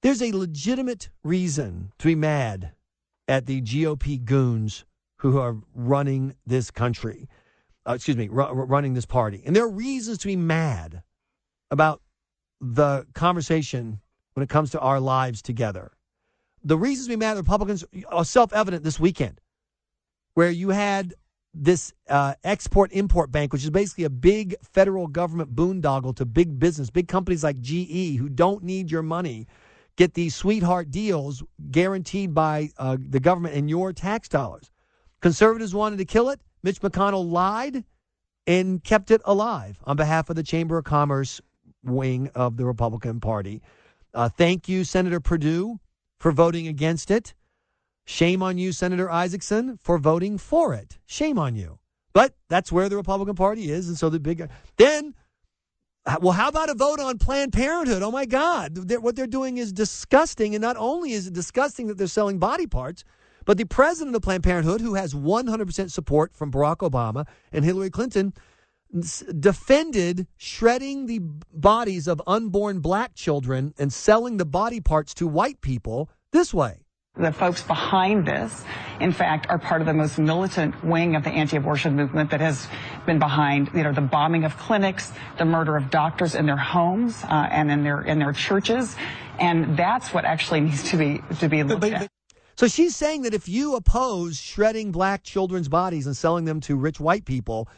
[0.01, 2.73] There's a legitimate reason to be mad
[3.29, 4.85] at the GOP goons
[5.19, 7.29] who are running this country.
[7.89, 11.03] Uh, excuse me, ru- running this party, and there are reasons to be mad
[11.71, 12.03] about
[12.61, 14.01] the conversation
[14.35, 15.93] when it comes to our lives together.
[16.65, 19.41] The reasons to be mad at Republicans are self-evident this weekend
[20.35, 21.15] where you had
[21.55, 26.59] this uh, export import bank, which is basically a big federal government boondoggle to big
[26.59, 29.47] business, big companies like GE who don't need your money,
[29.97, 34.71] get these sweetheart deals guaranteed by uh, the government and your tax dollars.
[35.21, 36.41] Conservatives wanted to kill it.
[36.63, 37.85] Mitch McConnell lied
[38.47, 41.41] and kept it alive on behalf of the Chamber of Commerce
[41.85, 43.63] wing of the Republican Party.
[44.15, 45.79] Uh, thank you, Senator Perdue,
[46.19, 47.35] for voting against it.
[48.05, 50.99] Shame on you, Senator Isakson, for voting for it.
[51.07, 51.79] Shame on you.
[52.13, 53.89] But that's where the Republican Party is.
[53.89, 54.49] And so the big.
[54.77, 55.15] Then,
[56.21, 58.03] well, how about a vote on Planned Parenthood?
[58.03, 58.75] Oh, my God.
[58.75, 60.55] They're, what they're doing is disgusting.
[60.55, 63.05] And not only is it disgusting that they're selling body parts,
[63.45, 67.91] but the president of Planned Parenthood, who has 100% support from Barack Obama and Hillary
[67.91, 68.33] Clinton,
[69.39, 71.21] defended shredding the
[71.53, 76.86] bodies of unborn black children and selling the body parts to white people this way.
[77.19, 78.63] The folks behind this,
[79.01, 82.69] in fact, are part of the most militant wing of the anti-abortion movement that has
[83.07, 87.25] been behind, you know, the bombing of clinics, the murder of doctors in their homes
[87.25, 88.95] uh, and in their in their churches,
[89.39, 92.11] and that's what actually needs to be to be looked at.
[92.57, 96.77] So she's saying that if you oppose shredding black children's bodies and selling them to
[96.77, 97.69] rich white people,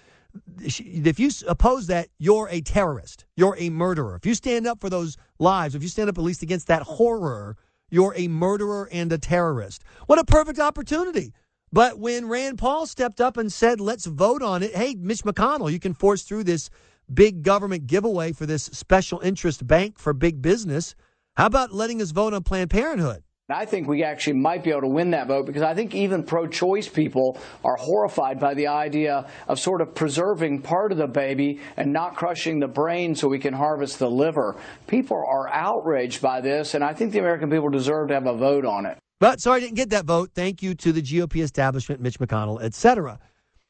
[0.61, 3.25] if you oppose that, you're a terrorist.
[3.37, 4.17] You're a murderer.
[4.17, 6.83] If you stand up for those lives, if you stand up at least against that
[6.83, 7.57] horror
[7.91, 9.83] you're a murderer and a terrorist.
[10.07, 11.33] What a perfect opportunity.
[11.73, 15.71] But when Rand Paul stepped up and said, let's vote on it, hey, Mitch McConnell,
[15.71, 16.71] you can force through this
[17.13, 20.95] big government giveaway for this special interest bank for big business.
[21.37, 23.23] How about letting us vote on Planned Parenthood?
[23.51, 26.23] I think we actually might be able to win that vote because I think even
[26.23, 31.07] pro choice people are horrified by the idea of sort of preserving part of the
[31.07, 34.55] baby and not crushing the brain so we can harvest the liver.
[34.87, 38.37] People are outraged by this, and I think the American people deserve to have a
[38.37, 38.99] vote on it.
[39.19, 40.33] But sorry I didn't get that vote.
[40.35, 43.19] Thank you to the GOP establishment, Mitch McConnell, etc.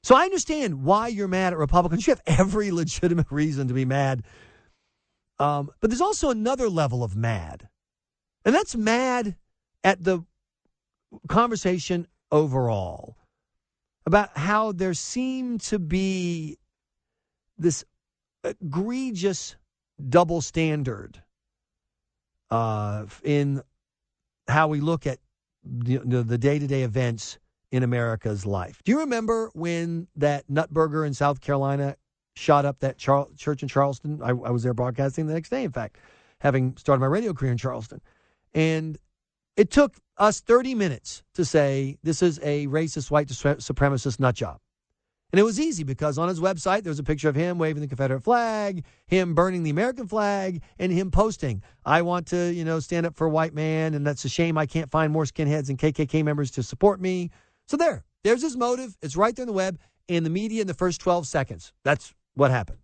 [0.02, 2.04] So I understand why you're mad at Republicans.
[2.04, 4.24] You have every legitimate reason to be mad.
[5.38, 7.68] Um, but there's also another level of mad,
[8.44, 9.36] and that's mad
[9.84, 10.24] at the
[11.28, 13.16] conversation overall
[14.06, 16.58] about how there seemed to be
[17.58, 17.84] this
[18.44, 19.56] egregious
[20.08, 21.22] double standard
[22.50, 23.60] uh, in
[24.46, 25.18] how we look at
[25.62, 27.38] the day to day events
[27.70, 28.80] in America's life.
[28.84, 31.96] Do you remember when that Nutburger in South Carolina
[32.36, 34.20] shot up that Char- church in Charleston?
[34.22, 35.98] I, I was there broadcasting the next day, in fact,
[36.40, 38.00] having started my radio career in Charleston.
[38.54, 38.96] And
[39.58, 44.58] it took us 30 minutes to say this is a racist white supremacist nut job.
[45.32, 47.82] And it was easy because on his website there was a picture of him waving
[47.82, 52.64] the Confederate flag, him burning the American flag, and him posting, "I want to, you
[52.64, 55.24] know, stand up for a white man, and that's a shame I can't find more
[55.24, 57.30] skinheads and KKK members to support me."
[57.66, 58.96] So there, there's his motive.
[59.02, 59.78] It's right there in the web,
[60.08, 61.72] and the media in the first 12 seconds.
[61.82, 62.78] That's what happened.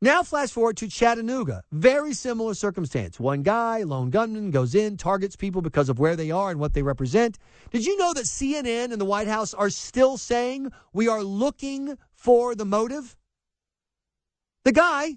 [0.00, 1.62] Now, flash forward to Chattanooga.
[1.72, 3.18] Very similar circumstance.
[3.18, 6.72] One guy, lone gunman, goes in, targets people because of where they are and what
[6.72, 7.36] they represent.
[7.72, 11.98] Did you know that CNN and the White House are still saying we are looking
[12.14, 13.16] for the motive?
[14.64, 15.16] The guy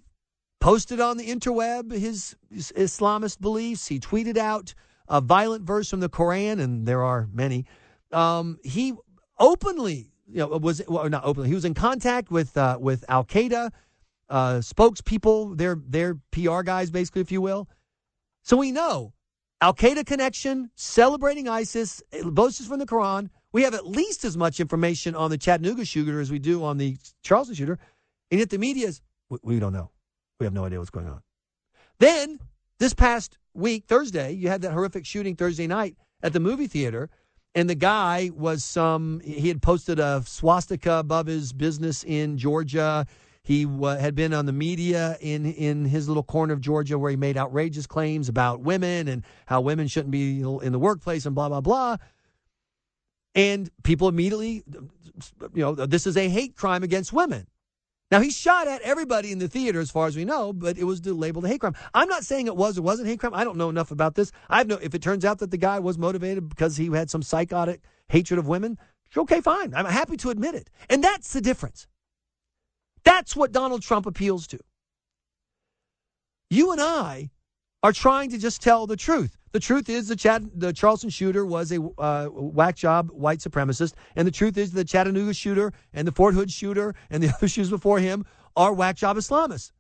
[0.60, 3.88] posted on the interweb his, Islamist beliefs.
[3.88, 4.74] He tweeted out
[5.08, 7.66] a violent verse from the Quran, and there are many.
[8.12, 8.94] Um, he
[9.38, 11.50] openly, you know, was well, not openly.
[11.50, 13.72] He was in contact with uh, with Al Qaeda
[14.32, 17.68] uh, spokespeople, their their PR guys, basically, if you will.
[18.44, 19.14] So we know
[19.60, 23.30] Al Qaeda connection, celebrating ISIS, boasts from the Quran.
[23.52, 26.78] We have at least as much information on the Chattanooga shooter as we do on
[26.78, 27.78] the Charleston shooter,
[28.32, 29.92] and yet the media is we, we don't know.
[30.40, 31.22] We have no idea what's going on.
[32.00, 32.40] Then
[32.80, 37.10] this past week, Thursday, you had that horrific shooting Thursday night at the movie theater,
[37.54, 39.22] and the guy was some.
[39.24, 43.06] He had posted a swastika above his business in Georgia.
[43.44, 47.10] He uh, had been on the media in in his little corner of Georgia where
[47.10, 51.34] he made outrageous claims about women and how women shouldn't be in the workplace and
[51.34, 51.98] blah blah blah.
[53.34, 54.64] And people immediately,
[55.54, 57.48] you know, this is a hate crime against women.
[58.12, 60.84] Now he shot at everybody in the theater, as far as we know, but it
[60.84, 61.76] was labeled a hate crime.
[61.94, 63.34] I'm not saying it was or wasn't hate crime.
[63.34, 64.34] I don't know enough about this.
[64.50, 64.78] I no.
[64.82, 68.38] If it turns out that the guy was motivated because he had some psychotic hatred
[68.38, 68.78] of women,
[69.16, 69.74] okay, fine.
[69.74, 71.88] I'm happy to admit it, and that's the difference.
[73.04, 74.60] That's what Donald Trump appeals to.
[76.50, 77.32] You and I
[77.84, 79.38] are trying to just tell the truth.
[79.54, 84.26] The truth is the, the Charleston shooter was a uh, whack job white supremacist, and
[84.26, 87.70] the truth is the Chattanooga shooter and the Fort Hood shooter and the other shooters
[87.70, 88.26] before him
[88.56, 89.72] are whack job Islamists.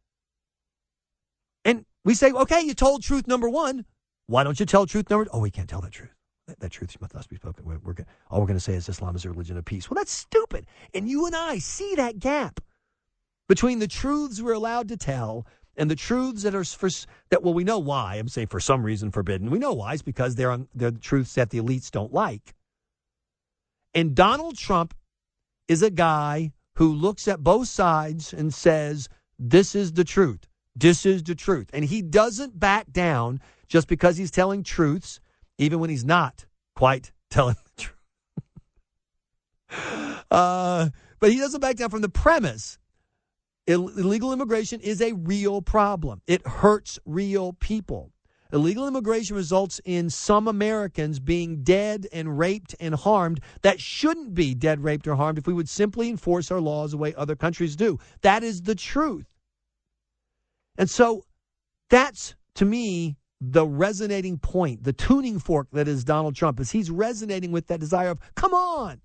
[1.64, 3.86] And we say, okay, you told truth number one.
[4.28, 5.28] Why don't you tell truth number?
[5.32, 6.16] Oh, we can't tell that truth.
[6.48, 7.66] That, that truth must be spoken.
[7.66, 7.96] We're, we're,
[8.30, 9.90] all we're going to say is Islam is a religion of peace.
[9.90, 10.66] Well, that's stupid.
[10.94, 12.60] And you and I see that gap
[13.52, 15.46] between the truths we're allowed to tell
[15.76, 16.88] and the truths that are for
[17.32, 18.16] that well we know why.
[18.16, 19.50] I'm saying for some reason forbidden.
[19.50, 19.92] We know why.
[19.92, 22.56] It's because they're on they're the truths that the elites don't like.
[23.94, 24.94] And donald trump
[25.68, 30.48] is a guy who looks at both sides and says this is the truth.
[30.74, 31.70] This is the truth.
[31.74, 35.20] And he doesn't back down just because he's telling truths
[35.58, 36.46] even when he's not
[36.78, 37.98] quite telling the truth.
[40.32, 40.88] Uh,
[41.20, 42.78] but he doesn't back down from the premise
[43.72, 46.22] illegal immigration is a real problem.
[46.28, 48.12] It hurts real people.
[48.54, 54.54] Illegal immigration results in some Americans being dead and raped and harmed that shouldn't be
[54.54, 57.78] dead, raped, or harmed if we would simply enforce our laws the way other countries
[57.78, 57.98] do.
[58.22, 59.28] That is the truth.
[60.78, 61.24] And so
[61.90, 66.92] that's, to me, the resonating point, the tuning fork that is Donald Trump, is he's
[66.92, 69.02] resonating with that desire of, come on,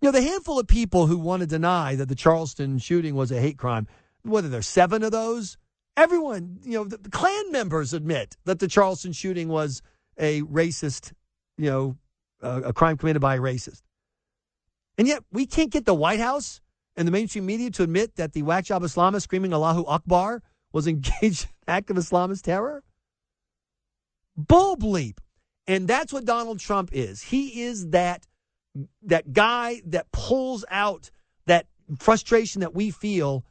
[0.00, 3.32] you know, the handful of people who want to deny that the Charleston shooting was
[3.32, 3.86] a hate crime,
[4.22, 5.56] whether there's seven of those,
[5.96, 9.82] everyone, you know, the, the Klan members admit that the Charleston shooting was
[10.16, 11.12] a racist,
[11.56, 11.96] you know,
[12.40, 13.82] a crime committed by a racist.
[14.96, 16.60] And yet we can't get the White House
[16.96, 20.42] and the mainstream media to admit that the whack job Islamist screaming Allahu Akbar
[20.72, 22.82] was engaged in of Islamist terror?
[24.36, 25.18] Bull bleep.
[25.66, 27.22] And that's what Donald Trump is.
[27.22, 28.26] He is that
[29.02, 31.10] that guy that pulls out
[31.46, 31.66] that
[31.98, 33.44] frustration that we feel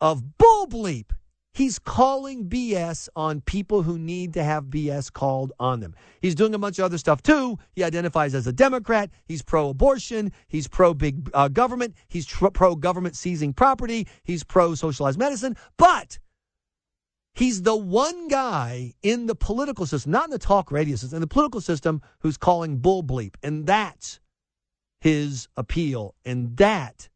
[0.00, 1.10] of bull bleep.
[1.52, 5.94] He's calling BS on people who need to have BS called on them.
[6.20, 7.58] He's doing a bunch of other stuff too.
[7.74, 9.10] He identifies as a Democrat.
[9.24, 10.32] He's pro abortion.
[10.48, 11.94] He's pro big uh, government.
[12.08, 14.08] He's tr- pro government seizing property.
[14.24, 15.56] He's pro socialized medicine.
[15.76, 16.18] But
[17.34, 21.20] he's the one guy in the political system, not in the talk radio system, in
[21.20, 23.36] the political system, who's calling bull bleep.
[23.44, 24.18] And that's
[25.04, 26.14] his appeal.
[26.24, 27.10] And that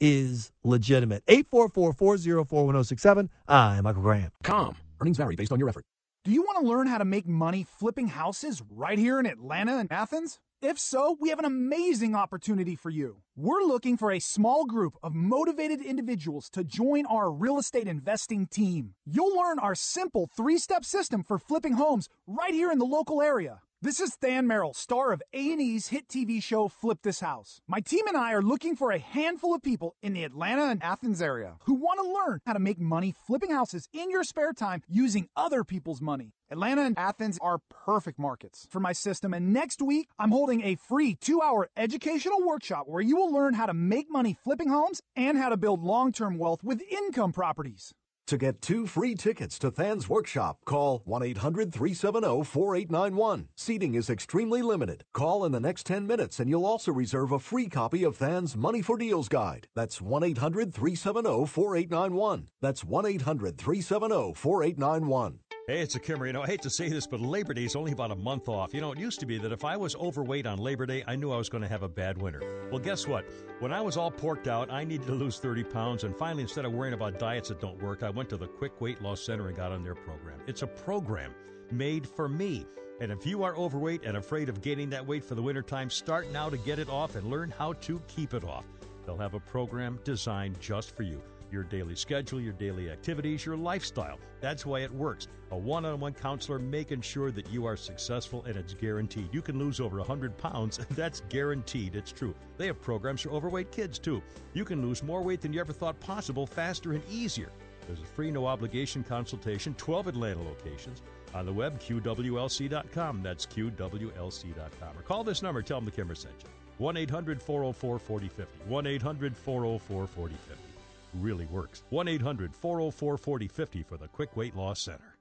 [0.00, 1.24] is legitimate.
[1.26, 3.28] 844 404 1067.
[3.48, 4.30] I'm Michael Graham.
[4.44, 4.76] Com.
[5.00, 5.84] Earnings vary based on your effort.
[6.24, 9.78] Do you want to learn how to make money flipping houses right here in Atlanta
[9.78, 10.38] and Athens?
[10.60, 13.16] If so, we have an amazing opportunity for you.
[13.34, 18.46] We're looking for a small group of motivated individuals to join our real estate investing
[18.46, 18.94] team.
[19.04, 23.20] You'll learn our simple three step system for flipping homes right here in the local
[23.20, 23.62] area.
[23.84, 27.60] This is Than Merrill, star of A&E's hit TV show Flip This House.
[27.66, 30.80] My team and I are looking for a handful of people in the Atlanta and
[30.80, 34.52] Athens area who want to learn how to make money flipping houses in your spare
[34.52, 36.32] time using other people's money.
[36.48, 40.76] Atlanta and Athens are perfect markets for my system, and next week I'm holding a
[40.76, 45.02] free two hour educational workshop where you will learn how to make money flipping homes
[45.16, 47.92] and how to build long term wealth with income properties.
[48.28, 53.48] To get two free tickets to Than's Workshop, call 1 800 370 4891.
[53.56, 55.04] Seating is extremely limited.
[55.12, 58.56] Call in the next 10 minutes and you'll also reserve a free copy of Than's
[58.56, 59.68] Money for Deals Guide.
[59.74, 62.48] That's 1 800 370 4891.
[62.60, 65.40] That's 1 800 370 4891.
[65.68, 66.26] Hey, it's a Kimmer.
[66.26, 68.48] You know, I hate to say this, but Labor Day is only about a month
[68.48, 68.74] off.
[68.74, 71.14] You know, it used to be that if I was overweight on Labor Day, I
[71.14, 72.68] knew I was going to have a bad winter.
[72.72, 73.24] Well, guess what?
[73.60, 76.64] When I was all porked out, I needed to lose 30 pounds, and finally, instead
[76.64, 79.46] of worrying about diets that don't work, I went to the Quick Weight Loss Center
[79.46, 80.40] and got on their program.
[80.48, 81.32] It's a program
[81.70, 82.66] made for me.
[83.00, 86.28] And if you are overweight and afraid of gaining that weight for the wintertime, start
[86.32, 88.64] now to get it off and learn how to keep it off.
[89.06, 91.22] They'll have a program designed just for you
[91.52, 94.18] your daily schedule, your daily activities, your lifestyle.
[94.40, 95.28] That's why it works.
[95.50, 99.28] A one on one counselor making sure that you are successful and it's guaranteed.
[99.32, 101.94] You can lose over 100 pounds, that's guaranteed.
[101.94, 102.34] It's true.
[102.56, 104.22] They have programs for overweight kids, too.
[104.54, 107.50] You can lose more weight than you ever thought possible faster and easier.
[107.86, 111.02] There's a free no obligation consultation, 12 Atlanta locations.
[111.34, 113.22] On the web, QWLC.com.
[113.22, 114.98] That's QWLC.com.
[114.98, 116.50] Or call this number, tell them the Kimmer sent you.
[116.78, 118.68] 1 800 404 4050.
[118.68, 120.71] 1 800 404 4050
[121.14, 121.82] really works.
[121.90, 125.12] 1 800 404 4050 for the Quick Weight Loss Center.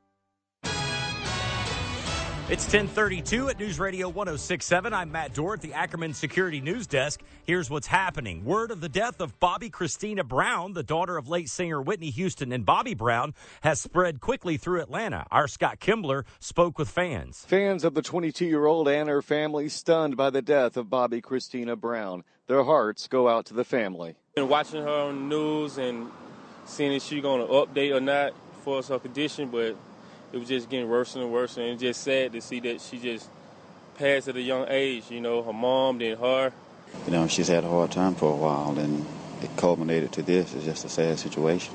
[2.51, 4.93] It's 1032 at News Radio 1067.
[4.93, 7.21] I'm Matt Dorr at the Ackerman Security News Desk.
[7.45, 8.43] Here's what's happening.
[8.43, 12.51] Word of the death of Bobbi Kristina Brown, the daughter of late singer Whitney Houston
[12.51, 15.25] and Bobby Brown, has spread quickly through Atlanta.
[15.31, 17.45] Our Scott Kimbler spoke with fans.
[17.47, 21.21] Fans of the 22 year old and her family stunned by the death of Bobbi
[21.21, 22.25] Kristina Brown.
[22.51, 24.13] Their hearts go out to the family.
[24.35, 26.11] Been watching her on the news and
[26.65, 28.33] seeing if she's going to update or not
[28.65, 29.77] for her condition, but
[30.33, 32.99] it was just getting worse and worse, and it's just sad to see that she
[32.99, 33.29] just
[33.95, 35.09] passed at a young age.
[35.09, 36.51] You know, her mom, then her.
[37.05, 39.05] You know, she's had a hard time for a while, and
[39.41, 40.53] it culminated to this.
[40.53, 41.73] It's just a sad situation.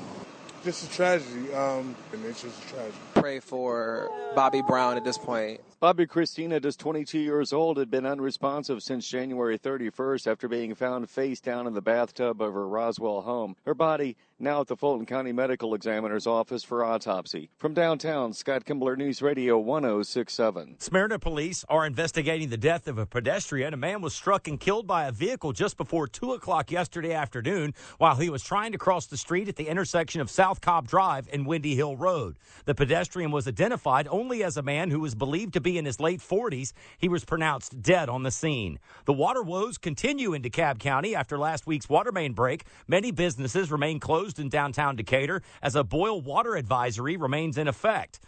[0.63, 2.97] Just a tragedy, um, and it's just a tragedy.
[3.15, 5.59] Pray for Bobby Brown at this point.
[5.79, 11.07] Bobbi Kristina, just 22 years old, had been unresponsive since January 31st after being found
[11.07, 13.55] face down in the bathtub of her Roswell home.
[13.63, 17.51] Her body now at the Fulton County Medical Examiner's office for autopsy.
[17.57, 20.77] From downtown, Scott Kimbler News Radio 1067.
[20.79, 23.73] Smyrna police are investigating the death of a pedestrian.
[23.73, 27.75] A man was struck and killed by a vehicle just before 2 o'clock yesterday afternoon
[27.99, 31.29] while he was trying to cross the street at the intersection of South Cobb Drive
[31.31, 32.37] and Windy Hill Road.
[32.65, 35.83] The pedestrian was identified only as a man who was believed to be be in
[35.83, 36.71] his late 40s.
[36.97, 38.79] He was pronounced dead on the scene.
[39.03, 42.63] The water woes continue in DeKalb County after last week's water main break.
[42.87, 48.21] Many businesses remain closed in downtown Decatur as a boil water advisory remains in effect.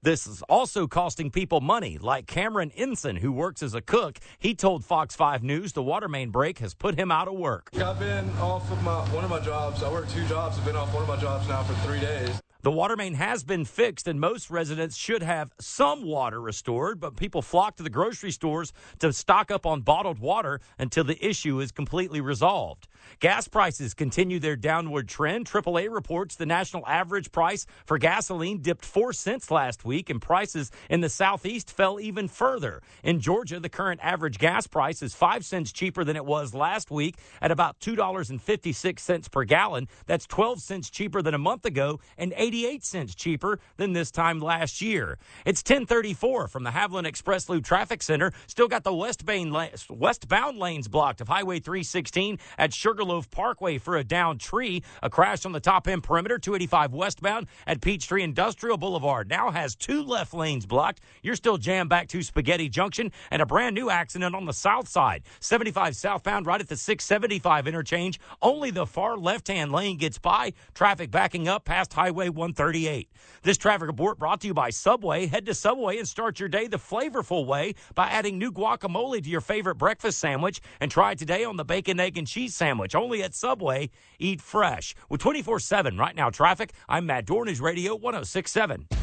[0.00, 4.18] This is also costing people money, like Cameron Ensign, who works as a cook.
[4.38, 7.68] He told Fox 5 News the water main break has put him out of work.
[7.74, 9.82] I've been off of my one of my jobs.
[9.82, 10.56] I work two jobs.
[10.56, 12.40] I've been off one of my jobs now for three days.
[12.62, 17.14] The water main has been fixed, and most residents should have some water restored, but
[17.14, 21.60] people flock to the grocery stores to stock up on bottled water until the issue
[21.60, 22.88] is completely resolved.
[23.20, 25.46] Gas prices continue their downward trend.
[25.46, 30.72] AAA reports the national average price for gasoline dipped 4 cents last week, and prices
[30.90, 32.82] in the southeast fell even further.
[33.04, 36.90] In Georgia, the current average gas price is 5 cents cheaper than it was last
[36.90, 39.86] week at about $2.56 per gallon.
[40.06, 44.40] That's 12 cents cheaper than a month ago and 88 cents cheaper than this time
[44.40, 45.18] last year.
[45.44, 48.32] It's 1034 from the Haviland Express Loop Traffic Center.
[48.46, 49.54] Still got the westbound,
[49.90, 54.82] westbound lanes blocked of Highway 316 at Sugarloaf Parkway for a downed tree.
[55.02, 59.28] A crash on the top end perimeter, 285 westbound at Peachtree Industrial Boulevard.
[59.28, 61.02] Now has two left lanes blocked.
[61.22, 64.88] You're still jammed back to Spaghetti Junction and a brand new accident on the south
[64.88, 65.22] side.
[65.40, 68.18] 75 southbound right at the 675 interchange.
[68.40, 70.54] Only the far left hand lane gets by.
[70.72, 73.10] Traffic backing up past Highway 138.
[73.42, 75.26] This traffic report brought to you by Subway.
[75.26, 79.28] Head to Subway and start your day the flavorful way by adding new guacamole to
[79.28, 82.94] your favorite breakfast sandwich and try today on the bacon, egg, and cheese sandwich.
[82.94, 83.90] Only at Subway.
[84.18, 84.94] Eat fresh.
[85.10, 88.97] With 24 7 right now traffic, I'm Matt Dornish Radio 1067.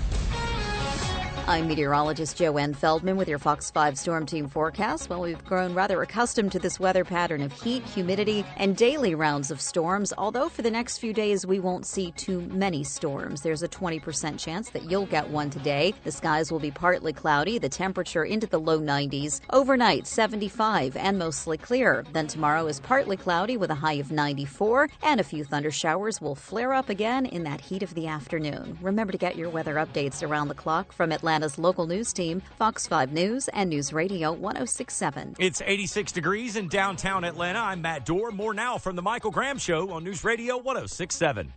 [1.48, 5.12] I'm meteorologist Joanne Feldman with your Fox 5 Storm Team forecast.
[5.12, 9.52] Well, we've grown rather accustomed to this weather pattern of heat, humidity, and daily rounds
[9.52, 13.44] of storms, although for the next few days we won't see too many storms.
[13.44, 15.94] There's a 20% chance that you'll get one today.
[16.04, 19.40] The skies will be partly cloudy, the temperature into the low 90s.
[19.52, 22.04] Overnight, 75 and mostly clear.
[22.12, 26.20] Then tomorrow is partly cloudy with a high of 94, and a few thunder showers
[26.20, 28.80] will flare up again in that heat of the afternoon.
[28.82, 31.35] Remember to get your weather updates around the clock from Atlanta.
[31.36, 35.36] Atlanta's local news team, Fox 5 News and News Radio 1067.
[35.38, 37.60] It's 86 degrees in downtown Atlanta.
[37.60, 38.32] I'm Matt Dorr.
[38.32, 41.52] More now from the Michael Graham Show on News Radio 1067.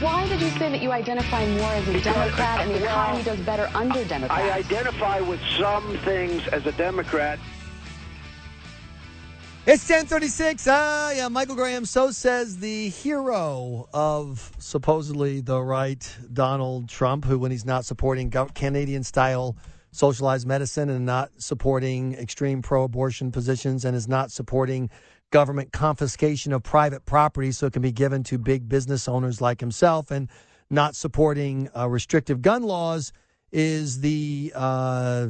[0.00, 3.38] Why did you say that you identify more as a Democrat and the economy does
[3.40, 4.42] better under Democrats?
[4.42, 7.38] I identify with some things as a Democrat.
[9.68, 10.68] It's 1036.
[10.70, 11.86] Ah, yeah, Michael Graham.
[11.86, 18.30] So says the hero of supposedly the right, Donald Trump, who, when he's not supporting
[18.54, 19.56] Canadian style
[19.90, 24.88] socialized medicine and not supporting extreme pro abortion positions and is not supporting
[25.32, 29.58] government confiscation of private property so it can be given to big business owners like
[29.58, 30.30] himself and
[30.70, 33.12] not supporting uh, restrictive gun laws
[33.50, 35.26] is the uh,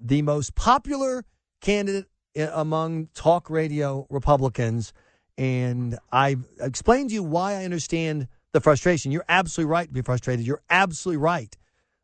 [0.00, 1.24] the most popular
[1.60, 2.06] candidate
[2.36, 4.92] among talk radio Republicans.
[5.38, 9.12] And I explained to you why I understand the frustration.
[9.12, 10.46] You're absolutely right to be frustrated.
[10.46, 11.56] You're absolutely right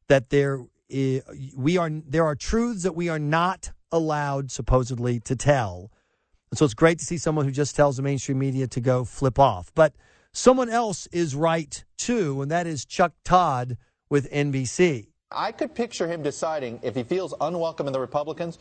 [0.09, 0.65] that there
[1.55, 5.91] we are there are truths that we are not allowed supposedly to tell.
[6.51, 9.05] And so it's great to see someone who just tells the mainstream media to go
[9.05, 9.71] flip off.
[9.75, 9.95] But
[10.33, 13.77] someone else is right too, and that is Chuck Todd
[14.09, 15.09] with NBC.
[15.31, 18.59] I could picture him deciding if he feels unwelcome in the Republicans,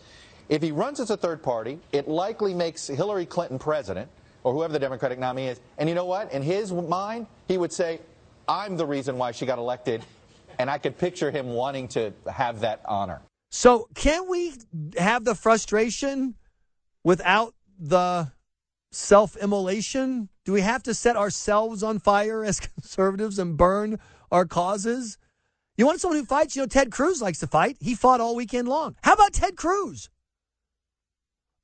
[0.49, 4.09] if he runs as a third party, it likely makes Hillary Clinton president
[4.43, 5.59] or whoever the Democratic nominee is.
[5.77, 6.31] And you know what?
[6.31, 7.99] In his mind, he would say,
[8.47, 10.03] I'm the reason why she got elected.
[10.59, 13.21] And I could picture him wanting to have that honor.
[13.51, 14.53] So can we
[14.97, 16.35] have the frustration
[17.03, 18.31] without the
[18.91, 20.29] self-immolation?
[20.45, 23.99] Do we have to set ourselves on fire as conservatives and burn
[24.31, 25.17] our causes?
[25.77, 26.55] You want someone who fights?
[26.55, 27.77] You know, Ted Cruz likes to fight.
[27.79, 28.95] He fought all weekend long.
[29.03, 30.09] How about Ted Cruz?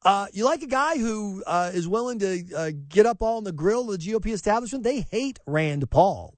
[0.06, 3.44] Uh, you like a guy who uh, is willing to uh, get up all in
[3.44, 4.84] the grill of the GOP establishment?
[4.84, 6.36] They hate Rand Paul.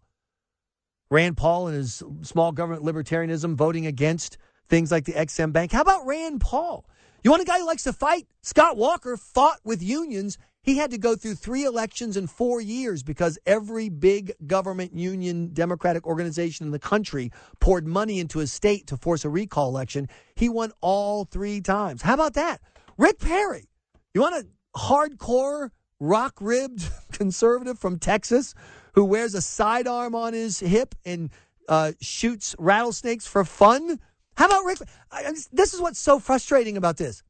[1.10, 4.38] Rand Paul and his small government libertarianism voting against
[4.68, 5.72] things like the Ex-Im Bank.
[5.72, 6.86] How about Rand Paul?
[7.24, 8.28] You want a guy who likes to fight?
[8.44, 10.38] Scott Walker fought with unions.
[10.62, 15.52] He had to go through three elections in four years because every big government union
[15.54, 20.08] Democratic organization in the country poured money into his state to force a recall election.
[20.36, 22.02] He won all three times.
[22.02, 22.62] How about that?
[22.98, 23.70] Rick Perry.
[24.14, 28.54] You want a hardcore, rock ribbed conservative from Texas
[28.94, 31.30] who wears a sidearm on his hip and
[31.68, 34.00] uh, shoots rattlesnakes for fun?
[34.38, 34.80] How about Rick?
[35.12, 37.24] I, this is what's so frustrating about this.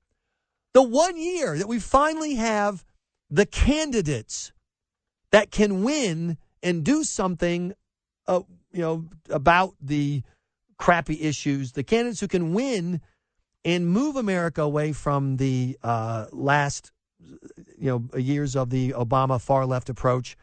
[0.74, 2.84] The one year that we finally have
[3.30, 4.51] the candidates
[5.32, 7.74] that can win and do something,
[8.28, 8.41] uh,
[8.72, 10.22] you know, about the
[10.78, 13.01] crappy issues, the candidates who can win
[13.66, 16.91] and move America away from the uh, last,
[17.78, 20.38] you know, years of the Obama far left approach,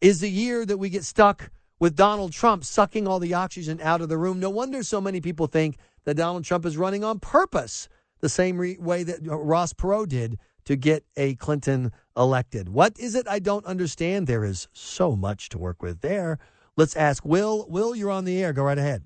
[0.00, 4.00] is the year that we get stuck with Donald Trump sucking all the oxygen out
[4.00, 4.40] of the room.
[4.40, 7.88] No wonder so many people think that Donald Trump is running on purpose,
[8.20, 12.68] the same re- way that uh, Ross Perot did to get a Clinton elected.
[12.68, 14.26] What is it I don't understand?
[14.26, 16.38] There is so much to work with there.
[16.76, 17.66] Let's ask Will.
[17.68, 18.52] Will, you're on the air.
[18.52, 19.02] Go right ahead.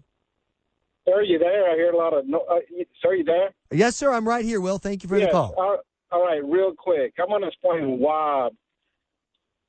[1.06, 1.70] Sir, are you there?
[1.70, 2.26] I hear a lot of.
[2.26, 3.50] No, uh, you- sir, you there?
[3.70, 4.12] Yes, sir.
[4.12, 4.60] I'm right here.
[4.60, 5.54] Will, thank you for Yes, the call.
[5.56, 5.82] all-
[6.12, 7.14] all right, real quick.
[7.18, 8.50] I'm going to explain why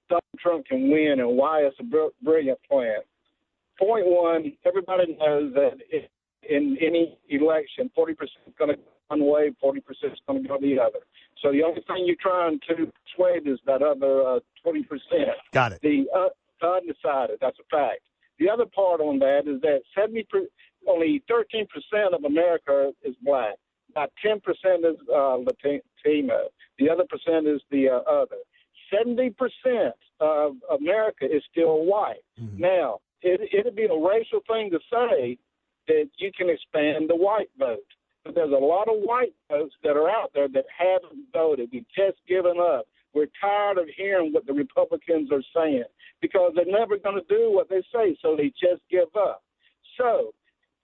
[0.10, 3.00] Donald Trump can win and why it's a br- brilliant plan.
[3.80, 6.06] Point one: everybody knows that if,
[6.50, 8.12] in any election, 40%
[8.48, 9.78] is going to go one way, 40%
[10.14, 11.00] is going to go the other.
[11.42, 14.84] So the only thing you're trying to persuade is that other uh, 20%.
[15.54, 15.82] Got it.
[15.82, 16.30] The uh,
[16.66, 17.38] undecided.
[17.42, 18.02] That's a fact.
[18.40, 20.46] The other part on that is that 70 per,
[20.88, 21.66] only 13%
[22.14, 23.56] of America is black.
[23.92, 26.50] About 10% is uh, Latino.
[26.80, 28.38] The other percent is the uh, other.
[28.94, 32.24] 70% of America is still white.
[32.58, 35.38] Now, it, it'd be a racial thing to say
[35.88, 37.80] that you can expand the white vote.
[38.24, 41.70] But there's a lot of white votes that are out there that haven't voted.
[41.72, 42.86] We've just given up.
[43.14, 45.86] We're tired of hearing what the Republicans are saying
[46.22, 49.44] because they're never going to do what they say, so they just give up.
[49.98, 50.34] So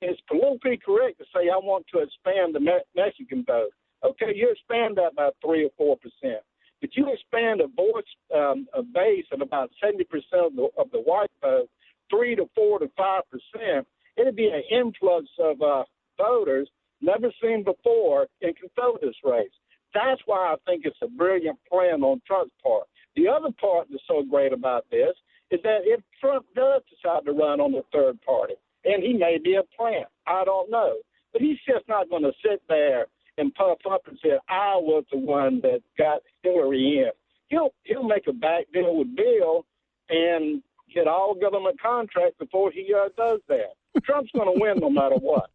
[0.03, 3.71] it's politically correct to say I want to expand the Me- Mexican vote.
[4.03, 6.43] Okay, you expand that by three or four percent,
[6.81, 8.03] but you expand a voice
[8.35, 11.69] um, a base of about seventy percent of the of the white vote,
[12.09, 13.87] three to four to five percent.
[14.17, 15.83] It'd be an influx of uh,
[16.17, 16.69] voters
[17.01, 19.51] never seen before control this race.
[19.93, 22.87] That's why I think it's a brilliant plan on Trump's part.
[23.15, 25.13] The other part that's so great about this
[25.51, 28.55] is that if Trump does decide to run on the third party,
[28.85, 30.97] and he may be a plant, I don't know,
[31.31, 33.07] but he's just not going to sit there
[33.37, 37.11] and puff up and say, "I was the one that got Hillary in."
[37.47, 39.65] He'll he'll make a back deal with Bill
[40.09, 40.61] and
[40.93, 43.73] get all government contracts before he uh, does that.
[44.03, 45.49] Trump's going to win no matter what.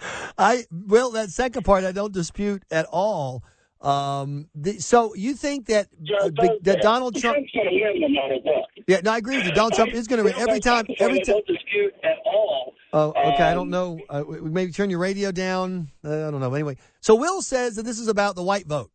[0.38, 3.44] I will that second part I don't dispute at all.
[3.80, 5.88] Um, the, so you think that
[6.20, 6.30] uh,
[6.62, 7.36] that Donald Trump?
[7.36, 8.66] Trump's going to win no matter what.
[8.86, 9.52] Yeah, no, I agree with you.
[9.52, 10.84] Donald Trump is going to win every time.
[10.98, 11.36] Every time.
[11.46, 12.74] Dispute at all.
[12.92, 13.42] Oh, okay.
[13.44, 14.00] I Um, don't know.
[14.10, 15.88] Uh, maybe turn your radio down.
[16.04, 16.52] Uh, I don't know.
[16.52, 18.90] Anyway, so Will says that this is about the white vote,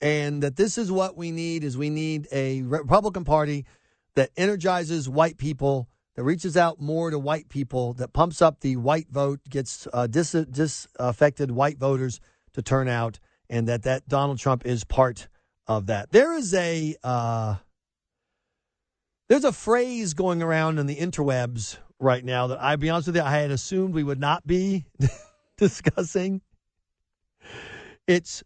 [0.00, 3.66] and that this is what we need: is we need a Republican Party
[4.14, 8.76] that energizes white people, that reaches out more to white people, that pumps up the
[8.76, 12.20] white vote, gets uh, dis- disaffected white voters
[12.54, 13.18] to turn out,
[13.48, 15.28] and that that Donald Trump is part
[15.66, 16.10] of that.
[16.12, 17.56] There is a uh,
[19.28, 23.16] there's a phrase going around in the interwebs right now that I'll be honest with
[23.16, 24.84] you, I had assumed we would not be
[25.56, 26.40] discussing.
[28.06, 28.42] It's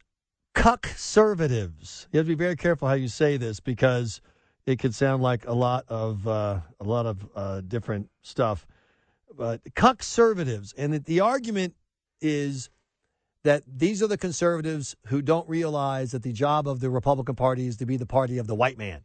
[0.54, 2.06] cuck-servatives.
[2.12, 4.20] You have to be very careful how you say this because
[4.66, 8.66] it could sound like a lot of uh, a lot of uh, different stuff.
[9.36, 11.74] But cuck-servatives, and the argument
[12.20, 12.70] is
[13.48, 17.66] that these are the conservatives who don't realize that the job of the Republican Party
[17.66, 19.00] is to be the party of the white man.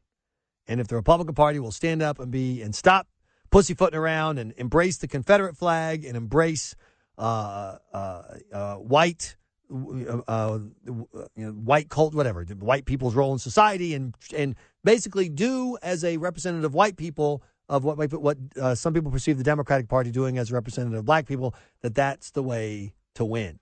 [0.68, 3.08] And if the Republican Party will stand up and be and stop
[3.52, 6.76] pussyfooting around and embrace the Confederate flag and embrace
[7.18, 8.22] uh, uh,
[8.52, 9.38] uh, white,
[9.72, 15.30] uh, uh, you know, white cult, whatever, white people's role in society, and and basically
[15.30, 19.44] do as a representative of white people of what what uh, some people perceive the
[19.46, 23.60] Democratic Party doing as a representative of black people, that that's the way to win.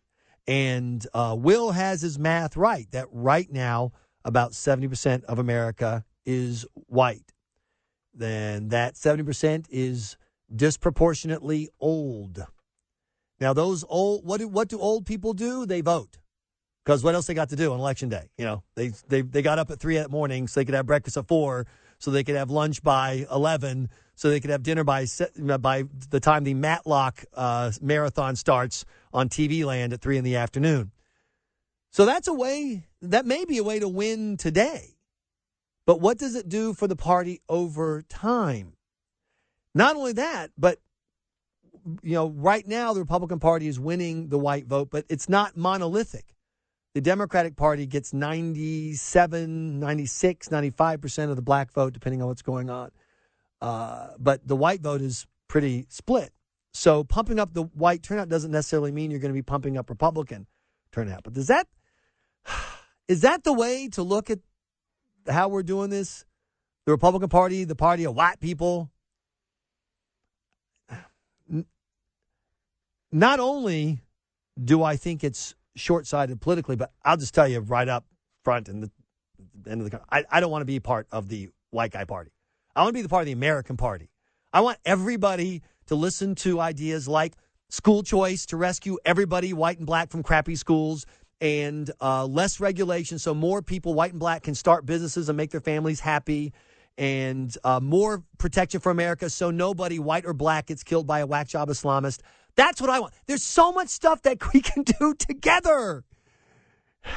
[0.48, 3.92] And uh, Will has his math right that right now
[4.26, 7.32] about seventy percent of America is white.
[8.14, 10.18] Then that seventy percent is
[10.54, 12.46] disproportionately old.
[13.40, 15.66] Now those old what do what do old people do?
[15.66, 16.18] They vote.
[16.84, 18.32] Because what else they got to do on election day?
[18.38, 20.74] You know, they they they got up at three in the morning so they could
[20.74, 21.68] have breakfast at four,
[22.00, 23.90] so they could have lunch by eleven,
[24.22, 25.08] so they could have dinner by
[25.62, 30.36] by the time the Matlock uh, marathon starts on TV Land at three in the
[30.36, 30.92] afternoon.
[31.90, 32.84] So that's a way.
[33.02, 34.96] That may be a way to win today,
[35.88, 38.74] but what does it do for the party over time?
[39.74, 40.78] Not only that, but
[42.04, 45.58] you know, right now the Republican Party is winning the white vote, but it's not
[45.58, 46.36] monolithic.
[46.94, 52.70] The Democratic Party gets 97, 96, 95% of the black vote, depending on what's going
[52.70, 52.92] on.
[53.62, 56.32] Uh, but the white vote is pretty split.
[56.74, 59.90] So pumping up the white turnout doesn't necessarily mean you're going to be pumping up
[59.90, 60.48] Republican
[60.92, 61.24] turnout.
[61.24, 61.68] But does that
[63.08, 64.40] is that the way to look at
[65.28, 66.26] how we're doing this?
[66.86, 68.90] The Republican Party, the party of white people.
[73.12, 74.00] Not only
[74.62, 78.06] do I think it's short sighted politically, but I'll just tell you right up
[78.44, 78.92] front and the
[79.70, 82.32] end of the I, I don't want to be part of the white guy party.
[82.76, 84.10] I want to be the part of the American party.
[84.54, 87.34] I want everybody to listen to ideas like
[87.70, 91.06] school choice to rescue everybody, white and black, from crappy schools,
[91.40, 95.52] and uh, less regulation so more people, white and black, can start businesses and make
[95.52, 96.54] their families happy,
[96.98, 101.26] and uh, more protection for America so nobody, white or black, gets killed by a
[101.28, 102.20] whack job Islamist.
[102.56, 103.14] That's what I want.
[103.26, 106.04] There's so much stuff that we can do together.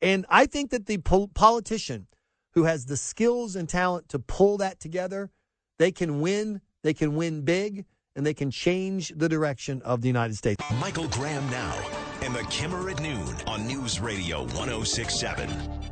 [0.00, 2.06] And I think that the pol- politician
[2.54, 5.30] who has the skills and talent to pull that together,
[5.78, 7.84] they can win, they can win big,
[8.16, 10.62] and they can change the direction of the United States.
[10.80, 11.78] Michael Graham now
[12.22, 15.87] and the Kimmer at noon on News Radio 1067.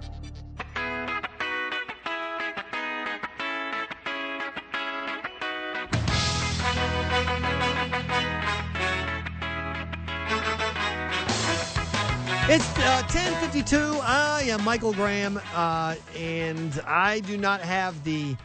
[12.48, 13.76] It's uh, 1052.
[14.04, 18.36] I am Michael Graham, uh, and I do not have the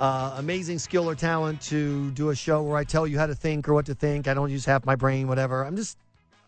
[0.00, 3.34] uh, amazing skill or talent to do a show where I tell you how to
[3.34, 4.28] think or what to think.
[4.28, 5.62] I don't use half my brain, whatever.
[5.62, 5.98] I'm just,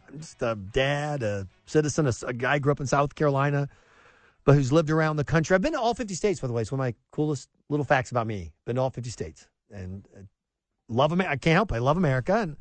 [0.09, 3.69] I'm just a dad, a citizen, a, a guy grew up in South Carolina,
[4.47, 5.55] but who's lived around the country.
[5.55, 6.63] I've been to all 50 states, by the way.
[6.63, 8.53] It's one of my coolest little facts about me.
[8.65, 10.23] Been to all 50 states, and uh,
[10.89, 11.33] love America.
[11.33, 11.73] I can't help.
[11.73, 11.75] it.
[11.75, 12.57] I love America, and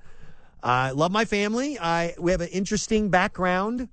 [0.61, 1.79] I love my family.
[1.79, 3.87] I we have an interesting background.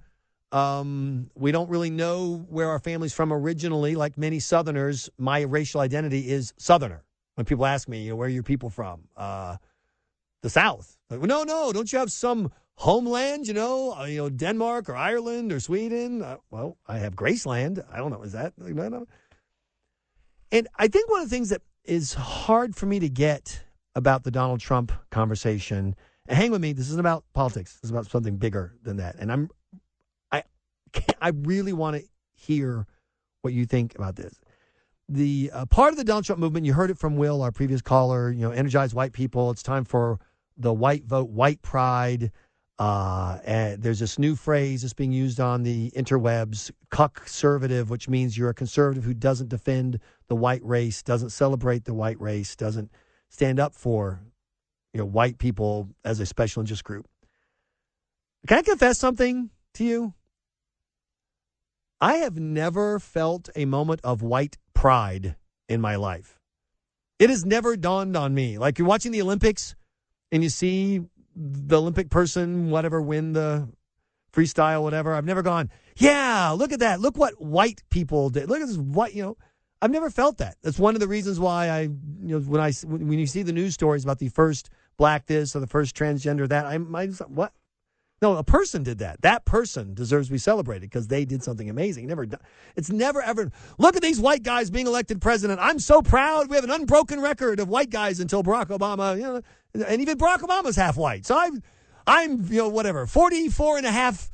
[0.51, 3.95] Um, we don't really know where our family's from originally.
[3.95, 7.05] Like many Southerners, my racial identity is Southerner.
[7.35, 9.03] When people ask me, you know, where are your people from?
[9.17, 9.57] Uh,
[10.43, 10.97] the South.
[11.11, 13.47] Like, no, no, don't you have some homeland?
[13.47, 16.23] You know, uh, you know, Denmark or Ireland or Sweden.
[16.23, 17.85] Uh, well, I have Graceland.
[17.93, 18.23] I don't know.
[18.23, 18.55] Is that?
[20.51, 23.65] And I think one of the things that is hard for me to get
[23.95, 25.95] about the Donald Trump conversation,
[26.27, 27.75] and hang with me, this isn't about politics.
[27.75, 29.17] This is about something bigger than that.
[29.19, 29.51] And I'm
[31.21, 32.05] I really want to
[32.35, 32.87] hear
[33.43, 34.39] what you think about this.
[35.09, 37.81] The uh, part of the Donald Trump movement, you heard it from Will, our previous
[37.81, 39.51] caller, you know, energize white people.
[39.51, 40.19] It's time for
[40.57, 42.31] the white vote, white pride.
[42.79, 48.39] Uh, and there's this new phrase that's being used on the interwebs, cuck-servative, which means
[48.39, 49.99] you're a conservative who doesn't defend
[50.29, 52.91] the white race, doesn't celebrate the white race, doesn't
[53.31, 54.21] stand up for
[54.93, 57.07] you know white people as a special interest group.
[58.47, 60.15] Can I confess something to you?
[62.01, 65.37] I have never felt a moment of white pride
[65.69, 66.39] in my life.
[67.19, 68.59] It has never dawned on me.
[68.59, 69.75] Like you're watching the Olympics
[70.31, 71.03] and you see
[71.35, 73.69] the Olympic person, whatever, win the
[74.33, 75.15] freestyle, whatever.
[75.15, 77.01] I've never gone, yeah, look at that.
[77.01, 78.49] Look what white people did.
[78.49, 79.37] Look at this white, you know.
[79.81, 80.57] I've never felt that.
[80.63, 83.53] That's one of the reasons why I, you know, when I when you see the
[83.53, 87.53] news stories about the first black this or the first transgender that, I, I what?
[88.21, 89.23] No, a person did that.
[89.23, 92.09] That person deserves to be celebrated because they did something amazing.
[92.09, 92.27] Never,
[92.75, 93.53] it's never ever.
[93.79, 95.61] Look at these white guys being elected president.
[95.61, 96.51] I'm so proud.
[96.51, 99.17] We have an unbroken record of white guys until Barack Obama.
[99.17, 99.43] You know,
[99.87, 101.27] and even Barack Obama's half white.
[101.27, 101.63] So I'm,
[102.07, 104.31] I'm, you know, whatever, 44 and a half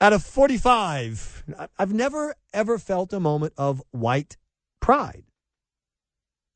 [0.00, 1.44] out of 45.
[1.78, 4.36] I've never, ever felt a moment of white
[4.80, 5.24] pride.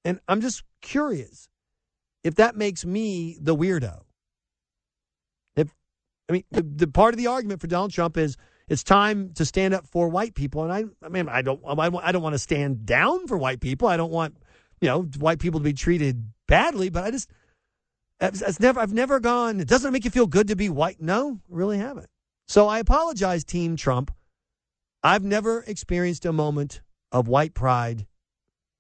[0.04, 1.48] And I'm just curious
[2.22, 4.02] if that makes me the weirdo.
[6.28, 8.36] I mean, the, the part of the argument for Donald Trump is
[8.68, 10.64] it's time to stand up for white people.
[10.64, 13.86] And I, I mean, I don't, I don't want to stand down for white people.
[13.86, 14.36] I don't want,
[14.80, 17.30] you know, white people to be treated badly, but I just,
[18.20, 21.00] it's never, I've never gone, it doesn't make you feel good to be white.
[21.00, 22.08] No, really haven't.
[22.48, 24.12] So I apologize, Team Trump.
[25.02, 26.80] I've never experienced a moment
[27.12, 28.06] of white pride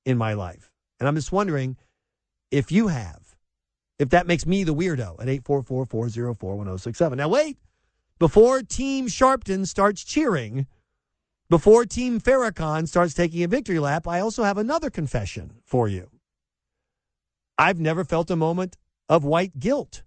[0.04, 0.72] in my life.
[0.98, 1.76] And I'm just wondering
[2.50, 3.25] if you have,
[3.98, 7.18] if that makes me the weirdo at 844 404 1067.
[7.18, 7.58] Now, wait,
[8.18, 10.66] before Team Sharpton starts cheering,
[11.48, 16.10] before Team Farrakhan starts taking a victory lap, I also have another confession for you.
[17.58, 18.76] I've never felt a moment
[19.08, 20.02] of white guilt.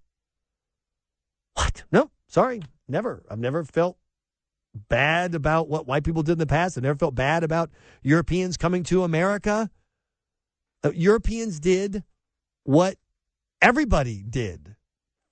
[1.56, 1.84] What?
[1.92, 3.24] No, sorry, never.
[3.30, 3.98] I've never felt
[4.88, 6.78] bad about what white people did in the past.
[6.78, 7.72] I never felt bad about
[8.04, 9.70] Europeans coming to America.
[10.84, 12.04] Uh, Europeans did
[12.64, 12.96] what
[13.62, 14.76] everybody did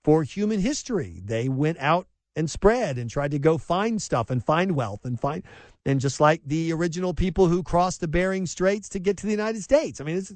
[0.03, 1.21] for human history.
[1.23, 5.19] They went out and spread and tried to go find stuff and find wealth and
[5.19, 5.43] find
[5.87, 9.31] and just like the original people who crossed the Bering Straits to get to the
[9.31, 10.01] United States.
[10.01, 10.33] I mean, it's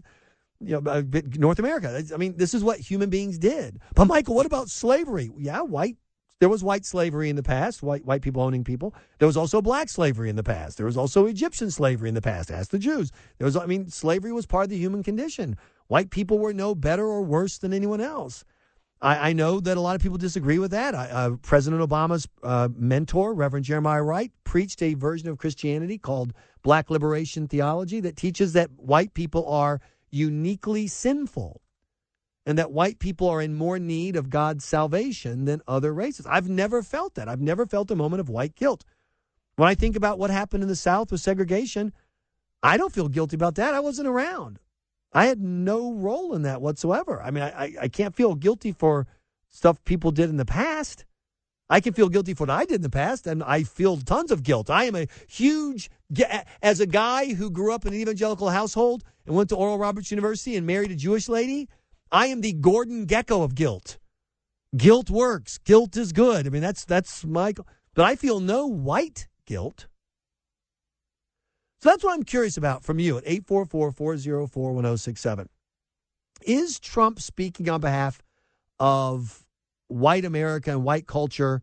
[0.61, 1.03] you know, uh,
[1.37, 2.03] North America.
[2.13, 3.79] I mean, this is what human beings did.
[3.93, 5.29] But Michael, what about slavery?
[5.37, 5.97] Yeah, white.
[6.39, 8.95] There was white slavery in the past, white white people owning people.
[9.19, 10.77] There was also black slavery in the past.
[10.77, 12.49] There was also Egyptian slavery in the past.
[12.49, 13.11] Ask the Jews.
[13.37, 15.57] There was, I mean, slavery was part of the human condition.
[15.91, 18.45] White people were no better or worse than anyone else.
[19.01, 20.95] I, I know that a lot of people disagree with that.
[20.95, 26.31] I, uh, President Obama's uh, mentor, Reverend Jeremiah Wright, preached a version of Christianity called
[26.63, 29.81] Black Liberation Theology that teaches that white people are
[30.11, 31.59] uniquely sinful
[32.45, 36.25] and that white people are in more need of God's salvation than other races.
[36.25, 37.27] I've never felt that.
[37.27, 38.85] I've never felt a moment of white guilt.
[39.57, 41.91] When I think about what happened in the South with segregation,
[42.63, 43.73] I don't feel guilty about that.
[43.73, 44.59] I wasn't around.
[45.13, 47.21] I had no role in that whatsoever.
[47.21, 49.07] I mean, I, I can't feel guilty for
[49.49, 51.05] stuff people did in the past.
[51.69, 54.31] I can feel guilty for what I did in the past, and I feel tons
[54.31, 54.69] of guilt.
[54.69, 55.89] I am a huge,
[56.61, 60.11] as a guy who grew up in an evangelical household and went to Oral Roberts
[60.11, 61.69] University and married a Jewish lady,
[62.11, 63.99] I am the Gordon Gekko of guilt.
[64.75, 65.59] Guilt works.
[65.59, 66.45] Guilt is good.
[66.45, 67.53] I mean, that's that's my.
[67.93, 69.87] But I feel no white guilt.
[71.81, 75.49] So that's what I'm curious about from you at 844 404 1067.
[76.43, 78.21] Is Trump speaking on behalf
[78.79, 79.45] of
[79.87, 81.61] white America and white culture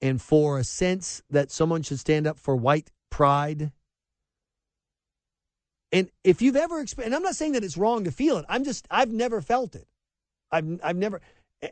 [0.00, 3.72] and for a sense that someone should stand up for white pride.
[5.92, 8.46] And if you've ever experienced, and I'm not saying that it's wrong to feel it,
[8.48, 9.86] I'm just, I've never felt it.
[10.52, 11.20] I've, I've never,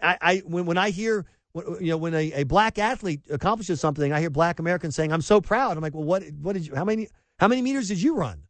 [0.02, 4.12] I, I when, when I hear, you know, when a, a black athlete accomplishes something,
[4.12, 5.76] I hear black Americans saying, I'm so proud.
[5.76, 7.08] I'm like, well, what, what did you, how many,
[7.38, 8.42] how many meters did you run?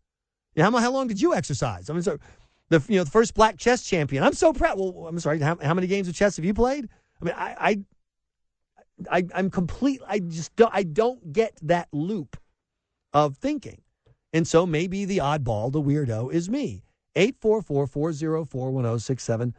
[0.57, 1.89] How, how long did you exercise?
[1.89, 2.19] I mean, so
[2.69, 4.23] the, you know, the first black chess champion.
[4.25, 4.79] I'm so proud.
[4.79, 5.41] Well, I'm sorry.
[5.41, 6.89] How, how many games of chess have you played?
[7.21, 7.57] I mean, I,
[9.11, 10.01] I, I I'm complete.
[10.07, 12.37] I just don't, I don't get that loop
[13.13, 13.83] of thinking,
[14.33, 16.83] and so maybe the oddball, the weirdo, is me.
[17.17, 19.55] Eight four four four zero four one zero six seven.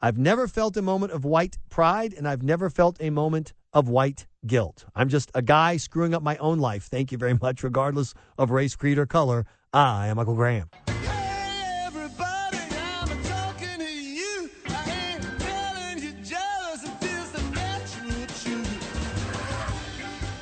[0.00, 3.88] I've never felt a moment of white pride, and I've never felt a moment of
[3.88, 4.84] white guilt.
[4.94, 6.84] I'm just a guy screwing up my own life.
[6.84, 9.44] Thank you very much, regardless of race, creed, or color.
[9.72, 10.70] I am Michael Graham.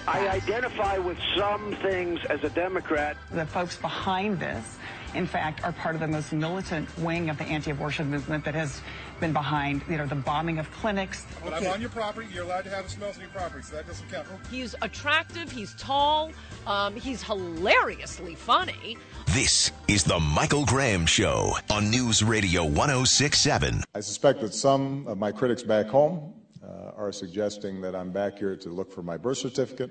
[0.05, 3.17] I identify with some things as a Democrat.
[3.31, 4.79] The folks behind this
[5.15, 8.81] in fact, are part of the most militant wing of the anti-abortion movement that has
[9.21, 11.27] been behind, you know, the bombing of clinics.
[11.45, 12.29] But I'm on your property.
[12.33, 14.27] You're allowed to have smells on your property, so that doesn't count.
[14.51, 15.51] He's attractive.
[15.51, 16.33] He's tall.
[16.67, 18.97] Um, he's hilariously funny.
[19.29, 23.85] This is the Michael Graham Show on News Radio 1067.
[23.95, 28.39] I suspect that some of my critics back home uh, are suggesting that I'm back
[28.39, 29.91] here to look for my birth certificate.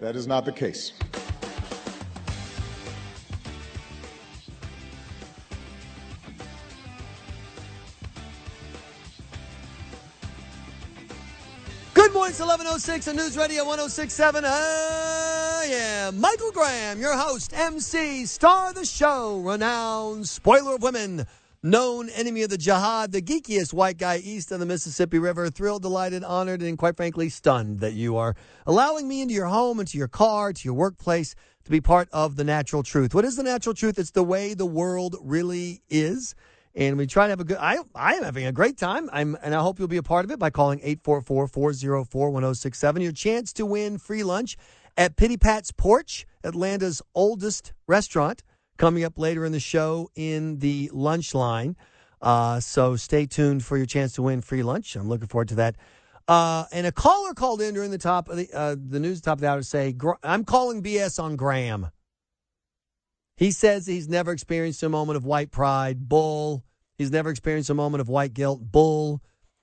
[0.00, 0.92] that is not the case.
[12.26, 14.44] It's 1106 on News Radio 1067.
[14.46, 21.26] I am Michael Graham, your host, MC, star of the show, renowned spoiler of women,
[21.62, 25.50] known enemy of the jihad, the geekiest white guy east of the Mississippi River.
[25.50, 28.34] Thrilled, delighted, honored, and quite frankly, stunned that you are
[28.66, 31.34] allowing me into your home, into your car, to your workplace
[31.64, 33.14] to be part of the natural truth.
[33.14, 33.98] What is the natural truth?
[33.98, 36.34] It's the way the world really is
[36.74, 39.08] and we try to have a good I I am having a great time.
[39.12, 43.02] I'm and I hope you'll be a part of it by calling 844-404-1067.
[43.02, 44.56] Your chance to win free lunch
[44.96, 48.42] at Pitty Pat's Porch, Atlanta's oldest restaurant,
[48.76, 51.76] coming up later in the show in the lunch line.
[52.20, 54.96] Uh, so stay tuned for your chance to win free lunch.
[54.96, 55.76] I'm looking forward to that.
[56.26, 59.36] Uh, and a caller called in during the top of the uh, the news top
[59.36, 61.88] of the hour to say, "I'm calling BS on Graham."
[63.36, 66.08] He says he's never experienced a moment of white pride.
[66.08, 66.64] Bull.
[66.96, 68.60] He's never experienced a moment of white guilt.
[68.70, 69.22] Bull.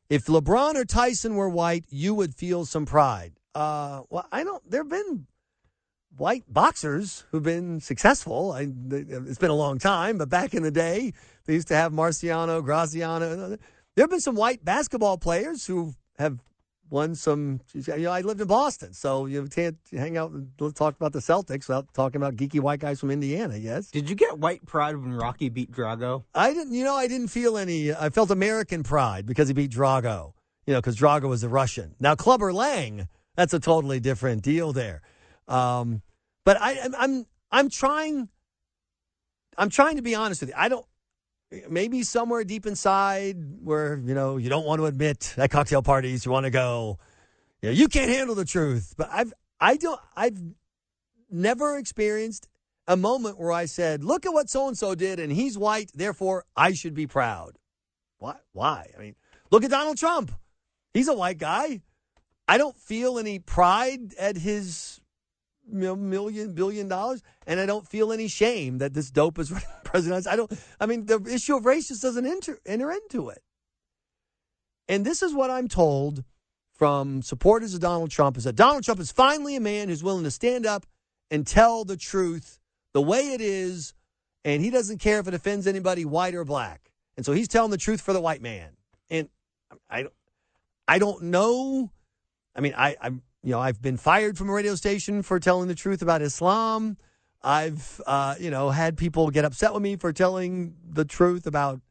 [0.09, 3.33] If LeBron or Tyson were white, you would feel some pride.
[3.55, 4.69] Uh, well, I don't.
[4.69, 5.27] There have been
[6.17, 8.51] white boxers who've been successful.
[8.51, 11.13] I, it's been a long time, but back in the day,
[11.45, 13.57] they used to have Marciano, Graziano.
[13.95, 16.39] There have been some white basketball players who have
[16.91, 17.61] won some.
[17.73, 21.19] You know, I lived in Boston, so you can't hang out and talk about the
[21.19, 23.57] Celtics without talking about geeky white guys from Indiana.
[23.57, 23.89] Yes.
[23.89, 26.25] Did you get white pride when Rocky beat Drago?
[26.35, 26.73] I didn't.
[26.73, 27.93] You know, I didn't feel any.
[27.93, 30.33] I felt American pride because he beat Drago.
[30.67, 31.95] You know, because Drago was a Russian.
[31.99, 35.01] Now Clubber Lang, that's a totally different deal there.
[35.47, 36.03] Um,
[36.45, 38.29] but I, I'm, I'm, I'm trying.
[39.57, 40.55] I'm trying to be honest with you.
[40.57, 40.85] I don't
[41.69, 46.25] maybe somewhere deep inside where you know you don't want to admit at cocktail parties
[46.25, 46.97] you want to go.
[47.61, 50.39] You, know, you can't handle the truth but i've i don't i've
[51.29, 52.47] never experienced
[52.87, 55.91] a moment where i said look at what so and so did and he's white
[55.93, 57.57] therefore i should be proud.
[58.17, 58.91] Why why?
[58.97, 59.15] I mean
[59.51, 60.31] look at donald trump.
[60.93, 61.81] He's a white guy.
[62.47, 65.00] I don't feel any pride at his
[65.71, 70.27] million billion dollars and i don't feel any shame that this dope is running president
[70.27, 73.41] i don't i mean the issue of race just doesn't enter, enter into it.
[74.87, 76.23] And this is what i'm told
[76.73, 80.23] from supporters of donald trump is that donald trump is finally a man who's willing
[80.23, 80.85] to stand up
[81.29, 82.59] and tell the truth
[82.93, 83.93] the way it is
[84.43, 86.91] and he doesn't care if it offends anybody white or black.
[87.17, 88.71] And so he's telling the truth for the white man.
[89.09, 89.29] And
[89.89, 90.13] i i don't
[90.87, 91.91] I don't know.
[92.55, 95.67] I mean i i'm you know, I've been fired from a radio station for telling
[95.67, 96.97] the truth about Islam.
[97.41, 101.81] I've, uh, you know, had people get upset with me for telling the truth about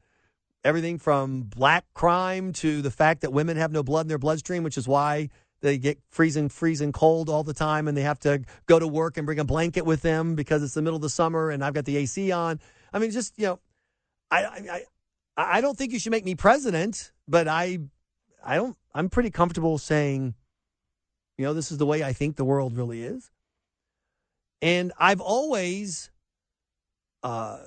[0.62, 4.62] everything from black crime to the fact that women have no blood in their bloodstream,
[4.62, 5.28] which is why
[5.60, 9.16] they get freezing, freezing cold all the time and they have to go to work
[9.16, 11.74] and bring a blanket with them because it's the middle of the summer and I've
[11.74, 12.60] got the AC on.
[12.92, 13.60] I mean, just, you know,
[14.30, 14.84] I, I,
[15.36, 17.78] I don't think you should make me president, but I,
[18.44, 20.34] I don't, I'm pretty comfortable saying,
[21.40, 23.30] you know, this is the way I think the world really is.
[24.60, 26.10] And I've always
[27.22, 27.60] uh,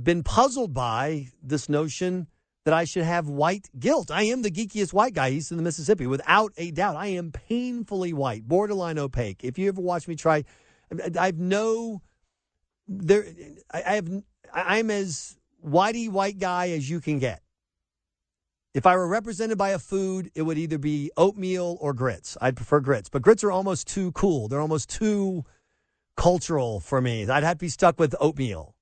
[0.00, 2.28] been puzzled by this notion
[2.64, 4.12] that I should have white guilt.
[4.12, 6.94] I am the geekiest white guy east of the Mississippi, without a doubt.
[6.94, 9.42] I am painfully white, borderline opaque.
[9.42, 10.44] If you ever watch me try,
[11.18, 12.02] I've no
[12.86, 13.26] there.
[13.72, 14.22] I have.
[14.54, 17.41] I'm as whitey white guy as you can get.
[18.74, 22.38] If I were represented by a food, it would either be oatmeal or grits.
[22.40, 24.48] I'd prefer grits, but grits are almost too cool.
[24.48, 25.44] They're almost too
[26.16, 27.28] cultural for me.
[27.28, 28.74] I'd have to be stuck with oatmeal.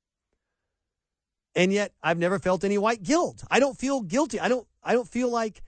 [1.56, 3.42] And yet I've never felt any white guilt.
[3.50, 4.38] I don't feel guilty.
[4.38, 5.60] I don't I don't feel like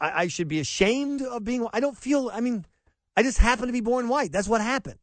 [0.00, 2.64] I, I should be ashamed of being I don't feel I mean,
[3.14, 4.32] I just happen to be born white.
[4.32, 4.98] That's what happened.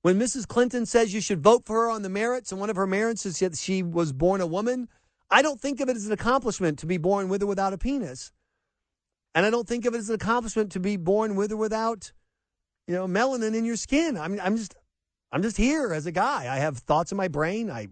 [0.00, 0.48] When Mrs.
[0.48, 3.26] Clinton says you should vote for her on the merits, and one of her merits
[3.26, 4.88] is that she was born a woman,
[5.30, 7.78] I don't think of it as an accomplishment to be born with or without a
[7.78, 8.32] penis.
[9.34, 12.12] And I don't think of it as an accomplishment to be born with or without,
[12.86, 14.16] you know, melanin in your skin.
[14.16, 14.74] I'm, I'm just,
[15.32, 16.52] I'm just here as a guy.
[16.52, 17.70] I have thoughts in my brain.
[17.70, 17.88] I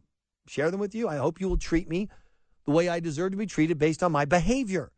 [0.47, 1.09] share them with you.
[1.09, 2.09] I hope you will treat me
[2.65, 4.91] the way I deserve to be treated based on my behavior.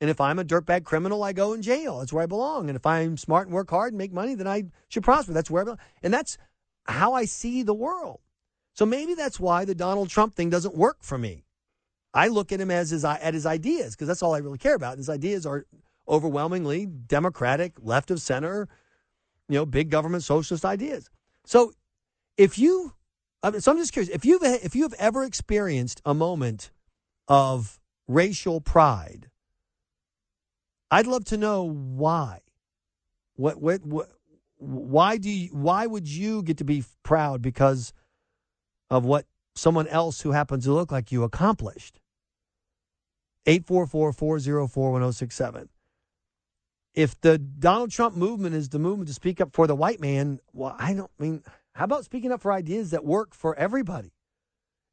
[0.00, 1.98] And if I'm a dirtbag criminal, I go in jail.
[1.98, 2.70] That's where I belong.
[2.70, 5.32] And if I'm smart and work hard and make money, then I should prosper.
[5.32, 5.78] That's where I belong.
[6.02, 6.38] And that's,
[6.86, 8.20] how I see the world.
[8.74, 11.44] So maybe that's why the Donald Trump thing doesn't work for me.
[12.12, 14.74] I look at him as his at his ideas because that's all I really care
[14.74, 14.98] about.
[14.98, 15.66] His ideas are
[16.08, 18.68] overwhelmingly democratic, left of center,
[19.48, 21.08] you know, big government socialist ideas.
[21.44, 21.72] So
[22.36, 22.94] if you,
[23.42, 26.72] I mean, so I'm just curious if you've if you have ever experienced a moment
[27.28, 27.78] of
[28.08, 29.30] racial pride,
[30.90, 32.40] I'd love to know why.
[33.36, 34.08] What what what?
[34.62, 37.94] Why do you, why would you get to be proud because
[38.90, 39.24] of what
[39.54, 41.99] someone else who happens to look like you accomplished?
[43.50, 45.68] 844 404 1067.
[46.94, 50.38] If the Donald Trump movement is the movement to speak up for the white man,
[50.52, 51.42] well, I don't mean,
[51.74, 54.12] how about speaking up for ideas that work for everybody?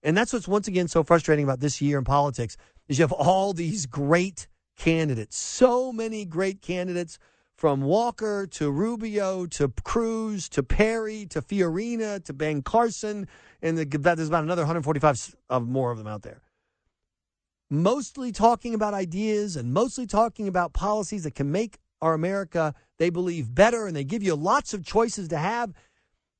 [0.02, 2.58] And that's what's once again so frustrating about this year in politics
[2.88, 7.20] is you have all these great candidates, so many great candidates
[7.56, 13.28] from Walker to Rubio to Cruz to Perry to Fiorina to Ben Carson,
[13.62, 16.42] and the, there's about another 145 of more of them out there
[17.70, 23.10] mostly talking about ideas and mostly talking about policies that can make our America, they
[23.10, 25.74] believe, better, and they give you lots of choices to have.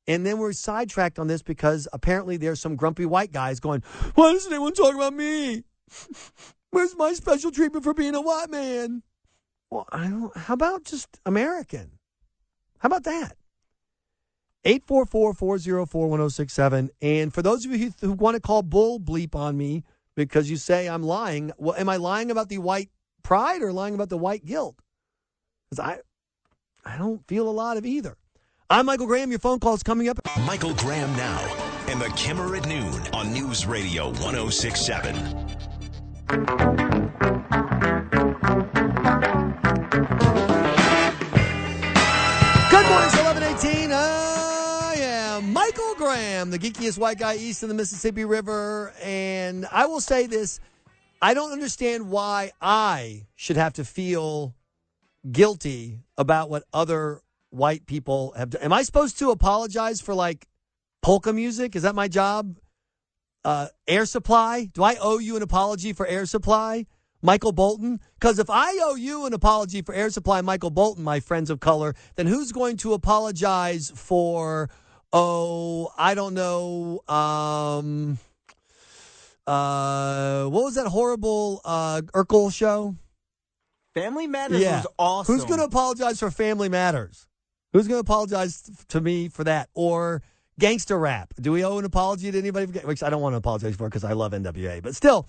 [0.08, 3.84] And then we're sidetracked on this because apparently there's some grumpy white guys going,
[4.16, 5.64] Why doesn't anyone talk about me?
[6.72, 9.04] Where's my special treatment for being a white man?
[9.70, 11.92] Well, I don't, how about just American?
[12.80, 13.36] How about that?
[14.64, 16.90] 844 404 1067.
[17.02, 19.84] And for those of you who, who want to call bull bleep on me,
[20.18, 21.54] because you say I'm lying.
[21.58, 22.90] Well, am I lying about the white
[23.24, 24.76] pride or lying about the white guilt?
[25.70, 26.00] Because I,
[26.84, 28.18] I don't feel a lot of either.
[28.70, 29.30] I'm Michael Graham.
[29.30, 30.20] Your phone call is coming up.
[30.46, 31.40] Michael Graham now,
[31.88, 35.14] and the Kimmer at noon on News Radio 1067.
[42.70, 43.10] Good morning,
[45.78, 48.96] Michael Graham, the geekiest white guy east of the Mississippi River.
[49.04, 50.60] And I will say this
[51.22, 54.56] I don't understand why I should have to feel
[55.32, 57.22] guilty about what other
[57.52, 58.64] white people have done.
[58.64, 60.48] Am I supposed to apologize for like
[61.04, 61.76] polka music?
[61.76, 62.58] Is that my job?
[63.46, 64.66] Uh, air supply?
[64.74, 66.88] Do I owe you an apology for air supply?
[67.22, 68.00] Michael Bolton?
[68.16, 71.60] Because if I owe you an apology for air supply, Michael Bolton, my friends of
[71.60, 74.72] color, then who's going to apologize for,
[75.14, 78.20] oh, I don't know, um,
[79.46, 82.96] uh, what was that horrible uh, Urkel show?
[83.94, 85.36] Family Matters was awesome.
[85.36, 87.28] Who's going to apologize for Family Matters?
[87.74, 89.70] Who's going to apologize to me for that?
[89.74, 90.22] Or
[90.60, 91.34] gangster rap?
[91.40, 92.80] Do we owe an apology to anybody?
[92.80, 95.28] Which I don't want to apologize for because I love NWA, but still.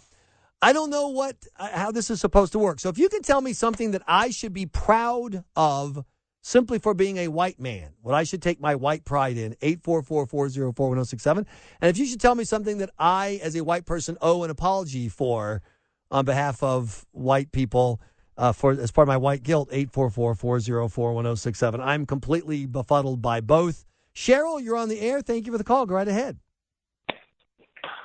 [0.61, 2.81] I don't know what uh, how this is supposed to work.
[2.81, 6.05] So if you can tell me something that I should be proud of
[6.41, 11.37] simply for being a white man, what I should take my white pride in, 844-404-1067.
[11.37, 14.51] And if you should tell me something that I as a white person owe an
[14.51, 15.63] apology for
[16.11, 18.01] on behalf of white people
[18.37, 21.81] uh, for as part of my white guilt, 844-404-1067.
[21.81, 23.85] I'm completely befuddled by both.
[24.15, 25.21] Cheryl, you're on the air.
[25.21, 25.87] Thank you for the call.
[25.87, 26.39] Go right ahead.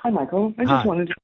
[0.02, 0.52] Hi, Michael.
[0.58, 0.84] I just Hi.
[0.84, 1.14] wanted to,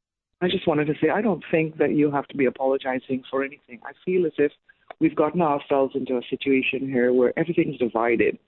[0.41, 3.45] I just wanted to say I don't think that you have to be apologizing for
[3.45, 3.81] anything.
[3.85, 4.53] I feel as if
[5.01, 8.39] we've gotten ourselves into a situation here where everything's divided.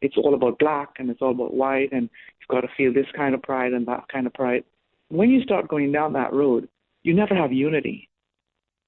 [0.00, 2.08] It's all about black and it's all about white, and
[2.40, 4.64] you've got to feel this kind of pride and that kind of pride.
[5.08, 6.68] When you start going down that road,
[7.02, 8.08] you never have unity.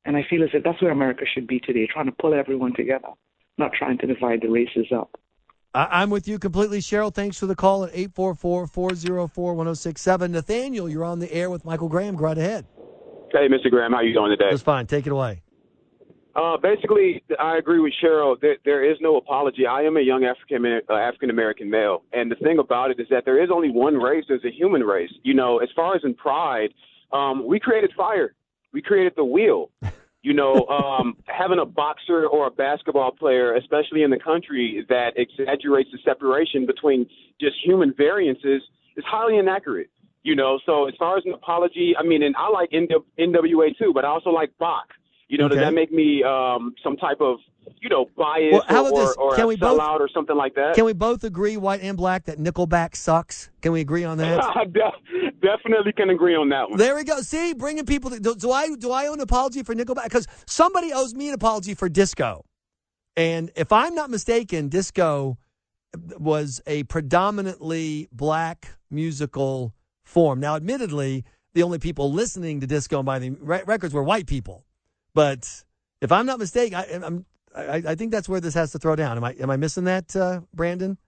[0.04, 2.74] And I feel as if that's where America should be today, trying to pull everyone
[2.74, 3.08] together,
[3.58, 5.18] not trying to divide the races up.
[5.72, 7.12] I- I'm with you completely, Cheryl.
[7.12, 10.30] Thanks for the call at 844-404-1067.
[10.30, 12.16] Nathaniel, you're on the air with Michael Graham.
[12.16, 12.66] Go right ahead.
[13.32, 13.70] Hey, Mr.
[13.70, 14.50] Graham, how are you doing today?
[14.50, 14.86] That's fine.
[14.86, 15.42] Take it away.
[16.36, 18.40] Uh, basically, I agree with Cheryl.
[18.40, 19.66] There, there is no apology.
[19.66, 23.06] I am a young African uh, African American male, and the thing about it is
[23.10, 24.24] that there is only one race.
[24.26, 25.12] There's a human race.
[25.22, 26.70] You know, as far as in pride,
[27.12, 28.34] um, we created fire.
[28.72, 29.70] We created the wheel.
[30.22, 35.12] You know, um, having a boxer or a basketball player, especially in the country, that
[35.14, 37.06] exaggerates the separation between
[37.40, 38.60] just human variances
[38.96, 39.88] is highly inaccurate.
[40.24, 43.78] You know, so as far as an apology, I mean, and I like NW- NWA
[43.78, 44.88] too, but I also like Bach.
[45.34, 47.38] You know, does that make me um, some type of,
[47.80, 50.36] you know, bias Well, how or, about or, or Can a we both- or something
[50.36, 50.76] like that?
[50.76, 53.50] Can we both agree, white and black, that Nickelback sucks?
[53.60, 54.44] Can we agree on that?
[54.72, 56.78] De- definitely can agree on that one.
[56.78, 57.20] There we go.
[57.20, 58.10] See, bringing people.
[58.10, 60.04] To, do, do I do I owe an apology for Nickelback?
[60.04, 62.44] Because somebody owes me an apology for disco,
[63.16, 65.36] and if I'm not mistaken, disco
[66.16, 69.74] was a predominantly black musical
[70.04, 70.38] form.
[70.38, 71.24] Now, admittedly,
[71.54, 74.64] the only people listening to disco and buying the re- records were white people,
[75.14, 75.64] but
[76.00, 77.24] if I'm not mistaken, I, I'm.
[77.56, 79.16] I, I think that's where this has to throw down.
[79.16, 80.98] Am I am I missing that, uh, Brandon?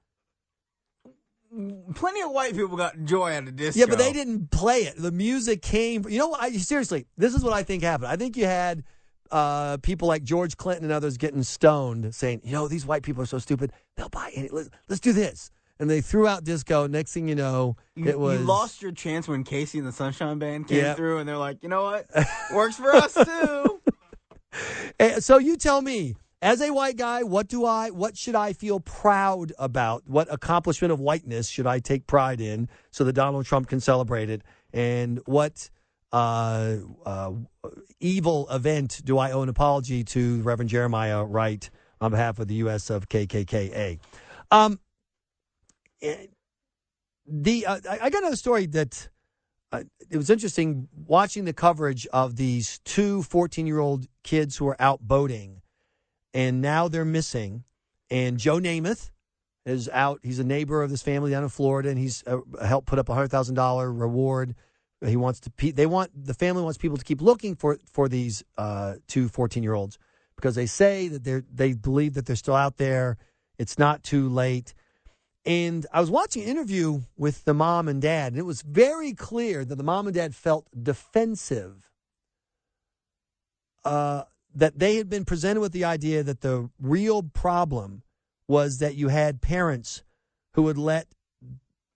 [1.95, 3.79] plenty of white people got joy out of disco.
[3.81, 4.95] Yeah, but they didn't play it.
[4.97, 6.05] The music came.
[6.09, 6.43] You know what?
[6.43, 8.09] I, seriously, this is what I think happened.
[8.11, 8.85] I think you had
[9.31, 13.23] uh, people like George Clinton and others getting stoned, saying, "You know, these white people
[13.23, 13.73] are so stupid.
[13.97, 14.53] They'll buy it.
[14.53, 16.87] Let's, let's do this." And they threw out disco.
[16.87, 19.93] Next thing you know, You, it was you lost your chance when KC and the
[19.93, 20.95] Sunshine Band came Yeah.
[20.95, 22.07] through, and they're like, you know what,
[22.55, 23.81] works for us too.
[25.01, 28.53] Eh, So you tell me, as a white guy, what do I, what should I
[28.53, 30.03] feel proud about?
[30.07, 34.31] What accomplishment of whiteness should I take pride in so that Donald Trump can celebrate
[34.31, 34.43] it?
[34.73, 35.71] And what
[36.13, 37.33] uh, uh,
[38.01, 41.69] evil event do I owe an apology to Reverend Jeremiah Wright
[42.01, 42.91] on behalf of the U.S.
[42.91, 43.99] of KKKA?
[44.51, 44.79] Um,
[46.03, 46.27] eh,
[47.27, 49.09] the uh, I, I got another story that
[49.73, 54.67] uh, it was interesting watching the coverage of these two 14 year old kids who
[54.69, 55.63] are out boating
[56.33, 57.65] and now they're missing.
[58.11, 59.11] And Joe Namath
[59.65, 60.21] is out.
[60.23, 63.09] He's a neighbor of this family down in Florida and he's uh, helped put up
[63.09, 64.55] a $100,000 reward.
[65.05, 68.09] He wants to, pe- they want, the family wants people to keep looking for, for
[68.09, 69.99] these uh, two 14 year olds
[70.37, 73.17] because they say that they're, they believe that they're still out there.
[73.59, 74.75] It's not too late.
[75.47, 79.13] And I was watching an interview with the mom and dad, and it was very
[79.13, 81.93] clear that the mom and dad felt defensive.
[83.85, 88.03] Uh, that they had been presented with the idea that the real problem
[88.49, 90.03] was that you had parents
[90.55, 91.07] who would let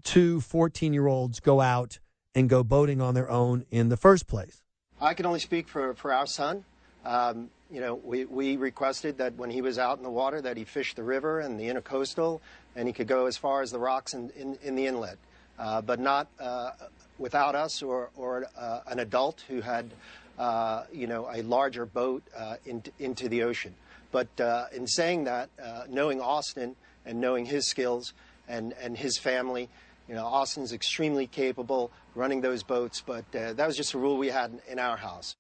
[0.05, 1.99] two 14 year olds go out
[2.35, 4.63] and go boating on their own in the first place.
[5.01, 6.65] I can only speak for, for our son.
[7.05, 10.57] Um, you know, we, we requested that when he was out in the water that
[10.57, 12.41] he fish the river and the intercoastal
[12.77, 15.19] and he could go as far as the rocks in, in, in the inlet,
[15.59, 16.71] uh, but not uh,
[17.19, 19.91] without us or, or uh, an adult who had,
[20.39, 23.75] uh, you know, a larger boat uh, in, into the ocean.
[24.13, 26.77] But uh, in saying that, uh, knowing Austin
[27.07, 28.13] and knowing his skills
[28.49, 29.69] and, and his family,
[30.09, 34.17] you know, Austin's extremely capable running those boats, but uh, that was just a rule
[34.17, 35.37] we had in our house.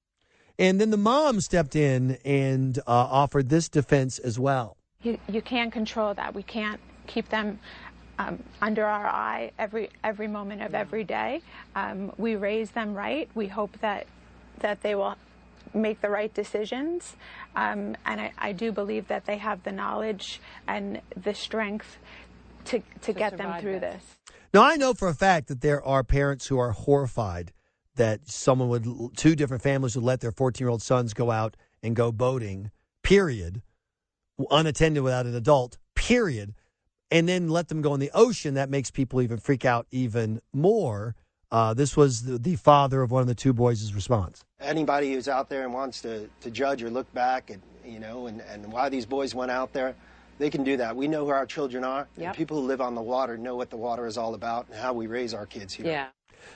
[0.59, 4.77] And then the mom stepped in and uh, offered this defense as well.
[5.03, 6.35] You, you can't control that.
[6.35, 7.59] We can't keep them
[8.19, 11.43] um, under our eye every every moment of every day.
[11.75, 13.29] Um, we raise them right.
[13.35, 14.07] We hope that
[14.61, 15.17] that they will
[15.73, 17.17] make the right decisions,
[17.57, 21.99] um, and I, I do believe that they have the knowledge and the strength
[22.67, 24.05] to to, get them through this.
[24.05, 24.37] this.
[24.53, 27.53] Now, I know for a fact that there are parents who are horrified
[27.97, 31.57] that someone would, two different families would let their 14 year old sons go out
[31.83, 32.71] and go boating,
[33.03, 33.63] period,
[34.51, 36.55] unattended without an adult, period,
[37.11, 38.55] and then let them go in the ocean.
[38.55, 41.15] That makes people even freak out even more.
[41.51, 44.45] Uh, this was the, the father of one of the two boys' response.
[44.61, 48.27] Anybody who's out there and wants to, to judge or look back at, you know,
[48.29, 49.97] and, and why these boys went out there,
[50.39, 50.95] they can do that.
[50.95, 52.07] We know who our children are.
[52.15, 52.37] and Yep.
[52.37, 54.93] people who live on the water know what the water is all about and how
[54.93, 55.87] we raise our kids here.
[55.87, 56.07] Yeah.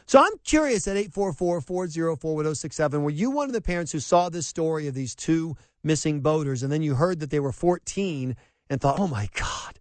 [0.06, 4.86] So I'm curious at 844-404-1067, were you one of the parents who saw this story
[4.86, 8.36] of these two missing boaters and then you heard that they were 14
[8.70, 9.78] and thought, oh my God,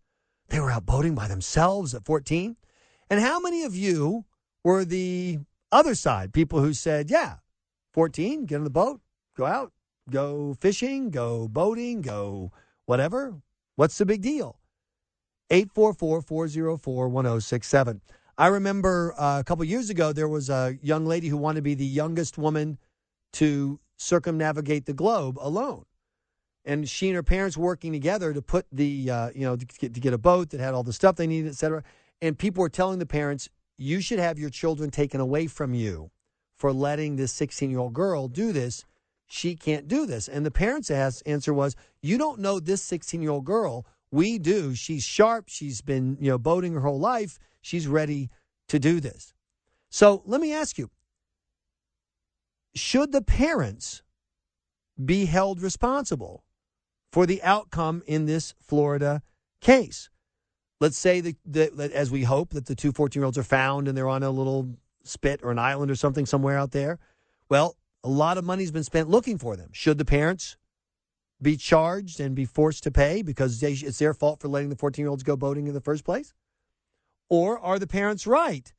[0.50, 2.56] they were out boating by themselves at 14?
[3.10, 4.26] And how many of you
[4.64, 5.40] were the
[5.72, 7.38] other side, people who said, yeah,
[7.94, 9.02] 14, get on the boat,
[9.36, 9.72] go out,
[10.10, 12.52] go fishing, go boating, go
[12.86, 13.36] whatever.
[13.76, 14.60] What's the big deal?
[15.52, 18.02] 844-404-1067.
[18.38, 21.64] I remember uh, a couple years ago there was a young lady who wanted to
[21.64, 22.80] be the youngest woman
[23.34, 25.86] to circumnavigate the globe alone.
[26.66, 29.94] And she and her parents working together to put the, uh, you know, to get,
[29.94, 31.84] to get a boat that had all the stuff they needed, et cetera.
[32.22, 36.12] And people were telling the parents, you should have your children taken away from you
[36.56, 38.86] for letting this 16 year old girl do this.
[39.28, 40.28] She can't do this.
[40.28, 43.86] And the parents' answer was, you don't know this 16 year old girl.
[44.12, 44.76] We do.
[44.76, 45.46] She's sharp.
[45.48, 47.40] She's been, you know, boating her whole life.
[47.62, 48.30] She's ready
[48.70, 49.34] to do this.
[49.90, 50.90] So let me ask you
[52.76, 54.02] should the parents
[55.04, 56.43] be held responsible
[57.14, 59.22] for the outcome in this Florida
[59.62, 60.10] case?
[60.82, 63.44] Let's say that, that, that as we hope that the two 14 year olds are
[63.44, 66.98] found and they're on a little spit or an island or something somewhere out there.
[67.50, 69.70] Well, a lot of money's been spent looking for them.
[69.74, 70.58] Should the parents
[71.40, 74.76] be charged and be forced to pay because they, it's their fault for letting the
[74.76, 76.34] 14 year olds go boating in the first place?
[77.30, 78.74] Or are the parents right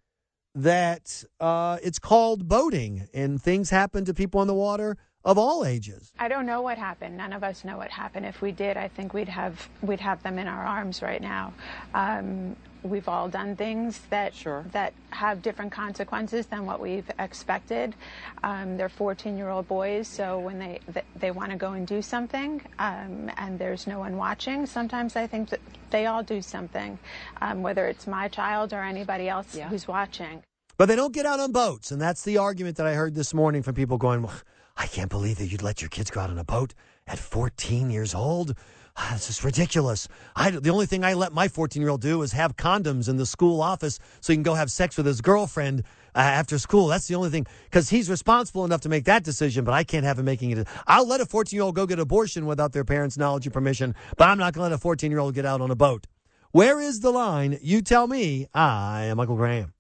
[0.57, 5.65] that uh, it's called boating and things happen to people on the water of all
[5.65, 6.13] ages?
[6.19, 7.17] I don't know what happened.
[7.17, 8.27] None of us know what happened.
[8.27, 11.55] If we did, I think we'd have we'd have them in our arms right now.
[11.95, 14.35] Um, we've all done things that
[14.73, 17.95] that have different consequences than what we've expected.
[18.43, 22.61] Um, they're 14-year-old boys, so when they they, they want to go and do something,
[22.79, 25.61] um, and there's no one watching, sometimes I think that
[25.91, 26.99] they all do something,
[27.41, 30.43] um, whether it's my child or anybody else who's watching.
[30.77, 33.33] But they don't get out on boats, and that's the argument that I heard this
[33.33, 34.35] morning from people going, well,
[34.77, 36.75] I can't believe that you'd let your kids go out on a boat
[37.07, 38.55] at 14 years old.
[39.13, 40.07] This is ridiculous.
[40.37, 43.17] I, the only thing I let my 14 year old do is have condoms in
[43.17, 45.83] the school office so he can go have sex with his girlfriend
[46.15, 46.87] uh, after school.
[46.87, 50.05] That's the only thing because he's responsible enough to make that decision, but I can't
[50.05, 50.69] have him making it.
[50.87, 53.97] I'll let a 14 year old go get abortion without their parents' knowledge or permission,
[54.17, 56.07] but I'm not going to let a 14 year old get out on a boat.
[56.53, 57.59] Where is the line?
[57.63, 58.47] You tell me.
[58.55, 59.73] I am Michael Graham.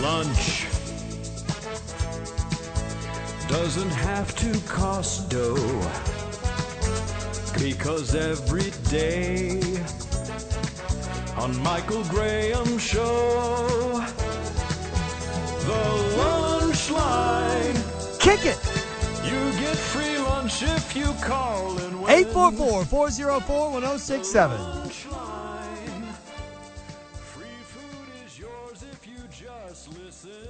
[0.00, 0.66] Lunch
[3.62, 5.54] doesn't have to cost dough.
[7.56, 9.60] Because every day
[11.36, 14.04] on Michael Graham show
[15.70, 15.84] the
[16.18, 17.76] lunch line
[18.18, 18.58] kick it!
[19.22, 25.13] You get free lunch if you call and win 844 404 1067.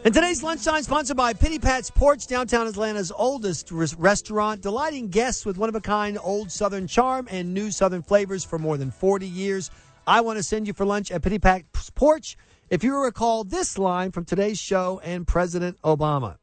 [0.05, 5.47] And today's lunchtime sponsored by Pitty Pat's Porch, downtown Atlanta's oldest res- restaurant, delighting guests
[5.47, 8.91] with one of a kind old Southern charm and new Southern flavors for more than
[8.91, 9.71] 40 years.
[10.07, 12.37] I want to send you for lunch at Pitty Pat's Porch.
[12.69, 16.37] If you recall this line from today's show and President Obama.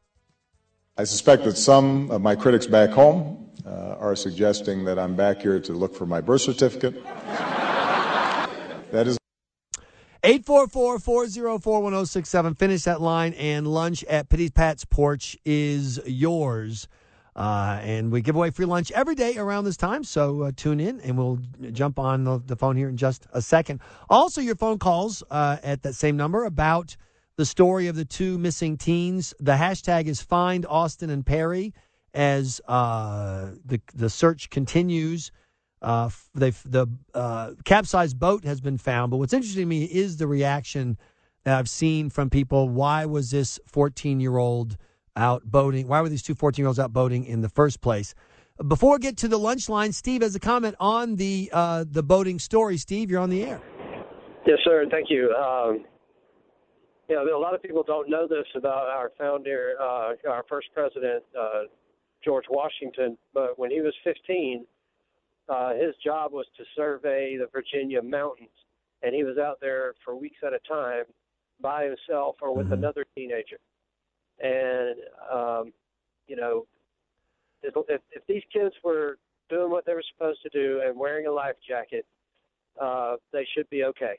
[0.97, 5.39] I suspect that some of my critics back home uh, are suggesting that I'm back
[5.39, 6.95] here to look for my birth certificate.
[7.05, 8.49] that
[9.05, 9.20] is
[10.23, 12.57] 844-404-1067.
[12.57, 16.87] Finish that line and lunch at Pitty Pat's Porch is yours.
[17.35, 20.81] Uh, and we give away free lunch every day around this time, so uh, tune
[20.81, 21.39] in and we'll
[21.71, 23.79] jump on the, the phone here in just a second.
[24.09, 26.97] Also, your phone calls uh, at that same number about
[27.37, 29.33] the story of the two missing teens.
[29.39, 31.73] The hashtag is Find Austin and Perry
[32.13, 35.31] as uh, the the search continues.
[35.81, 40.17] Uh, they the uh, capsized boat has been found, but what's interesting to me is
[40.17, 40.97] the reaction
[41.43, 42.69] that I've seen from people.
[42.69, 44.77] Why was this 14 year old
[45.15, 45.87] out boating?
[45.87, 48.13] Why were these two 14 year olds out boating in the first place?
[48.67, 52.03] Before we get to the lunch line, Steve has a comment on the uh, the
[52.03, 52.77] boating story.
[52.77, 53.61] Steve, you're on the air.
[54.45, 54.85] Yes, sir.
[54.91, 55.31] Thank you.
[55.33, 55.85] Um,
[57.09, 61.63] a lot of people don't know this about our founder, uh, our first president, uh,
[62.23, 63.17] George Washington.
[63.33, 64.65] But when he was 15,
[65.49, 68.49] uh, his job was to survey the Virginia mountains,
[69.01, 71.05] and he was out there for weeks at a time
[71.61, 73.59] by himself or with another teenager.
[74.39, 74.95] And
[75.31, 75.73] um,
[76.27, 76.65] you know,
[77.63, 79.17] if, if, if these kids were
[79.49, 82.05] doing what they were supposed to do and wearing a life jacket,
[82.81, 84.15] uh, they should be okay.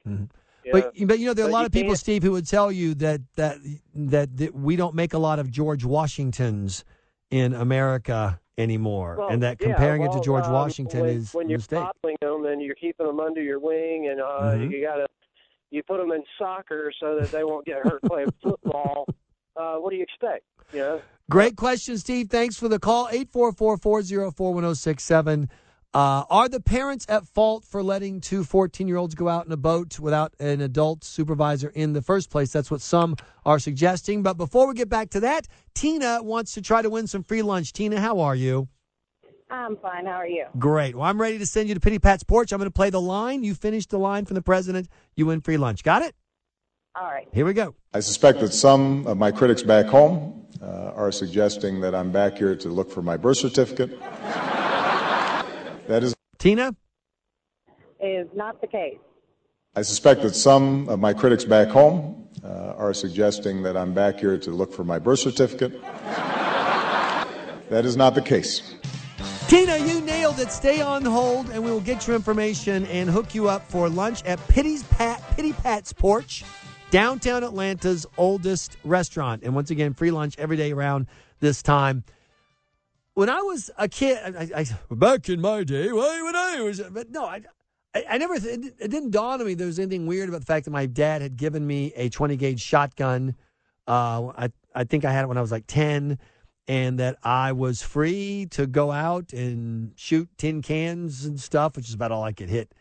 [0.64, 1.06] You But know?
[1.06, 3.20] but you know there are a lot of people, Steve, who would tell you that
[3.36, 3.56] that
[3.94, 6.84] that, that we don't make a lot of George Washingtons
[7.30, 11.32] in America anymore, Well, and that yeah, comparing it to George um, Washington when, is
[11.32, 11.84] when you're mistake.
[12.04, 14.70] modeling them and you're keeping them under your wing, and uh, Mhm.
[14.70, 15.06] you gotta
[15.70, 19.06] you put them in soccer so that they won't get hurt playing football.
[19.56, 20.44] Uh, what do you expect?
[20.72, 22.28] You know, Great question, Steve.
[22.28, 23.06] Thanks for the call.
[23.08, 25.48] 844-404-1067.
[25.94, 30.00] Uh, are the parents at fault for letting two 14-year-olds go out in a boat
[30.00, 32.50] without an adult supervisor in the first place?
[32.50, 33.14] That's what some
[33.44, 34.22] are suggesting.
[34.22, 37.42] But before we get back to that, Tina wants to try to win some free
[37.42, 37.74] lunch.
[37.74, 38.68] Tina, how are you?
[39.50, 40.06] I'm fine.
[40.06, 40.46] How are you?
[40.58, 40.94] Great.
[40.94, 42.52] Well, I'm ready to send you to Pitty Pat's porch.
[42.52, 43.44] I'm going to play the line.
[43.44, 44.88] You finish the line from the president.
[45.14, 45.82] You win free lunch.
[45.82, 46.14] Got it?
[46.94, 47.28] All right.
[47.34, 47.74] Here we go.
[47.92, 52.38] I suspect that some of my critics back home uh, are suggesting that I'm back
[52.38, 53.98] here to look for my birth certificate.
[55.88, 56.74] That is Tina?
[58.00, 58.98] Is not the case.
[59.74, 64.18] I suspect that some of my critics back home uh, are suggesting that I'm back
[64.18, 65.80] here to look for my birth certificate.
[65.82, 67.26] that
[67.70, 68.74] is not the case.
[69.48, 70.50] Tina, you nailed it.
[70.50, 74.24] Stay on hold, and we will get your information and hook you up for lunch
[74.24, 76.42] at Pitty's Pat, Pitty Pat's Porch,
[76.90, 79.42] downtown Atlanta's oldest restaurant.
[79.42, 81.06] And once again, free lunch every day around
[81.40, 82.02] this time.
[83.14, 87.10] When I was a kid, I, I, back in my day, when I was, but
[87.10, 87.42] no, I,
[87.94, 90.70] I, never, it didn't dawn on me there was anything weird about the fact that
[90.70, 93.36] my dad had given me a 20 gauge shotgun.
[93.86, 96.18] Uh, I, I think I had it when I was like 10
[96.68, 101.88] and that I was free to go out and shoot tin cans and stuff, which
[101.88, 102.72] is about all I could hit.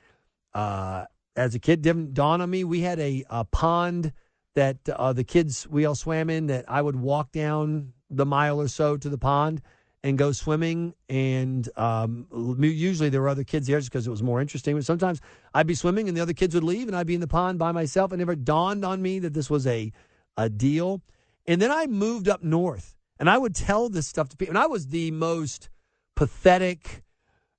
[0.54, 1.06] Uh,
[1.36, 2.64] as a kid, didn't dawn on me.
[2.64, 4.14] We had a, a pond
[4.56, 6.48] that uh, the kids we all swam in.
[6.48, 9.62] That I would walk down the mile or so to the pond
[10.04, 10.94] and go swimming.
[11.10, 12.28] And um,
[12.60, 14.76] usually there were other kids there just because it was more interesting.
[14.76, 15.22] But sometimes
[15.54, 17.60] I'd be swimming and the other kids would leave, and I'd be in the pond
[17.60, 18.12] by myself.
[18.14, 19.92] It never dawned on me that this was a
[20.38, 21.02] a deal.
[21.46, 24.52] And then I moved up north and I would tell this stuff to people.
[24.52, 25.70] And I was the most
[26.16, 27.04] pathetic,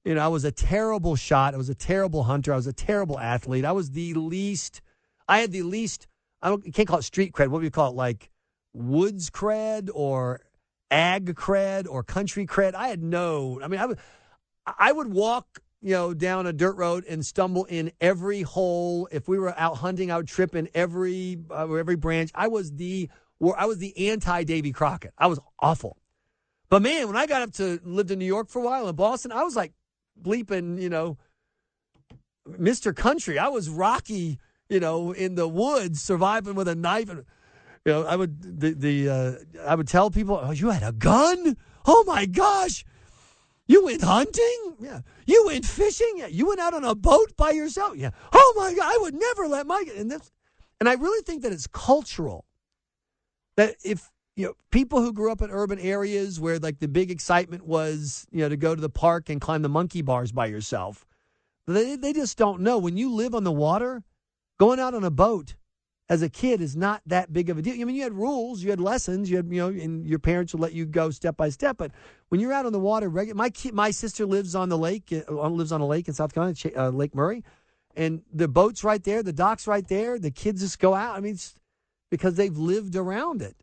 [0.04, 1.54] You know, I was a terrible shot.
[1.54, 2.52] I was a terrible hunter.
[2.52, 3.64] I was a terrible athlete.
[3.64, 4.80] I was the least.
[5.28, 6.06] I had the least.
[6.40, 6.64] I don't.
[6.66, 7.48] You can't call it street cred.
[7.48, 7.96] What do you call it?
[7.96, 8.30] Like
[8.72, 10.40] woods cred or
[10.92, 12.74] ag cred or country cred.
[12.74, 13.60] I had no.
[13.62, 13.98] I mean, I would.
[14.66, 15.60] I would walk.
[15.84, 19.08] You know, down a dirt road and stumble in every hole.
[19.10, 22.30] If we were out hunting, I would trip in every uh, every branch.
[22.36, 23.10] I was the.
[23.56, 25.12] I was the anti Davy Crockett.
[25.18, 25.98] I was awful.
[26.72, 28.94] But man, when I got up to lived in New York for a while in
[28.94, 29.72] Boston, I was like
[30.20, 31.18] bleeping, you know,
[32.48, 32.94] Mr.
[32.94, 33.38] Country.
[33.38, 34.38] I was Rocky,
[34.68, 37.24] you know, in the woods surviving with a knife and
[37.84, 39.32] you know, I would the the uh,
[39.66, 41.56] I would tell people, "Oh, you had a gun?
[41.84, 42.84] Oh my gosh.
[43.66, 44.76] You went hunting?
[44.80, 45.00] Yeah.
[45.26, 46.14] You went fishing?
[46.16, 46.26] Yeah.
[46.26, 47.96] You went out on a boat by yourself?
[47.96, 48.10] Yeah.
[48.32, 50.30] Oh my god, I would never let my and this
[50.80, 52.44] and I really think that it's cultural.
[53.56, 57.10] That if you know, people who grew up in urban areas where like the big
[57.10, 60.46] excitement was, you know, to go to the park and climb the monkey bars by
[60.46, 61.04] yourself.
[61.66, 64.02] They they just don't know when you live on the water,
[64.58, 65.54] going out on a boat
[66.08, 67.80] as a kid is not that big of a deal.
[67.80, 70.52] I mean, you had rules, you had lessons, you had you know, and your parents
[70.52, 71.76] would let you go step by step.
[71.78, 71.92] But
[72.28, 75.48] when you're out on the water, my kid, my sister lives on the lake, uh,
[75.48, 77.44] lives on a lake in South Carolina, uh, Lake Murray,
[77.94, 80.18] and the boat's right there, the dock's right there.
[80.18, 81.16] The kids just go out.
[81.16, 81.38] I mean,
[82.10, 83.56] because they've lived around it.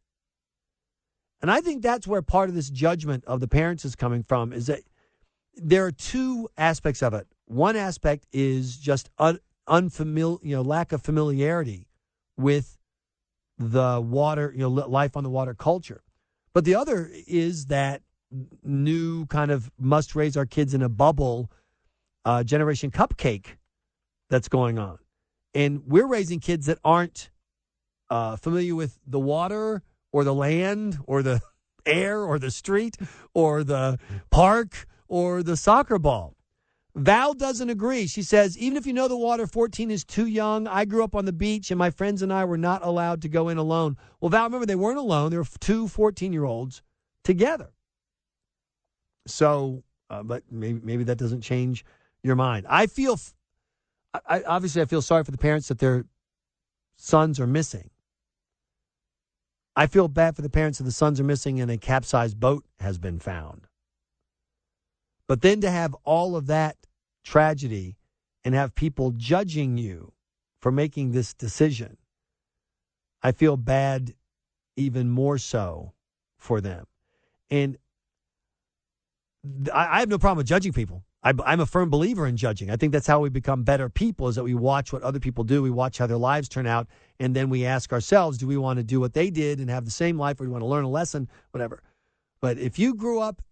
[1.41, 4.51] And I think that's where part of this judgment of the parents is coming from
[4.51, 4.81] is that
[5.55, 7.27] there are two aspects of it.
[7.45, 11.88] One aspect is just un, unfamiliar, you know, lack of familiarity
[12.39, 12.77] with
[13.57, 16.01] the water, you know, life on the water culture.
[16.53, 18.01] But the other is that
[18.63, 21.51] new kind of must raise our kids in a bubble
[22.25, 23.57] uh, generation cupcake
[24.29, 24.99] that's going on.
[25.53, 27.29] And we're raising kids that aren't
[28.09, 31.41] uh, familiar with the water or the land or the
[31.85, 32.97] air or the street
[33.33, 33.99] or the
[34.31, 36.35] park or the soccer ball.
[36.95, 38.07] Val doesn't agree.
[38.07, 41.15] She says, even if you know the water 14 is too young, I grew up
[41.15, 43.95] on the beach and my friends and I were not allowed to go in alone.
[44.19, 45.29] Well, Val, remember, they weren't alone.
[45.29, 46.81] There were two 14 year olds
[47.23, 47.69] together.
[49.27, 51.85] So, uh, but maybe, maybe that doesn't change
[52.23, 52.65] your mind.
[52.67, 53.19] I feel,
[54.27, 56.05] I, obviously, I feel sorry for the parents that their
[56.97, 57.91] sons are missing.
[59.75, 62.65] I feel bad for the parents that the sons are missing and a capsized boat
[62.79, 63.68] has been found.
[65.29, 66.75] But then to have all of that
[67.23, 67.97] tragedy
[68.43, 70.11] and have people judging you
[70.59, 71.97] for making this decision,
[73.21, 74.15] I feel bad
[74.75, 75.93] even more so
[76.39, 76.87] for them.
[77.51, 77.77] And
[79.71, 81.03] I, have no problem with judging people.
[81.21, 82.71] I, am a firm believer in judging.
[82.71, 85.43] I think that's how we become better people is that we watch what other people
[85.43, 85.61] do.
[85.61, 86.87] We watch how their lives turn out.
[87.19, 89.85] And then we ask ourselves, do we want to do what they did and have
[89.85, 91.83] the same life or do we want to learn a lesson, whatever.
[92.41, 93.43] But if you grew up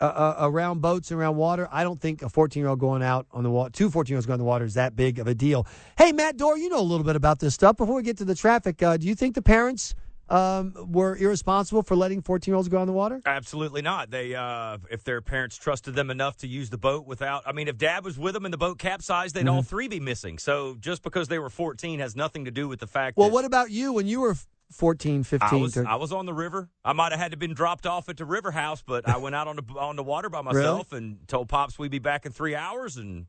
[0.00, 3.02] uh, uh, around boats and around water, I don't think a 14 year old going
[3.02, 5.18] out on the water, two 14 year olds going on the water is that big
[5.18, 5.66] of a deal.
[5.96, 7.76] Hey, Matt Dorr, you know a little bit about this stuff.
[7.76, 9.94] Before we get to the traffic, uh, do you think the parents–
[10.30, 13.20] um, were irresponsible for letting 14 year olds go on the water?
[13.24, 14.10] Absolutely not.
[14.10, 17.68] They, uh, if their parents trusted them enough to use the boat without, I mean,
[17.68, 19.48] if dad was with them and the boat capsized, they'd mm-hmm.
[19.48, 20.38] all three be missing.
[20.38, 23.16] So just because they were 14 has nothing to do with the fact.
[23.16, 24.36] Well, that, what about you when you were
[24.72, 25.48] 14, 15?
[25.50, 26.68] I was, I was on the river.
[26.84, 29.34] I might have had to been dropped off at the river house, but I went
[29.34, 31.04] out on the on the water by myself really?
[31.04, 33.26] and told pops we'd be back in three hours and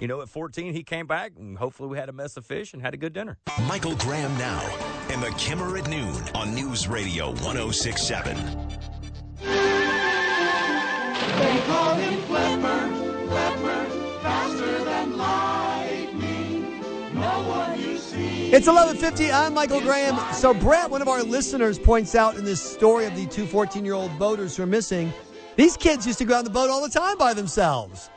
[0.00, 2.72] you know, at 14, he came back, and hopefully we had a mess of fish
[2.72, 3.38] and had a good dinner.
[3.68, 4.60] Michael Graham now,
[5.08, 8.36] and the Kimmer at noon on News Radio 1067.
[11.38, 12.83] They call him Flipper, Flipper,
[18.54, 19.32] It's 1150.
[19.32, 20.16] I'm Michael Graham.
[20.32, 23.84] So, Brett, one of our listeners, points out in this story of the two 14
[23.84, 25.12] year old boaters who are missing,
[25.56, 28.10] these kids used to go on the boat all the time by themselves.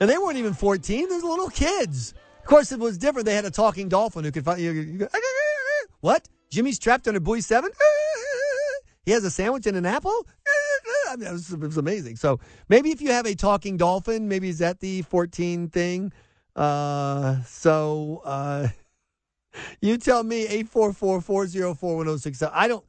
[0.00, 1.10] And they weren't even 14.
[1.10, 2.14] They're little kids.
[2.38, 3.26] Of course, it was different.
[3.26, 5.08] They had a talking dolphin who could find you
[6.00, 6.26] what?
[6.48, 7.70] Jimmy's trapped under buoy seven?
[9.04, 10.26] he has a sandwich and an apple?
[11.10, 12.16] I mean, it was, it was amazing.
[12.16, 12.40] So
[12.70, 16.14] maybe if you have a talking dolphin, maybe is that the 14 thing?
[16.56, 18.68] Uh, so uh,
[19.80, 22.52] you tell me 844 404 1067.
[22.54, 22.84] I don't.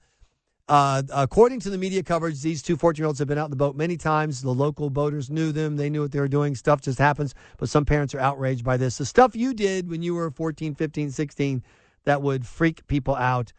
[0.69, 3.51] Uh, according to the media coverage, these two 14 year olds have been out in
[3.51, 4.41] the boat many times.
[4.41, 5.75] The local boaters knew them.
[5.75, 6.55] They knew what they were doing.
[6.55, 7.35] Stuff just happens.
[7.57, 8.97] But some parents are outraged by this.
[8.97, 11.63] The stuff you did when you were 14, 15, 16
[12.05, 13.51] that would freak people out.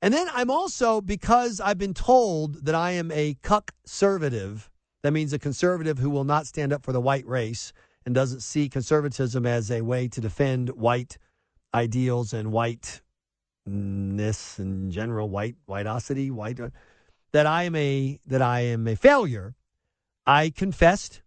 [0.00, 4.70] And then I'm also, because I've been told that I am a cuck conservative,
[5.02, 7.72] that means a conservative who will not stand up for the white race
[8.04, 11.18] and doesn't see conservatism as a way to defend white
[11.74, 13.02] ideals and white
[13.66, 16.70] ness in general, white whiteosity, white uh,
[17.32, 19.54] that I am a that I am a failure.
[20.26, 21.22] I confessed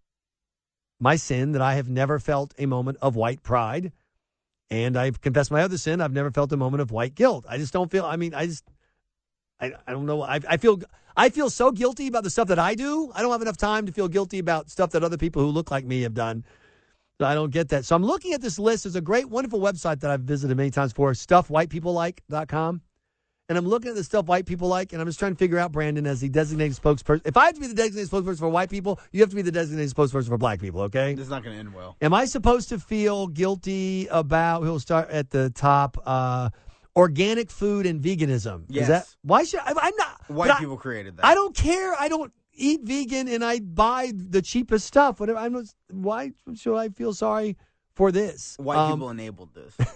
[0.99, 3.91] my sin that I have never felt a moment of white pride.
[4.69, 6.01] And I've confessed my other sin.
[6.01, 7.45] I've never felt a moment of white guilt.
[7.47, 8.65] I just don't feel, I mean, I just,
[9.61, 10.23] I, I don't know.
[10.23, 10.81] I, I feel,
[11.15, 13.11] I feel so guilty about the stuff that I do.
[13.15, 15.71] I don't have enough time to feel guilty about stuff that other people who look
[15.71, 16.43] like me have done.
[17.19, 17.83] I don't get that.
[17.85, 18.83] So I'm looking at this list.
[18.83, 22.81] There's a great, wonderful website that I've visited many times before, stuffwhitepeoplelike.com.
[23.49, 25.57] And I'm looking at the stuff white people like, and I'm just trying to figure
[25.57, 27.21] out, Brandon, as the designated spokesperson.
[27.25, 29.41] If I have to be the designated spokesperson for white people, you have to be
[29.41, 31.13] the designated spokesperson for black people, okay?
[31.13, 31.95] This is not going to end well.
[32.01, 36.49] Am I supposed to feel guilty about, we'll start at the top, uh,
[36.97, 38.63] organic food and veganism?
[38.69, 38.87] Is Yes.
[38.89, 40.29] that, why should, I, I'm not.
[40.29, 41.25] White but I- people created that.
[41.25, 41.95] I don't care.
[41.97, 45.19] I don't eat vegan and I buy the cheapest stuff.
[45.19, 45.39] Whatever.
[45.39, 47.55] I'm not, why should I feel sorry
[47.95, 48.55] for this?
[48.59, 49.77] White Um, people enabled this.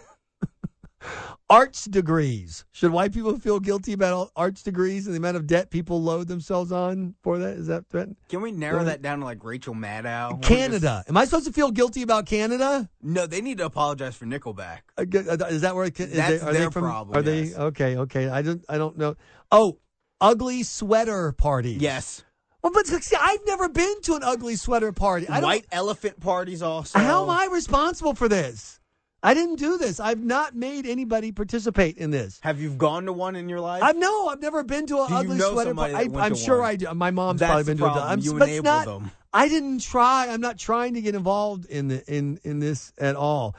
[1.50, 2.64] arts degrees.
[2.72, 6.28] Should white people feel guilty about arts degrees and the amount of debt people load
[6.28, 7.58] themselves on for that?
[7.58, 8.10] Is that threat?
[8.30, 10.42] Can we narrow that down to like Rachel Maddow?
[10.42, 11.04] Canada.
[11.08, 12.90] Am I supposed to feel guilty about Canada?
[13.02, 14.80] no, they need to apologize for Nickelback.
[14.98, 15.06] Uh,
[15.48, 17.98] Is that where That's they, are their they from, problem, Are they okay?
[17.98, 18.30] Okay.
[18.30, 18.64] I don't.
[18.70, 19.16] I don't know.
[19.52, 19.80] Oh,
[20.20, 21.82] ugly sweater parties.
[21.82, 22.24] Yes.
[22.62, 25.28] Well, but see, I've never been to an ugly sweater party.
[25.28, 27.00] I don't, White elephant parties also.
[27.00, 28.80] How am I responsible for this?
[29.24, 30.00] I didn't do this.
[30.00, 32.40] I've not made anybody participate in this.
[32.42, 33.84] Have you gone to one in your life?
[33.84, 34.28] I've no.
[34.28, 35.94] I've never been to an Do you ugly know sweater party.
[35.94, 36.70] I'm to sure one?
[36.70, 36.94] I do.
[36.94, 38.12] My mom's That's probably been to a problem.
[38.12, 39.12] I'm, You but it's enabled not, them.
[39.34, 40.28] I didn't try.
[40.28, 43.56] I'm not trying to get involved in the in in this at all.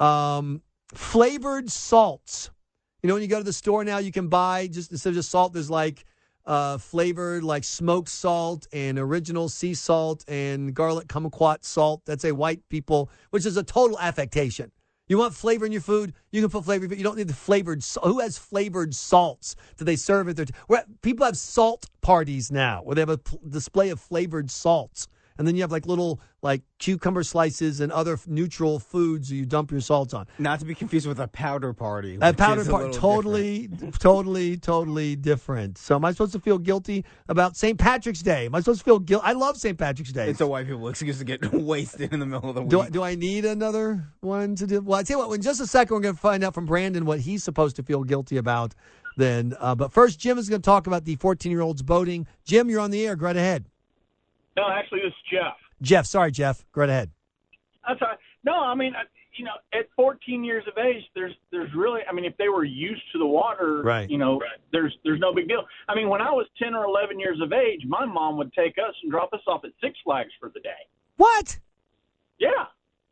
[0.00, 0.62] Um,
[0.94, 2.50] flavored salts.
[3.02, 5.14] You know, when you go to the store now, you can buy just instead of
[5.14, 5.54] just salt.
[5.54, 6.04] There's like
[6.46, 12.02] uh, flavored like smoked salt and original sea salt and garlic kumquat salt.
[12.04, 14.70] That's a white people, which is a total affectation.
[15.08, 16.14] You want flavor in your food?
[16.32, 16.88] You can put flavor.
[16.88, 16.98] food.
[16.98, 17.84] You don't need the flavored.
[18.02, 20.46] Who has flavored salts that they serve at their?
[20.66, 25.06] Where people have salt parties now, where they have a display of flavored salts,
[25.38, 29.44] and then you have like little like cucumber slices and other f- neutral foods you
[29.44, 30.26] dump your salts on.
[30.38, 32.18] Not to be confused with a powder party.
[32.20, 33.68] A powder is a part, little totally,
[33.98, 35.78] totally, totally different.
[35.78, 37.78] So, am I supposed to feel guilty about St.
[37.78, 38.46] Patrick's Day?
[38.46, 39.24] Am I supposed to feel guilty?
[39.26, 39.78] I love St.
[39.78, 40.28] Patrick's Day.
[40.28, 42.70] It's a white people excuse to get wasted in the middle of the week.
[42.70, 44.80] Do I, do I need another one to do?
[44.80, 45.34] Well, I tell you what.
[45.34, 47.82] In just a second, we're going to find out from Brandon what he's supposed to
[47.82, 48.74] feel guilty about.
[49.16, 52.26] Then, uh, but first, Jim is going to talk about the 14-year-olds boating.
[52.44, 53.16] Jim, you're on the air.
[53.16, 53.66] Go right ahead.
[54.56, 55.56] No, actually, this is Jeff.
[55.82, 56.64] Jeff, sorry, Jeff.
[56.72, 57.10] Go right ahead.
[57.86, 58.18] That's all right.
[58.44, 59.02] No, I mean, I-
[59.38, 62.64] you know, at 14 years of age, there's there's really, I mean, if they were
[62.64, 64.08] used to the water, Right.
[64.08, 64.40] you know,
[64.72, 65.62] there's there's no big deal.
[65.90, 68.78] I mean, when I was 10 or 11 years of age, my mom would take
[68.78, 70.70] us and drop us off at Six Flags for the day.
[71.18, 71.58] What?
[72.38, 72.64] Yeah.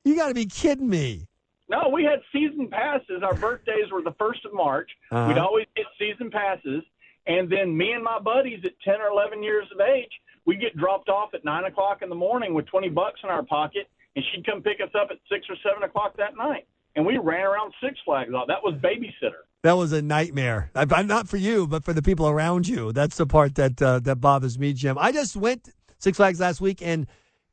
[0.04, 1.28] You got to be kidding me.
[1.68, 3.22] No, we had season passes.
[3.22, 4.90] Our birthdays were the first of March.
[5.10, 5.28] Uh-huh.
[5.28, 6.84] We'd always get season passes,
[7.26, 10.10] and then me and my buddies at ten or eleven years of age,
[10.46, 13.42] we get dropped off at nine o'clock in the morning with twenty bucks in our
[13.42, 16.66] pocket, and she'd come pick us up at six or seven o'clock that night,
[16.96, 18.30] and we ran around Six Flags.
[18.32, 19.42] That was babysitter.
[19.62, 20.70] That was a nightmare.
[20.74, 22.92] I'm not for you, but for the people around you.
[22.92, 24.98] That's the part that uh, that bothers me, Jim.
[24.98, 27.06] I just went Six Flags last week, and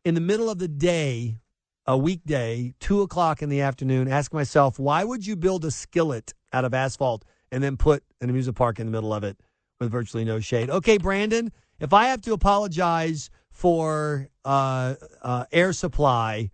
[0.03, 1.38] in the middle of the day,
[1.88, 6.34] a weekday, two o'clock in the afternoon, ask myself, why would you build a skillet
[6.53, 9.38] out of asphalt and then put an amusement park in the middle of it
[9.80, 10.69] with virtually no shade?
[10.69, 11.51] Okay, Brandon,
[11.81, 16.51] if I have to apologize for uh, uh, air supply,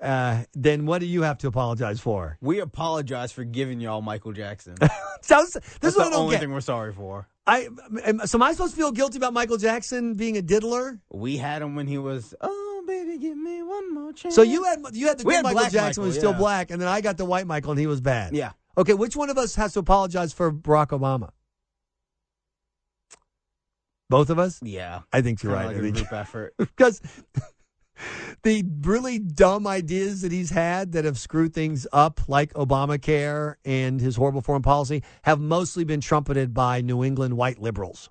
[0.00, 2.38] uh, then what do you have to apologize for?
[2.40, 4.76] We apologize for giving y'all Michael Jackson.
[5.24, 6.40] So, this That's is what I the don't only get.
[6.40, 7.28] thing we're sorry for.
[7.46, 7.68] I
[8.04, 10.98] am, so am I supposed to feel guilty about Michael Jackson being a diddler?
[11.12, 14.34] We had him when he was, oh baby, give me one more chance.
[14.34, 16.32] So you had you had the We good had Michael Black Jackson Michael, was still
[16.32, 16.38] yeah.
[16.38, 18.34] black, and then I got the white Michael and he was bad.
[18.34, 18.50] Yeah.
[18.76, 21.30] Okay, which one of us has to apologize for Barack Obama?
[24.12, 24.60] Both of us?
[24.62, 25.00] Yeah.
[25.12, 25.66] I think you're right.
[25.66, 26.54] like I a think- group effort.
[26.58, 27.00] because
[28.42, 34.00] the really dumb ideas that he's had that have screwed things up, like Obamacare and
[34.00, 38.10] his horrible foreign policy, have mostly been trumpeted by New England white liberals.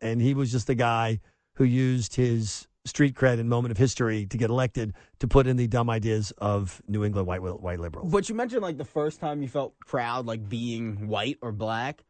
[0.00, 1.20] And he was just the guy
[1.56, 5.58] who used his street cred and moment of history to get elected to put in
[5.58, 8.10] the dumb ideas of New England white white liberals.
[8.10, 12.04] But you mentioned like the first time you felt proud, like being white or black.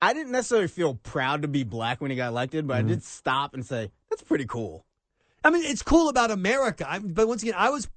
[0.00, 2.78] I didn't necessarily feel proud to be black when he got elected, but Mhm.
[2.78, 4.84] I did stop and say, that's pretty cool.
[5.44, 6.88] I mean, it's cool about America.
[6.88, 7.88] I, but once again, I was.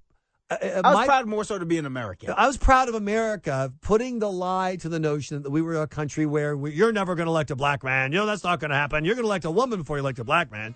[0.50, 2.34] Uh, uh, I was my- proud more so to be an American.
[2.36, 5.88] I was proud of America putting the lie to the notion that we were a
[5.88, 8.12] country where we, you're never going to elect a black man.
[8.12, 9.06] You know, that's not going to happen.
[9.06, 10.76] You're going to elect a woman before you elect a black man.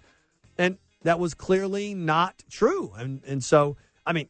[0.58, 2.94] And that was clearly not true.
[2.96, 3.76] And, and so,
[4.06, 4.30] I mean,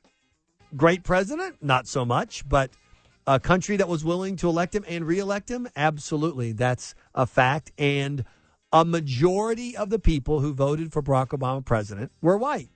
[0.75, 2.71] great president, not so much, but
[3.27, 6.51] a country that was willing to elect him and reelect him, absolutely.
[6.51, 7.71] That's a fact.
[7.77, 8.23] And
[8.71, 12.69] a majority of the people who voted for Barack Obama president were white.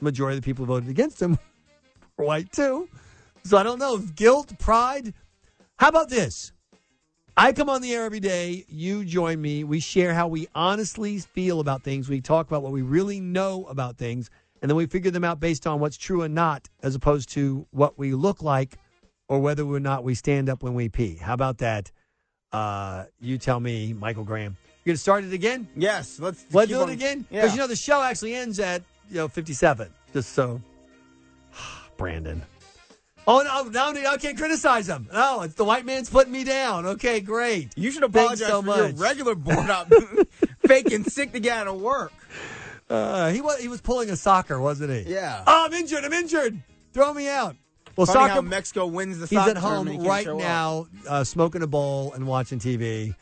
[0.00, 1.38] majority of the people who voted against him
[2.16, 2.88] were white too.
[3.44, 3.98] So I don't know.
[3.98, 5.14] Guilt, pride.
[5.78, 6.52] How about this?
[7.36, 8.64] I come on the air every day.
[8.66, 9.62] You join me.
[9.62, 12.08] We share how we honestly feel about things.
[12.08, 14.30] We talk about what we really know about things,
[14.62, 17.66] and then we figure them out based on what's true and not, as opposed to
[17.72, 18.78] what we look like
[19.28, 21.16] or whether or not we stand up when we pee.
[21.16, 21.90] How about that?
[22.52, 24.56] Uh, you tell me, Michael Graham.
[24.84, 25.68] You're gonna start it again?
[25.76, 26.20] Yes.
[26.20, 27.40] Let's Let's do it on- again Yeah.
[27.42, 29.92] because you know the show actually ends at you know 57.
[30.12, 30.60] Just so,
[31.96, 32.42] Brandon.
[33.28, 33.90] Oh no!
[33.90, 35.08] No, I can't criticize him.
[35.12, 36.86] No, it's the white man's putting me down.
[36.86, 37.72] Okay, great.
[37.76, 38.96] You should Thanks apologize so for your much.
[38.98, 39.90] regular board up,
[40.68, 42.12] faking sick to get out of work.
[42.88, 45.12] Uh, he was he was pulling a soccer, wasn't he?
[45.12, 45.42] Yeah.
[45.44, 46.04] Oh, I'm injured.
[46.04, 46.62] I'm injured.
[46.92, 47.56] Throw me out.
[47.96, 48.32] Well, Funny soccer.
[48.34, 52.12] how Mexico wins the he's soccer at home he right now, uh, smoking a bowl
[52.12, 53.14] and watching TV.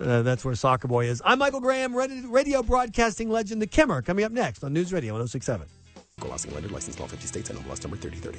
[0.00, 1.20] Uh, that's where Soccer Boy is.
[1.24, 5.14] I'm Michael Graham, radio, radio broadcasting legend, The Kimmer, coming up next on News Radio
[5.14, 5.66] 1067.
[6.20, 8.38] Colasing Lender, license in all 50 states, and MLS number 3030.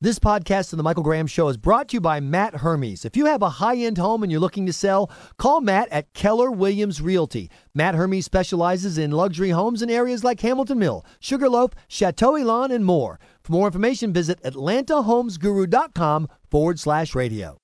[0.00, 3.04] This podcast of the Michael Graham Show is brought to you by Matt Hermes.
[3.06, 6.12] If you have a high end home and you're looking to sell, call Matt at
[6.12, 7.48] Keller Williams Realty.
[7.74, 12.84] Matt Hermes specializes in luxury homes in areas like Hamilton Mill, Sugarloaf, Chateau Elan, and
[12.84, 13.18] more.
[13.42, 17.63] For more information, visit AtlantaHomesGuru.com forward slash radio.